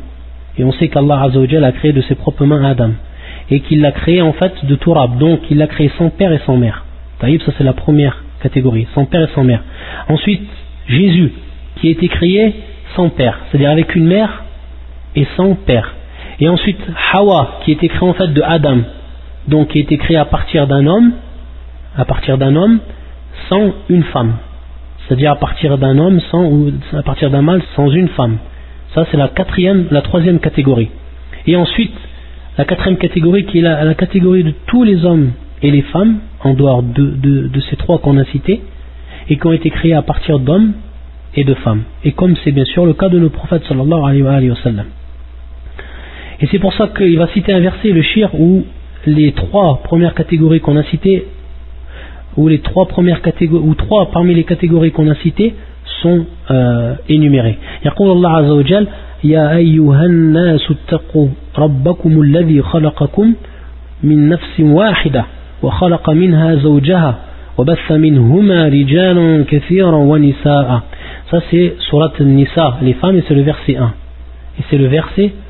Et 0.58 0.64
on 0.64 0.72
sait 0.74 0.89
qu'Allah 0.89 1.30
a 1.30 1.72
créé 1.72 1.93
de 1.93 2.02
ses 2.02 2.16
propres 2.16 2.45
mains 2.45 2.64
Adam. 2.64 2.91
Et 3.49 3.62
qu'il 3.62 3.82
l'a 3.82 3.91
créé 3.91 4.22
en 4.22 4.34
fait 4.34 4.54
de 4.66 4.76
Tourab, 4.76 5.18
donc 5.18 5.39
il 5.49 5.58
l'a 5.58 5.68
créé 5.68 5.91
sans 5.97 6.10
père 6.10 6.32
et 6.32 6.39
sans 6.45 6.58
mère. 6.58 6.86
Taïb, 7.20 7.41
ça 7.41 7.52
c'est 7.58 7.64
la 7.64 7.74
première 7.74 8.24
catégorie, 8.41 8.88
sans 8.93 9.06
père 9.06 9.24
et 9.24 9.34
sans 9.34 9.43
mère. 9.43 9.62
Ensuite, 10.08 10.47
Jésus, 10.88 11.34
qui 11.78 11.88
a 11.88 11.91
été 11.91 12.08
créé 12.08 12.56
sans 12.95 13.10
père, 13.10 13.39
c'est-à-dire 13.49 13.72
avec 13.72 13.95
une 13.95 14.06
mère 14.08 14.43
et 15.16 15.26
sans 15.36 15.55
père. 15.55 15.93
Et 16.39 16.47
ensuite, 16.47 16.80
Hawa, 17.14 17.59
qui 17.64 17.72
a 17.72 17.74
été 17.76 17.88
créé 17.88 18.07
en 18.07 18.14
fait 18.14 18.28
de 18.28 18.41
Adam, 18.41 18.80
donc 19.47 19.70
qui 19.70 19.80
a 19.80 19.82
été 19.82 19.97
créé 19.97 20.18
à 20.18 20.26
partir 20.26 20.68
d'un 20.68 20.86
homme, 20.88 21.12
à 21.97 22.05
partir 22.05 22.38
d'un 22.38 22.55
homme, 22.55 22.80
sans 23.49 23.74
une 23.89 24.03
femme. 24.03 24.34
C'est-à-dire 25.07 25.32
à 25.32 25.36
partir 25.36 25.78
d'un 25.78 25.97
homme 25.97 26.20
sans, 26.32 26.45
ou 26.45 26.72
à 26.93 27.03
partir 27.03 27.30
d'un 27.30 27.41
mâle 27.41 27.62
sans 27.76 27.89
une 27.89 28.07
femme. 28.09 28.38
Ça, 28.93 29.05
c'est 29.09 29.18
la 29.18 29.28
quatrième, 29.30 29.88
la 29.91 30.01
troisième 30.01 30.39
catégorie. 30.39 30.89
Et 31.47 31.55
ensuite, 31.55 31.93
la 32.57 32.66
quatrième 32.66 32.97
catégorie 32.97 33.45
qui 33.45 33.59
est 33.59 33.62
la, 33.62 33.84
la 33.84 33.93
catégorie 33.93 34.43
de 34.43 34.53
tous 34.68 34.84
les 34.84 35.05
hommes 35.05 35.32
et 35.62 35.72
les 35.72 35.82
femmes, 35.84 36.20
en 36.43 36.53
dehors 36.53 36.84
de, 36.84 37.49
ces 37.70 37.76
trois 37.76 37.99
qu'on 37.99 38.18
a 38.18 38.26
cités, 38.26 38.62
et 39.30 39.38
qui 39.38 39.47
ont 39.47 39.53
été 39.53 39.70
créés 39.70 39.93
à 39.93 40.01
partir 40.01 40.39
d'hommes 40.39 40.74
et 41.36 41.43
de 41.43 41.53
femmes. 41.53 41.84
Et 42.03 42.12
comme 42.12 42.36
c'est 42.43 42.51
bien 42.51 42.66
sûr 42.66 42.86
le 42.86 42.93
cas 42.93 43.09
de 43.09 43.20
nos 43.20 43.30
prophètes 43.30 43.64
sallallahu 43.66 44.03
alayhi 44.03 44.49
wa 44.49 44.55
sallam. 44.64 44.86
Et 46.41 46.47
c'est 46.51 46.59
pour 46.59 46.72
ça 46.74 46.89
qu'il 46.97 47.18
va 47.18 47.29
citer 47.29 47.53
un 47.53 47.61
verset, 47.61 47.91
le 47.93 48.03
shir, 48.03 48.29
où 48.39 48.64
les 49.07 49.33
trois 49.33 49.81
premières 49.83 50.14
catégories 50.14 50.61
qu'on 50.61 50.77
a 50.77 50.83
citées, 50.85 51.27
ou 52.37 52.49
les 52.49 52.59
trois 52.59 52.87
premières 52.87 53.22
catégories, 53.22 53.64
ou 53.66 53.74
trois 53.74 54.11
parmi 54.11 54.35
les 54.35 54.45
catégories 54.45 54.93
qu'on 54.93 55.09
a 55.09 55.14
citées, 55.16 55.55
sont 56.03 56.27
euh, 56.51 56.95
énumérées. 57.09 57.59
يقول 57.85 58.11
الله 58.11 58.31
عز 58.31 58.51
وجل 58.51 58.87
يا 59.24 59.57
أيها 59.57 60.05
الناس 60.05 60.70
اتقوا 60.70 61.29
ربكم 61.59 62.22
الذي 62.22 62.62
خلقكم 62.62 63.35
من 64.03 64.29
نفس 64.29 64.61
واحدة 64.61 65.24
وخلق 65.62 66.11
منها 66.11 66.55
زوجها 66.55 67.18
وبث 67.59 67.93
منهما 67.93 68.68
رجالا 68.68 69.45
كثيرا 69.49 69.97
ونساء 69.97 70.83
ça 71.31 71.41
c'est 71.51 71.74
surat 71.89 72.12
Nisa 72.20 72.79
les 72.83 72.93
femmes 72.95 73.16
et 73.16 73.24
c'est 73.27 73.35
le 73.35 73.43
verset 73.43 73.77
1 73.77 73.93
et 74.59 74.62
c'est 74.70 74.79
le 74.79 74.87
verset 74.87 75.33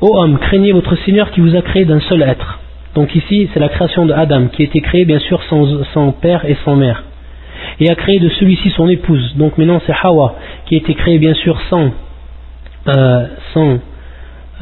Ô 0.00 0.16
homme, 0.18 0.38
craignez 0.38 0.72
votre 0.72 0.96
Seigneur 1.04 1.30
qui 1.30 1.40
vous 1.40 1.54
a 1.54 1.62
créé 1.62 1.84
d'un 1.84 2.00
seul 2.00 2.22
être. 2.22 2.58
Donc 2.94 3.14
ici, 3.14 3.48
c'est 3.52 3.60
la 3.60 3.68
création 3.68 4.06
de 4.06 4.12
Adam, 4.12 4.48
qui 4.48 4.62
a 4.62 4.64
été 4.64 4.80
créé 4.80 5.04
bien 5.04 5.20
sûr 5.20 5.40
sans, 5.44 6.12
père 6.12 6.44
et 6.44 6.56
sans 6.64 6.74
mère. 6.74 7.04
Et 7.80 7.90
a 7.90 7.94
créé 7.94 8.18
de 8.18 8.28
celui-ci 8.28 8.70
son 8.70 8.88
épouse. 8.88 9.34
Donc 9.36 9.56
maintenant, 9.56 9.80
c'est 9.86 9.94
Hawa, 10.02 10.34
qui 10.66 10.74
a 10.74 10.78
été 10.78 10.94
créé 10.94 11.18
bien 11.18 11.34
sûr 11.34 11.60
sans, 11.70 11.90
euh, 12.88 13.26
sans, 13.52 13.78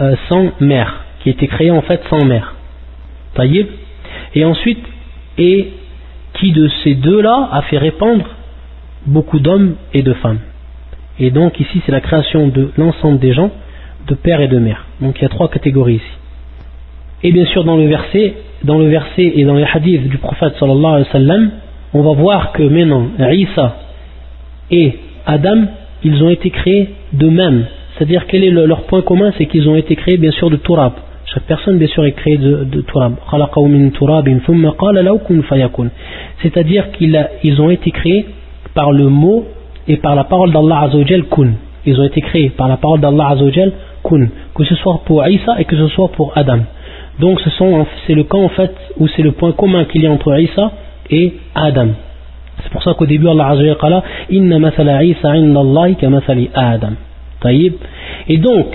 euh, 0.00 0.16
sans 0.28 0.52
mère, 0.60 1.04
qui 1.20 1.30
a 1.30 1.32
été 1.32 1.46
créé 1.46 1.70
en 1.70 1.82
fait 1.82 2.02
sans 2.10 2.24
mère. 2.24 2.54
Taïb. 3.34 3.66
Et 4.34 4.44
ensuite, 4.44 4.84
et 5.38 5.72
qui 6.34 6.52
de 6.52 6.68
ces 6.84 6.94
deux-là 6.94 7.48
a 7.52 7.62
fait 7.62 7.78
répandre 7.78 8.26
beaucoup 9.06 9.40
d'hommes 9.40 9.76
et 9.94 10.02
de 10.02 10.12
femmes. 10.14 10.40
Et 11.18 11.30
donc 11.30 11.58
ici, 11.58 11.82
c'est 11.84 11.92
la 11.92 12.00
création 12.00 12.48
de 12.48 12.70
l'ensemble 12.76 13.18
des 13.18 13.32
gens 13.32 13.50
de 14.06 14.14
père 14.14 14.40
et 14.40 14.48
de 14.48 14.58
mère. 14.58 14.86
Donc 15.00 15.18
il 15.18 15.22
y 15.22 15.26
a 15.26 15.28
trois 15.28 15.48
catégories 15.48 15.96
ici. 15.96 16.12
Et 17.24 17.32
bien 17.32 17.46
sûr 17.46 17.64
dans 17.64 17.76
le 17.76 17.86
verset, 17.86 18.34
dans 18.64 18.78
le 18.78 18.86
verset 18.86 19.32
et 19.36 19.44
dans 19.44 19.54
les 19.54 19.66
hadiths 19.72 20.08
du 20.08 20.18
prophète 20.18 20.54
sallallahu 20.58 20.84
alayhi 20.86 21.06
wa 21.06 21.12
sallam, 21.12 21.50
on 21.94 22.02
va 22.02 22.12
voir 22.12 22.52
que 22.52 22.62
maintenant 22.62 23.08
Isa 23.18 23.76
et 24.70 24.94
Adam, 25.26 25.66
ils 26.02 26.22
ont 26.22 26.30
été 26.30 26.50
créés 26.50 26.90
de 27.12 27.28
même. 27.28 27.66
C'est-à-dire 27.94 28.26
quel 28.26 28.42
est 28.42 28.50
leur 28.50 28.82
point 28.84 29.02
commun, 29.02 29.32
c'est 29.38 29.46
qu'ils 29.46 29.68
ont 29.68 29.76
été 29.76 29.94
créés 29.96 30.16
bien 30.16 30.32
sûr 30.32 30.50
de 30.50 30.56
Turab. 30.56 30.92
Chaque 31.26 31.44
personne 31.44 31.78
bien 31.78 31.88
sûr 31.88 32.04
est 32.04 32.12
créée 32.12 32.36
de, 32.36 32.64
de 32.64 32.80
Turab. 32.80 33.14
C'est-à-dire 36.42 36.90
qu'ils 36.92 37.60
ont 37.60 37.70
été 37.70 37.90
créés 37.90 38.26
par 38.74 38.92
le 38.92 39.08
mot 39.08 39.46
et 39.86 39.96
par 39.96 40.14
la 40.14 40.24
parole 40.24 40.52
d'Allah 40.52 40.80
Azzawajal 40.82 41.24
kun. 41.24 41.52
Ils 41.84 42.00
ont 42.00 42.04
été 42.04 42.20
créés 42.20 42.50
par 42.50 42.68
la 42.68 42.76
parole 42.76 43.00
d'Allah 43.00 43.28
Azzawajal 43.30 43.72
que 44.54 44.64
ce 44.64 44.74
soit 44.76 45.00
pour 45.04 45.26
Isa 45.26 45.60
et 45.60 45.64
que 45.64 45.76
ce 45.76 45.88
soit 45.88 46.08
pour 46.08 46.32
Adam. 46.36 46.60
Donc 47.20 47.40
c'est 47.40 48.14
le 48.14 48.24
cas 48.24 48.38
en 48.38 48.48
fait 48.48 48.74
où 48.98 49.06
c'est 49.08 49.22
le 49.22 49.32
point 49.32 49.52
commun 49.52 49.84
qu'il 49.84 50.02
y 50.02 50.06
a 50.06 50.10
entre 50.10 50.38
Isa 50.38 50.72
et 51.10 51.34
Adam. 51.54 51.88
C'est 52.62 52.70
pour 52.70 52.82
ça 52.82 52.94
qu'au 52.94 53.06
début 53.06 53.28
Allah 53.28 53.48
Azza 53.48 54.02
inna 54.30 54.58
mathala 54.58 55.04
Isa 55.04 55.36
inna 55.36 55.60
Allah 55.60 55.94
ka 55.94 56.08
mathali 56.08 56.50
Adam. 56.54 56.94
Et 58.28 58.38
donc 58.38 58.66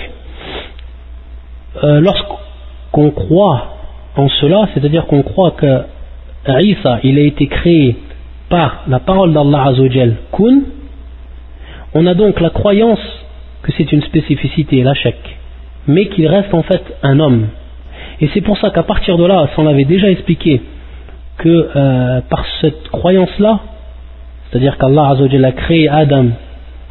euh, 1.83 2.01
lorsqu'on 2.01 3.11
croit 3.11 3.67
en 4.15 4.29
cela, 4.29 4.67
c'est-à-dire 4.73 5.05
qu'on 5.05 5.23
croit 5.23 5.51
que 5.51 5.81
Isa 6.61 6.99
il 7.03 7.17
a 7.19 7.23
été 7.23 7.47
créé 7.47 7.95
par 8.49 8.83
la 8.87 8.99
parole 8.99 9.33
d'Allah 9.33 9.67
Azza 9.67 9.81
wa 9.81 9.89
kun, 10.31 10.61
on 11.93 12.05
a 12.05 12.13
donc 12.13 12.39
la 12.39 12.49
croyance 12.49 12.99
que 13.67 13.73
c'est 13.77 13.91
une 13.91 14.01
spécificité, 14.01 14.81
la 14.81 14.93
chèque, 14.93 15.37
mais 15.87 16.05
qu'il 16.07 16.25
reste 16.27 16.53
en 16.53 16.63
fait 16.63 16.83
un 17.03 17.19
homme. 17.19 17.47
Et 18.21 18.29
c'est 18.33 18.41
pour 18.41 18.57
ça 18.57 18.69
qu'à 18.69 18.83
partir 18.83 19.17
de 19.17 19.25
là, 19.25 19.49
on 19.57 19.67
avait 19.67 19.83
déjà 19.83 20.09
expliqué 20.09 20.61
que 21.37 21.69
euh, 21.75 22.21
par 22.29 22.45
cette 22.61 22.87
croyance-là, 22.87 23.59
c'est-à-dire 24.49 24.77
qu'Allah 24.77 25.15
a 25.17 25.51
créé 25.51 25.89
Adam 25.89 26.27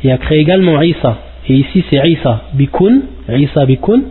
et 0.04 0.12
a 0.12 0.18
créé 0.18 0.40
également 0.40 0.80
Isa, 0.82 1.16
et 1.48 1.54
ici 1.54 1.82
c'est 1.88 2.06
Isa 2.06 2.42
bikun, 2.52 3.00
Isa 3.30 3.64
bikun, 3.64 4.02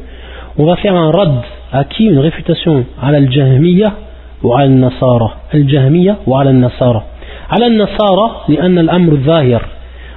on 0.57 0.65
va 0.65 0.75
faire 0.77 0.95
un 0.95 1.11
rad 1.11 1.41
à 1.71 1.83
qui 1.83 2.05
Une 2.05 2.19
réfutation? 2.19 2.85
À 2.99 3.09
al-Jahmiya 3.09 3.93
ou 4.41 4.53
à 4.53 4.61
al-Nasara. 4.61 5.37
Al-Jahmiya 5.53 6.17
ou 6.25 6.35
à 6.35 6.41
al-Nasara. 6.41 7.03
al-Nasara, 7.49 8.45
al-Amr 8.47 9.59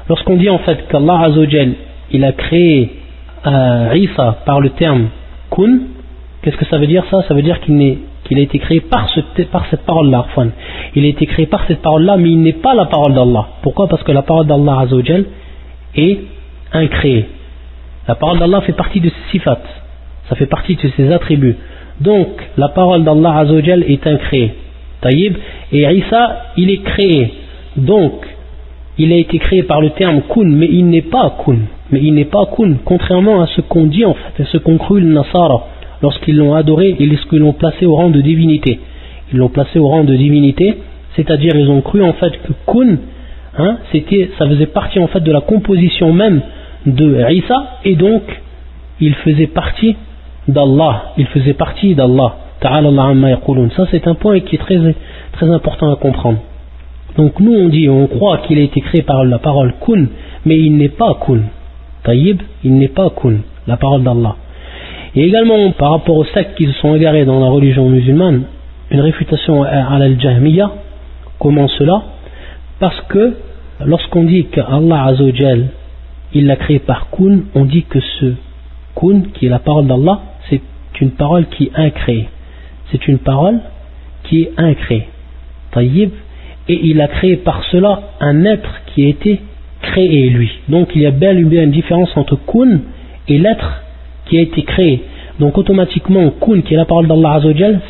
Lorsqu'on 0.09 0.37
dit 0.37 0.49
en 0.49 0.59
fait 0.59 0.87
qu'Allah 0.89 1.29
il 2.13 2.25
a 2.25 2.33
créé 2.33 2.91
euh, 3.47 4.07
par 4.45 4.61
le 4.61 4.71
terme 4.71 5.09
kun, 5.51 5.81
qu'est-ce 6.43 6.57
que 6.57 6.65
ça 6.67 6.79
veut 6.79 6.87
dire 6.87 7.05
ça? 7.11 7.23
Ça 7.29 7.35
veut 7.35 7.43
dire 7.43 7.61
qu'il 7.61 7.99
qu'il 8.25 8.39
a 8.39 8.43
été 8.43 8.59
créé 8.59 8.81
par, 8.81 9.09
ce, 9.09 9.21
par 9.45 9.67
cette 9.71 9.87
parole-là. 9.87 10.27
Il 10.95 11.05
a 11.05 11.09
été 11.09 11.25
créé 11.27 11.47
par 11.47 11.67
cette 11.67 11.81
parole-là, 11.81 12.19
mais 12.19 12.31
il 12.31 12.43
n'est 12.43 12.53
pas 12.53 12.75
la 12.75 12.85
parole 12.85 13.15
d'Allah. 13.15 13.49
Pourquoi? 13.63 13.89
Parce 13.89 14.03
que 14.03 14.13
la 14.13 14.23
parole 14.23 14.47
d'Allah 14.47 14.81
Azzawajal 14.81 15.25
est 15.97 16.19
incréée. 16.73 17.27
La 18.07 18.15
parole 18.17 18.39
d'Allah 18.39 18.61
fait 18.63 18.75
partie 18.75 19.01
de 19.01 19.09
ses 19.09 19.31
sifat, 19.31 19.61
ça 20.29 20.37
fait 20.37 20.47
partie 20.47 20.77
de 20.77 20.89
ses 20.97 21.11
attributs. 21.11 21.57
Donc, 22.01 22.29
la 22.57 22.69
parole 22.69 23.03
d'Allah 23.03 23.39
Azzawajal 23.39 23.85
est 23.85 24.07
incréée. 24.07 24.55
Taïb, 25.01 25.37
et 25.73 25.83
Isa, 25.83 26.53
il 26.57 26.71
est 26.71 26.83
créé. 26.83 27.33
Donc, 27.77 28.27
il 28.99 29.13
a 29.13 29.17
été 29.17 29.39
créé 29.39 29.63
par 29.63 29.81
le 29.81 29.91
terme 29.91 30.23
kun, 30.29 30.45
mais 30.45 30.69
il 30.71 30.87
n'est 30.89 31.03
pas 31.03 31.37
kun. 31.45 31.59
Mais 31.91 32.01
il 32.03 32.15
n'est 32.15 32.25
pas 32.25 32.47
kun, 32.47 32.77
contrairement 32.85 33.41
à 33.41 33.47
ce 33.47 33.61
qu'on 33.61 33.87
dit 33.87 34.05
en 34.05 34.15
fait, 34.15 34.43
à 34.43 34.47
ce 34.47 34.59
qu'ont 34.59 34.77
cru 34.77 35.01
le 35.01 35.07
Nasara 35.07 35.67
lorsqu'ils 36.03 36.37
l'ont 36.37 36.55
adoré 36.55 36.97
et 36.99 37.07
l'ont 37.33 37.53
placé 37.53 37.87
au 37.87 37.95
rang 37.95 38.11
de 38.11 38.21
divinité. 38.21 38.81
Ils 39.33 39.39
l'ont 39.39 39.49
placé 39.49 39.79
au 39.79 39.89
rang 39.89 40.05
de 40.05 40.15
divinité, 40.15 40.79
c'est-à-dire 41.17 41.53
ils 41.57 41.69
ont 41.69 41.81
cru 41.81 42.03
en 42.03 42.13
fait 42.15 42.33
que 42.43 42.53
kun, 42.67 42.99
hein, 43.57 43.79
c'était, 43.93 44.31
ça 44.39 44.47
faisait 44.49 44.67
partie 44.67 44.99
en 44.99 45.07
fait 45.07 45.21
de 45.21 45.33
la 45.33 45.41
composition 45.41 46.13
même 46.13 46.41
de 46.87 47.25
Isa 47.31 47.79
et 47.85 47.95
donc 47.95 48.23
il 49.01 49.15
faisait 49.15 49.47
partie 49.47 49.97
d'Allah, 50.47 51.13
il 51.19 51.27
faisait 51.27 51.55
partie 51.55 51.95
d'Allah. 51.95 52.37
Ça 52.61 53.87
c'est 53.93 54.09
un 54.09 54.15
point 54.15 54.41
qui 54.41 54.57
est 54.57 54.59
très, 54.59 54.79
très 55.33 55.49
important 55.49 55.93
à 55.93 55.97
comprendre. 55.97 56.39
Donc 57.17 57.41
nous 57.41 57.53
on 57.53 57.69
dit, 57.69 57.89
on 57.89 58.07
croit 58.07 58.39
qu'il 58.39 58.59
a 58.59 58.63
été 58.63 58.81
créé 58.81 59.03
par 59.03 59.25
la 59.25 59.39
parole 59.39 59.75
kun, 59.85 60.07
mais 60.45 60.59
il 60.59 60.77
n'est 60.77 60.89
pas 60.89 61.19
kun. 61.25 61.41
Taïb, 62.05 62.41
il 62.65 62.77
n'est 62.77 62.89
pas 62.89 63.11
kun, 63.11 63.39
la 63.67 63.77
parole 63.77 64.03
d'Allah. 64.03 64.37
Et 65.15 65.25
également 65.25 65.71
par 65.73 65.93
rapport 65.93 66.17
aux 66.17 66.25
sectes 66.27 66.57
qui 66.57 66.67
se 66.67 66.73
sont 66.73 66.95
égarés 66.95 67.25
dans 67.25 67.41
la 67.41 67.47
religion 67.47 67.89
musulmane, 67.89 68.43
une 68.91 69.01
réfutation 69.01 69.63
à 69.63 69.99
l'al-Jahmiya, 69.99 70.71
comment 71.39 71.69
cela 71.69 72.03
Parce 72.79 73.01
que 73.09 73.35
lorsqu'on 73.85 74.25
dit 74.25 74.47
qu'Allah 74.47 75.05
Azzawajal, 75.07 75.69
il 76.35 76.47
l'a 76.47 76.57
créé 76.57 76.79
par 76.79 77.11
kun, 77.11 77.41
on 77.55 77.65
dit 77.65 77.85
que 77.85 78.01
ce 78.01 78.35
kun, 78.95 79.23
qui 79.35 79.47
est 79.47 79.51
la 79.51 79.59
parole 79.59 79.87
d'Allah, 79.87 80.21
c'est 80.49 80.61
une 81.01 81.11
parole 81.13 81.47
qui 81.47 81.65
est 81.65 81.73
incréée. 81.75 82.29
C'est 82.91 83.07
une 83.09 83.19
parole 83.19 83.61
qui 84.25 84.43
est 84.43 84.53
incréée. 84.57 85.09
Taïb, 85.71 86.11
et 86.69 86.81
il 86.85 87.01
a 87.01 87.09
créé 87.09 87.37
par 87.37 87.65
cela 87.65 88.01
un 88.21 88.45
être 88.45 88.83
qui 88.87 89.05
a 89.05 89.09
été 89.09 89.41
créé 89.83 90.29
lui. 90.31 90.51
Donc 90.69 90.91
il 90.95 91.03
y 91.03 91.07
a 91.07 91.11
bel 91.11 91.39
et 91.39 91.45
bien 91.45 91.65
une 91.65 91.71
différence 91.71 92.15
entre 92.17 92.37
kun 92.37 92.81
et 93.29 93.39
l'être 93.39 93.83
qui 94.27 94.39
a 94.39 94.41
été 94.41 94.63
créé. 94.63 95.03
Donc 95.41 95.57
automatiquement 95.57 96.31
kun 96.41 96.61
qui 96.63 96.75
est 96.75 96.77
la 96.77 96.85
parole 96.85 97.07
d'Allah 97.07 97.41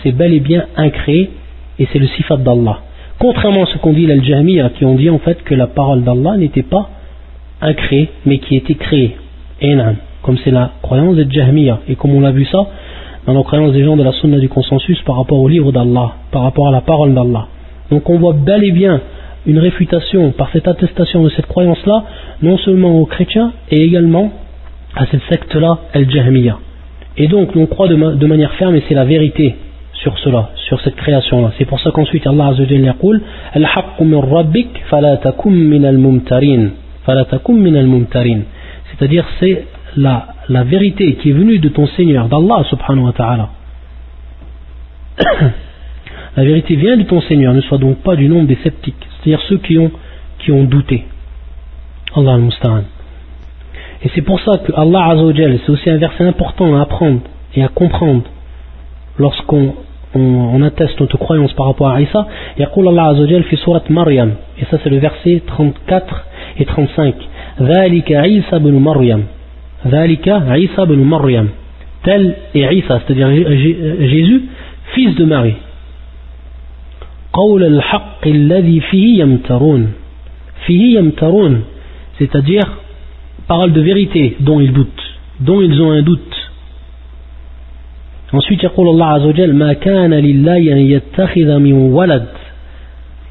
c'est 0.03 0.13
bel 0.13 0.33
et 0.33 0.41
bien 0.41 0.67
incréé 0.77 1.31
et 1.79 1.87
c'est 1.93 1.99
le 1.99 2.07
sifat 2.09 2.37
d'Allah. 2.37 2.81
Contrairement 3.19 3.65
à 3.65 3.67
ce 3.67 3.79
qu'ont 3.79 3.93
dit 3.93 4.07
l'Al-Jahmiya, 4.07 4.71
qui 4.71 4.85
ont 4.85 4.95
dit 4.95 5.11
en 5.11 5.19
fait 5.19 5.43
que 5.43 5.55
la 5.55 5.67
parole 5.67 6.05
d'Allah 6.05 6.37
n'était 6.37 6.63
pas 6.63 6.89
incréée, 7.61 8.11
mais 8.25 8.39
qui 8.39 8.55
était 8.57 8.75
créée. 8.75 9.17
Comme 10.23 10.39
c'est 10.45 10.53
la 10.53 10.73
croyance 10.83 11.17
des 11.17 11.29
Jahmiya. 11.29 11.81
Et 11.89 11.97
comme 11.97 12.15
on 12.15 12.21
l'a 12.21 12.31
vu 12.31 12.45
ça 12.45 12.67
dans 13.27 13.35
nos 13.35 13.43
croyances 13.43 13.73
des 13.73 13.85
gens 13.85 13.97
de 13.97 14.05
la 14.05 14.13
sunna 14.13 14.39
du 14.39 14.49
consensus 14.49 15.01
par 15.03 15.17
rapport 15.17 15.41
au 15.41 15.49
livre 15.49 15.73
d'Allah, 15.73 16.13
par 16.31 16.43
rapport 16.43 16.69
à 16.69 16.71
la 16.71 16.81
parole 16.81 17.13
d'Allah. 17.13 17.49
Donc 17.91 18.09
on 18.11 18.19
voit 18.19 18.35
bel 18.35 18.65
et 18.65 18.73
bien 18.73 19.01
une 19.47 19.59
réfutation 19.59 20.31
par 20.33 20.51
cette 20.53 20.69
attestation 20.69 21.25
de 21.25 21.31
cette 21.31 21.47
croyance-là, 21.47 22.05
non 22.43 22.59
seulement 22.59 23.01
aux 23.01 23.07
chrétiens, 23.07 23.53
et 23.71 23.83
également 23.83 24.31
à 24.95 25.07
cette 25.07 25.23
secte-là, 25.31 25.79
Al-Jahmiya. 25.95 26.59
Et 27.17 27.29
donc, 27.29 27.57
on 27.57 27.67
croit 27.67 27.89
de, 27.89 28.27
manière 28.27 28.53
ferme, 28.55 28.75
et 28.77 28.83
c'est 28.89 28.95
la 28.95 29.05
vérité 29.05 29.57
sur 29.95 30.17
cela, 30.19 30.51
sur 30.69 30.81
cette 30.83 30.97
création-là. 30.97 31.53
C'est 31.59 31.65
pour 31.65 31.81
ça 31.81 31.91
qu'ensuite 31.91 32.27
Allah 32.27 32.49
Azza 32.49 32.63
wa 32.63 32.69
yaqul 32.69 33.23
Al-haqqu 33.55 34.05
min 34.05 34.21
rabbik 34.21 34.69
fala 34.91 35.17
takum 35.17 35.55
min 35.55 35.83
al-mumtarin. 35.85 36.71
Fala 37.05 37.25
takum 37.25 37.59
min 37.59 37.75
al-mumtarin. 37.75 38.41
C'est-à-dire, 38.91 39.25
c'est 39.41 39.65
la, 39.97 40.27
la 40.49 40.63
vérité 40.65 41.15
qui 41.15 41.31
est 41.31 41.33
venue 41.33 41.59
de 41.59 41.71
ton 41.71 41.87
Seigneur, 41.87 42.29
d'Allah 42.29 42.65
subhanahu 42.69 43.07
wa 43.07 43.13
ta'ala. 43.13 43.49
la 46.36 46.44
vérité 46.44 46.76
vient 46.76 46.98
de 46.98 47.04
ton 47.04 47.22
Seigneur, 47.22 47.54
ne 47.54 47.62
sois 47.62 47.78
donc 47.78 47.98
pas 47.98 48.16
du 48.16 48.28
nombre 48.28 48.48
des 48.48 48.58
sceptiques, 48.64 48.96
c'est-à-dire 49.22 49.44
ceux 49.48 49.58
qui 49.58 49.78
ont, 49.78 49.92
qui 50.40 50.52
ont 50.52 50.64
douté. 50.64 51.06
Allah 52.16 52.34
al-Musta'an. 52.34 52.84
Et 54.04 54.10
c'est 54.14 54.22
pour 54.22 54.40
ça 54.42 54.58
que 54.58 54.72
Allah 54.76 55.06
Azzawajal, 55.12 55.60
c'est 55.66 55.72
aussi 55.72 55.90
un 55.90 55.98
verset 55.98 56.26
important 56.26 56.76
à 56.76 56.82
apprendre 56.82 57.22
et 57.56 57.64
à 57.64 57.68
comprendre 57.68 58.24
lorsqu'on 59.18 59.76
on, 60.16 60.62
atteste 60.62 61.00
notre 61.00 61.18
croyance 61.18 61.54
par 61.54 61.68
rapport 61.68 61.90
à 61.90 62.02
Isa. 62.02 62.28
يقول 62.58 62.88
Allah 62.88 63.08
Azzawajal 63.10 63.44
في 63.44 63.56
سورة 63.56 63.84
مريم 63.90 64.34
et 64.60 64.66
ça 64.66 64.78
c'est 64.84 64.90
le 64.90 64.98
verset 64.98 65.42
34 65.48 66.26
et 66.60 66.66
35 66.66 67.14
ذلك 67.62 68.12
عيسى 68.12 68.60
بن 68.60 68.74
مريم 68.74 69.26
ذلك 69.88 70.30
عيسى 70.30 70.86
بن 70.86 71.00
مريم 71.00 71.50
tel 72.04 72.36
est 72.56 72.74
Isa 72.76 73.00
c'est-à-dire 73.06 73.30
Jésus 73.30 74.44
fils 74.94 75.16
de 75.16 75.26
Marie 75.26 75.56
قول 77.38 77.64
الحق 77.64 78.28
الذي 78.28 78.80
فيه 78.80 79.22
يمترون 79.22 79.92
فيه 80.66 81.00
يمترون 81.00 81.64
c'est-à-dire 82.20 82.68
parole 83.48 83.74
de 83.74 83.82
vérité 83.82 84.38
dont 84.40 84.60
ils 84.60 84.72
doutent, 84.72 85.04
dont 85.40 85.62
ils 85.62 85.82
ont 85.82 85.92
un 85.92 86.02
doute. 86.02 86.52
Ensuite, 88.34 88.64
يقول 88.64 88.88
الله 88.90 89.06
عز 89.06 89.26
وجل 89.26 89.54
ما 89.56 89.74
كان 89.74 90.14
لله 90.14 90.58
أن 90.58 90.78
يتخذ 90.78 91.58
من 91.58 91.74
ولد 91.74 92.26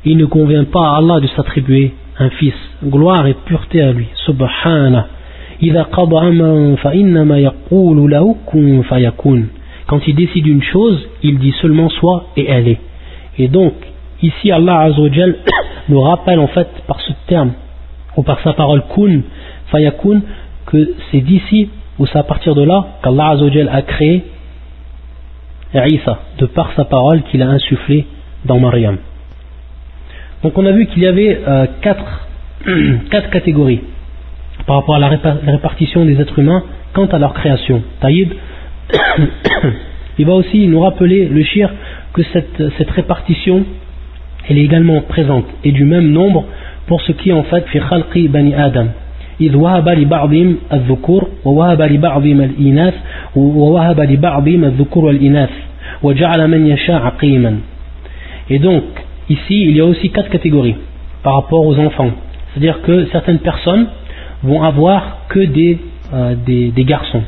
Il 0.05 0.17
ne 0.17 0.25
convient 0.27 0.65
pas 0.65 0.95
à 0.95 0.97
Allah 0.97 1.21
de 1.21 1.29
s'attribuer 1.29 1.93
un 2.19 2.31
fils. 2.31 2.55
Gloire 2.85 3.27
et 3.29 3.35
pureté 3.47 3.83
à 3.83 3.93
lui. 3.93 4.07
Subhana. 4.27 5.07
إذا 5.63 5.83
قضى 5.83 6.29
أمرا 6.29 6.77
فإنما 6.77 7.39
يقول 7.39 8.11
له 8.11 8.37
كن 8.47 8.83
فيكون. 8.83 9.49
Quand 9.87 10.01
il 10.07 10.15
décide 10.15 10.47
une 10.47 10.63
chose, 10.63 10.99
il 11.23 11.39
dit 11.39 11.55
seulement 11.63 11.89
soit 11.89 12.27
et 12.37 12.47
elle 12.49 12.69
est. 12.69 12.81
Et 13.39 13.49
donc, 13.49 13.75
ici 14.22 14.52
Allah 14.52 14.80
Azza 14.82 15.02
wa 15.02 15.10
nous 15.90 16.02
rappelle 16.02 16.40
en 16.40 16.48
fait 16.48 16.68
par 16.88 17.00
ce 17.02 17.14
terme 17.28 17.54
ou 18.16 18.24
par 18.24 18.40
sa 18.42 18.54
parole 18.54 18.84
kun 18.96 19.22
fayakun, 19.72 20.22
que 20.66 20.96
c'est 21.12 21.22
d'ici 21.22 21.70
ou 22.00 22.06
c'est 22.06 22.18
à 22.20 22.24
partir 22.24 22.56
de 22.56 22.64
là 22.64 22.86
qu'Allah 23.04 23.30
Azzawajal 23.30 23.70
a 23.70 23.82
créé 23.82 24.24
Isa, 25.74 26.20
de 26.40 26.46
par 26.46 26.72
sa 26.76 26.86
parole 26.86 27.24
qu'il 27.24 27.42
a 27.42 27.50
insufflé 27.50 28.06
dans 28.46 28.60
Maryam. 28.60 28.98
Donc 30.44 30.58
on 30.58 30.66
a 30.66 30.72
vu 30.72 30.88
qu'il 30.88 31.04
y 31.04 31.08
avait 31.08 31.42
euh, 31.48 31.66
quatre, 31.82 32.28
quatre, 33.12 33.30
catégories 33.30 33.82
par 34.66 34.78
rapport 34.78 34.96
à 34.96 35.00
la, 35.00 35.10
répartition 35.10 36.06
des 36.06 36.20
êtres 36.20 36.40
humains 36.40 36.64
quant 36.94 37.06
à 37.08 37.20
leur 37.20 37.34
création. 37.34 37.84
Taïd, 38.00 38.34
il 40.18 40.26
va 40.26 40.34
aussi 40.34 40.68
nous 40.68 40.80
rappeler 40.80 41.26
le 41.26 41.44
shir 41.44 41.72
que 42.14 42.24
cette, 42.34 42.64
cette 42.78 42.90
répartition 42.92 43.66
elle 44.49 44.59
est 44.59 44.65
également 44.65 45.01
présente 45.03 45.47
et 45.65 45.73
du 45.73 45.85
même 45.85 46.11
nombre 46.11 46.45
pour 46.87 47.01
ce 47.03 47.13
qui 47.13 47.31
est 47.31 47.33
en 47.33 47.45
fait 47.45 47.65
fi 47.69 47.81
khalqi 47.81 48.29
bani 48.29 48.55
Adam 48.55 48.89
إذ 49.41 49.57
وهب 49.57 49.89
لبعضهم 49.89 50.57
الذكور 50.73 51.29
ووهب 51.45 51.83
لبعضهم 51.83 52.41
الإناث 52.41 52.95
ووهب 53.37 54.01
لبعضهم 54.01 54.65
الذكور 54.65 55.05
والإناث 55.05 55.51
وجعل 56.03 56.49
من 56.49 56.67
يشاء 56.67 57.03
عقيما 57.03 57.59
Et 58.51 58.59
donc, 58.59 58.83
ici, 59.31 59.63
il 59.63 59.77
y 59.77 59.81
a 59.81 59.85
aussi 59.85 60.11
quatre 60.11 60.29
catégories 60.29 60.75
par 61.23 61.35
rapport 61.35 61.65
aux 61.65 61.79
enfants. 61.79 62.11
C'est-à-dire 62.51 62.83
que 62.83 63.07
certaines 63.13 63.39
personnes 63.39 63.87
vont 64.43 64.63
avoir 64.63 65.27
que 65.29 65.41
des, 65.41 65.79
euh, 66.13 66.35
des, 66.45 66.71
des 66.71 66.85
garçons. 66.85 67.23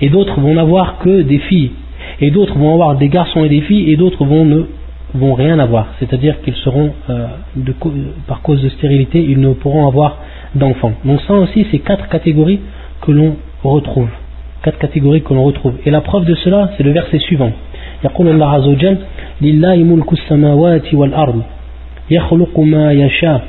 Et 0.00 0.08
d'autres 0.08 0.40
vont 0.40 0.54
n'avoir 0.54 0.98
que 0.98 1.22
des 1.22 1.38
filles. 1.38 1.72
Et 2.20 2.30
d'autres 2.30 2.56
vont 2.56 2.72
avoir 2.72 2.94
des 2.94 3.08
garçons 3.08 3.44
et 3.44 3.48
des 3.48 3.60
filles. 3.62 3.90
Et 3.90 3.96
d'autres 3.96 4.24
vont 4.24 4.44
ne 4.44 4.62
vont 5.14 5.34
rien 5.34 5.58
avoir. 5.58 5.88
C'est-à-dire 5.98 6.40
qu'ils 6.42 6.54
seront, 6.56 6.92
euh, 7.10 7.26
de, 7.56 7.74
par 8.26 8.42
cause 8.42 8.62
de 8.62 8.68
stérilité, 8.68 9.20
ils 9.22 9.40
ne 9.40 9.52
pourront 9.52 9.86
avoir 9.86 10.18
d'enfants. 10.54 10.92
Donc 11.04 11.20
ça 11.26 11.34
aussi, 11.34 11.66
c'est 11.70 11.78
quatre 11.78 12.08
catégories 12.08 12.60
que 13.00 13.12
l'on 13.12 13.36
retrouve. 13.62 14.08
Quatre 14.62 14.78
catégories 14.78 15.22
que 15.22 15.32
l'on 15.34 15.44
retrouve. 15.44 15.74
Et 15.84 15.90
la 15.90 16.00
preuve 16.00 16.24
de 16.24 16.34
cela, 16.34 16.70
c'est 16.76 16.82
le 16.82 16.92
verset 16.92 17.18
suivant. 17.18 17.52
يقول 18.04 18.28
الله 18.28 18.46
عز 18.46 18.66
وجل 18.66 18.96
لله 19.42 19.76
ملك 19.76 20.12
السماوات 20.12 20.94
والأرض 20.94 21.42
يخلق 22.10 22.60
ما 22.60 22.92
يشاء 22.92 23.44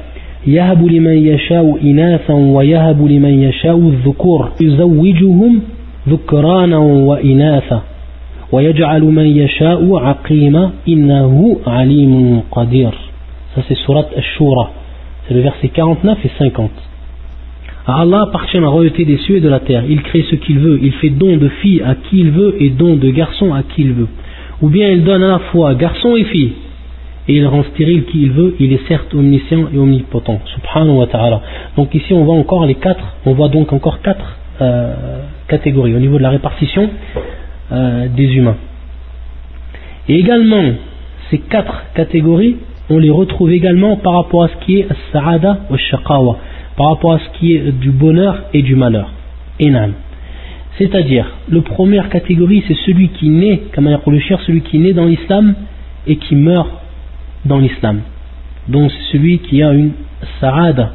يهب 0.48 0.86
لمن 0.86 1.28
يشاء 1.28 1.78
إناثا 1.84 2.34
ويهب 2.34 3.08
لمن 3.08 3.44
يشاء 3.44 3.78
الذكور 3.78 4.52
يزوجهم 4.62 5.62
ذكرانا 6.10 6.78
وإناثا 6.78 7.82
ويجعل 8.52 9.04
من 9.04 9.38
يشاء 9.38 9.98
عقيما 9.98 10.72
إنه 10.88 11.58
عليم 11.68 12.42
قدير 12.52 12.92
ça 13.56 13.62
c'est 13.68 13.76
surat 13.76 14.06
Ash-Shura 14.16 14.72
c'est 15.28 15.34
le 15.34 15.42
verset 15.42 15.70
49 15.70 16.26
et 16.26 16.32
50 16.38 16.72
À 17.88 18.02
Allah 18.02 18.24
appartient 18.24 18.60
la 18.60 18.68
royauté 18.68 19.06
des 19.06 19.18
cieux 19.18 19.38
et 19.38 19.40
de 19.40 19.48
la 19.48 19.62
terre. 19.62 19.84
Il 19.88 20.02
crée 20.02 20.26
ce 20.30 20.36
qu'il 20.36 20.60
veut. 20.60 20.78
Il 20.82 20.92
fait 20.94 21.10
don 21.10 21.38
de 21.38 21.48
filles 21.48 21.82
à 21.86 21.96
qui 21.96 22.20
il 22.20 22.32
veut 22.32 22.56
et 22.60 22.70
don 22.70 22.98
de 22.98 23.10
garçons 23.10 23.54
à 23.54 23.64
qui 23.64 23.82
il 23.82 23.94
veut. 23.94 24.10
Ou 24.62 24.68
bien 24.68 24.90
il 24.90 25.06
donne 25.06 25.24
à 25.24 25.30
la 25.30 25.40
fois 25.40 25.74
garçons 25.74 26.18
et 26.18 26.26
filles. 26.26 26.52
Et 27.30 27.36
il 27.36 27.48
rend 27.48 27.64
stérile 27.64 28.04
qui 28.06 28.24
il 28.24 28.32
veut. 28.32 28.56
Il 28.60 28.74
est 28.74 28.86
certes 28.90 29.14
omniscient 29.14 29.68
et 29.74 29.78
omnipotent. 29.78 30.42
Subhanahu 30.56 30.98
wa 30.98 31.08
ta'ala. 31.08 31.42
Donc 31.78 31.96
ici 31.96 32.14
on 32.14 32.26
voit 32.26 32.36
encore 32.36 32.66
les 32.66 32.76
quatre. 32.76 33.16
On 33.26 33.34
voit 33.34 33.48
donc 33.48 33.72
encore 33.72 34.02
quatre 34.02 34.38
euh, 34.62 34.94
catégories 35.48 35.96
au 35.96 36.00
niveau 36.00 36.18
de 36.18 36.24
la 36.24 36.32
répartition 36.32 36.90
euh, 37.73 38.09
des 38.09 38.35
humains. 38.35 38.57
Et 40.09 40.19
également, 40.19 40.73
ces 41.31 41.39
quatre 41.39 41.85
catégories, 41.95 42.57
on 42.91 42.99
les 42.99 43.11
retrouve 43.11 43.51
également 43.53 43.97
par 43.97 44.15
rapport 44.15 44.45
à 44.45 44.49
ce 44.49 44.65
qui 44.65 44.81
est 44.81 44.87
as-sa'ada 44.91 45.61
ou 45.71 45.77
shaqawa 45.77 46.37
par 46.77 46.89
rapport 46.89 47.15
à 47.15 47.19
ce 47.19 47.39
qui 47.39 47.55
est 47.55 47.73
du 47.73 47.91
bonheur 47.91 48.45
et 48.53 48.63
du 48.63 48.75
malheur. 48.75 49.11
Enam. 49.61 49.93
C'est-à-dire, 50.79 51.27
la 51.51 51.61
première 51.61 52.09
catégorie, 52.09 52.65
c'est 52.67 52.77
celui 52.87 53.09
qui 53.09 53.29
naît, 53.29 53.63
comme 53.75 53.89
le 54.07 54.21
cher, 54.21 54.41
celui 54.47 54.63
qui 54.63 54.79
naît 54.79 54.95
dans 54.95 55.05
l'islam 55.05 55.55
et 56.07 56.17
qui 56.17 56.35
meurt 56.35 56.71
dans 57.45 57.59
l'islam. 57.59 58.01
Donc 58.69 58.91
c'est 58.91 59.17
celui 59.17 59.39
qui 59.41 59.63
a 59.63 59.73
une 59.73 59.93
sarada 60.41 60.95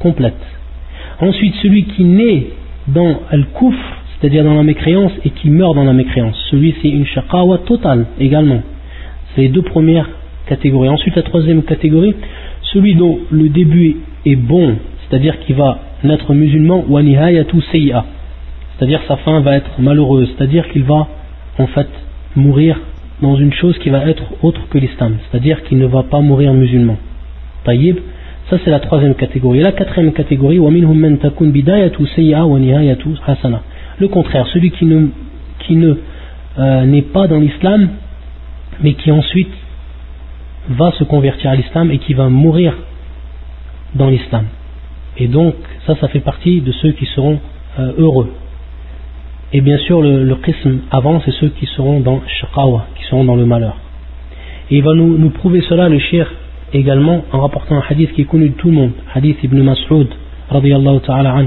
complète. 0.00 0.34
Ensuite, 1.20 1.54
celui 1.62 1.84
qui 1.84 2.04
naît 2.04 2.46
dans 2.88 3.20
al-kufr, 3.30 4.01
c'est-à-dire 4.22 4.44
dans 4.44 4.54
la 4.54 4.62
mécréance, 4.62 5.12
et 5.24 5.30
qui 5.30 5.50
meurt 5.50 5.74
dans 5.74 5.84
la 5.84 5.92
mécréance. 5.92 6.36
Celui, 6.50 6.74
c'est 6.80 6.88
une 6.88 7.06
shaqawa 7.06 7.58
totale 7.58 8.06
également. 8.20 8.62
C'est 9.34 9.42
les 9.42 9.48
deux 9.48 9.62
premières 9.62 10.08
catégories. 10.46 10.88
Ensuite, 10.88 11.16
la 11.16 11.22
troisième 11.22 11.64
catégorie, 11.64 12.14
celui 12.72 12.94
dont 12.94 13.18
le 13.30 13.48
début 13.48 13.96
est 14.24 14.36
bon 14.36 14.76
c'est-à-dire 15.12 15.38
qu'il 15.40 15.56
va 15.56 15.78
naître 16.04 16.32
musulman, 16.32 16.86
ou 16.88 16.98
c'est-à-dire 18.78 19.00
sa 19.06 19.16
fin 19.18 19.40
va 19.40 19.56
être 19.56 19.72
malheureuse, 19.78 20.32
c'est-à-dire 20.34 20.66
qu'il 20.70 20.84
va 20.84 21.06
en 21.58 21.66
fait 21.66 21.88
mourir 22.34 22.80
dans 23.20 23.36
une 23.36 23.52
chose 23.52 23.76
qui 23.78 23.90
va 23.90 24.08
être 24.08 24.22
autre 24.40 24.62
que 24.70 24.78
l'islam, 24.78 25.18
c'est-à-dire 25.30 25.62
qu'il 25.64 25.76
ne 25.76 25.84
va 25.84 26.04
pas 26.04 26.20
mourir 26.20 26.54
musulman. 26.54 26.96
Taïb, 27.64 27.98
ça 28.48 28.56
c'est 28.64 28.70
la 28.70 28.80
troisième 28.80 29.14
catégorie. 29.14 29.58
Et 29.58 29.62
la 29.62 29.72
quatrième 29.72 30.14
catégorie, 30.14 30.58
le 33.98 34.08
contraire, 34.08 34.46
celui 34.48 34.70
qui 34.70 34.84
ne, 34.84 35.08
qui 35.60 35.76
ne 35.76 35.94
euh, 36.58 36.84
n'est 36.84 37.02
pas 37.02 37.26
dans 37.28 37.38
l'islam, 37.38 37.88
mais 38.80 38.94
qui 38.94 39.10
ensuite 39.10 39.52
va 40.68 40.92
se 40.92 41.04
convertir 41.04 41.50
à 41.50 41.56
l'islam 41.56 41.90
et 41.90 41.98
qui 41.98 42.14
va 42.14 42.28
mourir 42.28 42.74
dans 43.94 44.08
l'islam. 44.08 44.46
Et 45.18 45.28
donc, 45.28 45.54
ça, 45.86 45.96
ça 45.96 46.08
fait 46.08 46.20
partie 46.20 46.60
de 46.60 46.72
ceux 46.72 46.92
qui 46.92 47.06
seront 47.06 47.38
euh, 47.78 47.92
heureux. 47.98 48.32
Et 49.52 49.60
bien 49.60 49.78
sûr, 49.78 50.00
le, 50.00 50.24
le 50.24 50.34
qism 50.36 50.78
avant, 50.90 51.20
c'est 51.24 51.32
ceux 51.32 51.48
qui 51.48 51.66
seront 51.66 52.00
dans 52.00 52.20
qui 52.20 53.04
seront 53.04 53.24
dans 53.24 53.36
le 53.36 53.44
malheur. 53.44 53.76
Et 54.70 54.76
il 54.76 54.82
va 54.82 54.94
nous, 54.94 55.30
prouver 55.30 55.60
cela, 55.68 55.88
le 55.88 55.98
shir, 55.98 56.30
également 56.72 57.24
en 57.32 57.40
rapportant 57.40 57.76
un 57.76 57.82
hadith 57.86 58.12
qui 58.14 58.22
est 58.22 58.24
connu 58.24 58.48
de 58.48 58.54
tout 58.54 58.68
le 58.68 58.74
monde, 58.74 58.92
hadith 59.14 59.36
ibn 59.42 59.60
Mas'ud, 59.62 60.08
radiallahu 60.48 61.00
ta'ala 61.00 61.34
an 61.34 61.46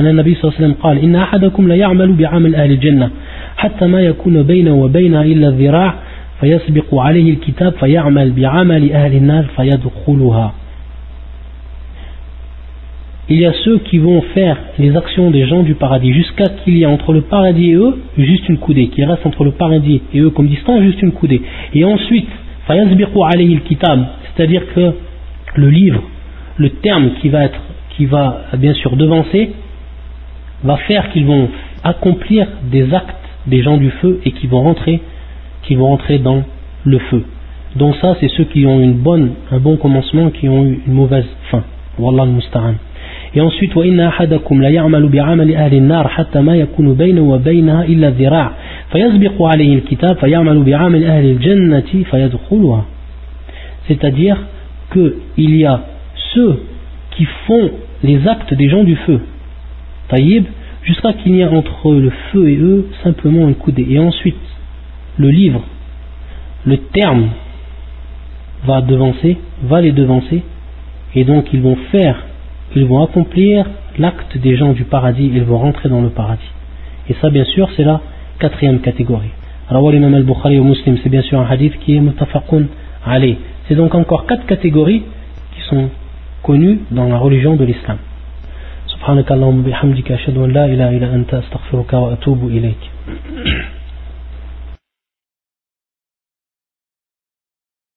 أن 0.00 0.06
النبي 0.06 0.34
صلى 0.34 0.44
الله 0.44 0.54
عليه 0.56 0.66
وسلم 0.66 0.82
قال 0.82 0.98
إن 0.98 1.16
أحدكم 1.16 1.68
لا 1.68 1.74
يعمل 1.74 2.12
بعمل 2.12 2.54
أهل 2.54 2.70
الجنة 2.70 3.10
حتى 3.56 3.86
ما 3.86 4.00
يكون 4.00 4.42
بينه 4.42 4.74
وبينها 4.74 5.22
إلا 5.22 5.48
الذراع 5.48 5.94
فيسبق 6.40 6.94
عليه 6.94 7.30
الكتاب 7.30 7.72
فيعمل 7.72 8.30
بعمل 8.30 8.92
أهل 8.92 9.16
النار 9.16 9.44
فيدخلها 9.56 10.54
il 13.30 13.40
y 13.40 13.46
a 13.46 13.54
ceux 13.64 13.78
qui 13.78 13.96
vont 13.96 14.20
faire 14.34 14.58
les 14.78 14.94
actions 14.94 15.30
des 15.30 15.46
gens 15.46 15.62
du 15.62 15.74
paradis 15.74 16.12
jusqu'à 16.12 16.44
qu'il 16.62 16.76
y 16.76 16.82
ait 16.82 16.86
entre 16.86 17.14
le 17.14 17.22
paradis 17.22 17.70
et 17.70 17.74
eux 17.74 17.96
juste 18.18 18.46
une 18.50 18.58
coudée, 18.58 18.88
qui 18.88 19.02
reste 19.02 19.24
entre 19.24 19.44
le 19.44 19.52
paradis 19.52 20.02
et 20.12 20.20
eux 20.20 20.28
comme 20.28 20.46
distance 20.46 20.82
juste 20.82 21.00
une 21.00 21.12
coudée. 21.12 21.40
Et 21.72 21.84
ensuite, 21.84 22.28
c'est-à-dire 22.66 24.62
que 24.74 24.92
le 25.56 25.70
livre, 25.70 26.02
le 26.58 26.70
terme 26.70 27.12
qui 27.22 27.30
va 27.30 27.44
être, 27.44 27.60
qui 27.96 28.04
va 28.04 28.42
bien 28.58 28.74
sûr 28.74 28.94
devancer, 28.96 29.52
va 30.62 30.76
faire 30.76 31.10
qu'ils 31.10 31.26
vont 31.26 31.48
accomplir 31.82 32.46
des 32.70 32.92
actes 32.94 33.16
des 33.46 33.62
gens 33.62 33.76
du 33.76 33.90
feu 33.90 34.20
et 34.24 34.32
qui 34.32 34.46
vont 34.46 34.62
rentrer, 34.62 35.00
qui 35.62 35.74
vont 35.74 35.88
rentrer 35.88 36.18
dans 36.18 36.42
le 36.84 36.98
feu. 36.98 37.24
Donc 37.76 37.96
ça, 37.96 38.16
c'est 38.20 38.28
ceux 38.28 38.44
qui 38.44 38.66
ont 38.66 38.80
une 38.80 38.94
bonne, 38.94 39.32
un 39.50 39.58
bon 39.58 39.76
commencement, 39.76 40.30
qui 40.30 40.48
ont 40.48 40.64
eu 40.64 40.80
une 40.86 40.92
mauvaise 40.92 41.26
fin. 41.50 41.62
Wallah 41.98 42.22
al-musta'an. 42.22 42.74
Et 43.34 43.40
ensuite, 43.40 43.74
وَإِنَّ 43.74 44.00
أَحَدَكُمْ 44.00 44.62
لَيَعْمَلُ 44.62 45.08
بِعَمَلِ 45.08 45.54
أَهْلِ 45.54 45.74
النَّارِ 45.74 46.08
حَتَّى 46.08 46.40
مَا 46.40 46.56
يَكُونُ 46.56 46.94
بَيْنَهُ 46.94 47.20
وَبَيْنَهَا 47.20 47.84
إِلَّا 47.84 48.08
الذِّرَاعُ 48.08 48.52
فَيَسْبِقُ 48.92 49.42
عَلَيْهِ 49.42 49.74
الْكِتَابُ 49.74 50.16
فَيَعْمَلُ 50.16 50.62
بِعَمَلِ 50.62 51.04
أَهْلِ 51.04 51.24
الْجَنَّةِ 51.24 52.04
فَيَدْخُلُهَا 52.10 52.84
C'est-à-dire 53.88 54.36
qu'il 54.92 55.56
y 55.56 55.64
a 55.64 55.80
ceux 56.34 56.60
qui 57.10 57.26
font 57.46 57.70
les 58.04 58.26
actes 58.28 58.54
des 58.54 58.68
gens 58.68 58.84
du 58.84 58.94
feu, 58.96 59.20
taïb, 60.09 60.45
jusqu'à 60.83 61.13
qu'il 61.13 61.33
n'y 61.33 61.41
ait 61.41 61.47
entre 61.47 61.93
le 61.93 62.11
feu 62.31 62.49
et 62.49 62.57
eux 62.57 62.87
simplement 63.03 63.47
un 63.47 63.53
coudé. 63.53 63.85
Et 63.89 63.99
ensuite, 63.99 64.35
le 65.17 65.29
livre, 65.29 65.63
le 66.65 66.77
terme 66.77 67.29
va 68.65 68.81
devancer, 68.81 69.37
va 69.63 69.81
les 69.81 69.91
devancer, 69.91 70.43
et 71.15 71.23
donc 71.23 71.53
ils 71.53 71.61
vont 71.61 71.77
faire 71.91 72.23
ils 72.75 72.85
vont 72.85 73.03
accomplir 73.03 73.65
l'acte 73.97 74.37
des 74.37 74.55
gens 74.55 74.73
du 74.73 74.83
paradis, 74.83 75.31
ils 75.33 75.43
vont 75.43 75.57
rentrer 75.57 75.89
dans 75.89 76.01
le 76.01 76.09
paradis. 76.09 76.51
Et 77.09 77.15
ça, 77.15 77.29
bien 77.29 77.45
sûr, 77.45 77.69
c'est 77.75 77.83
la 77.83 78.01
quatrième 78.39 78.79
catégorie. 78.79 79.31
Alors, 79.69 79.89
l'imam 79.91 80.13
al-Bukhari 80.13 80.59
au 80.59 80.63
Muslim, 80.63 80.97
c'est 81.03 81.09
bien 81.09 81.21
sûr 81.21 81.39
un 81.39 81.45
hadith 81.45 81.77
qui 81.79 81.95
est 81.95 81.99
mutafaqun 81.99 82.65
allez. 83.05 83.37
C'est 83.67 83.75
donc 83.75 83.95
encore 83.95 84.25
quatre 84.25 84.45
catégories 84.45 85.03
qui 85.55 85.61
sont 85.61 85.89
connues 86.43 86.79
dans 86.91 87.07
la 87.07 87.17
religion 87.17 87.55
de 87.55 87.65
l'islam. 87.65 87.97
سبحانك 88.99 89.31
اللهم 89.31 89.63
بحمدك 89.63 90.11
أشهد 90.11 90.37
أن 90.37 90.51
لا 90.51 90.65
إله 90.65 90.89
إلا 90.97 91.15
أنت 91.15 91.33
أستغفرك 91.33 91.93
وأتوب 91.93 92.47
إليك. 92.47 92.83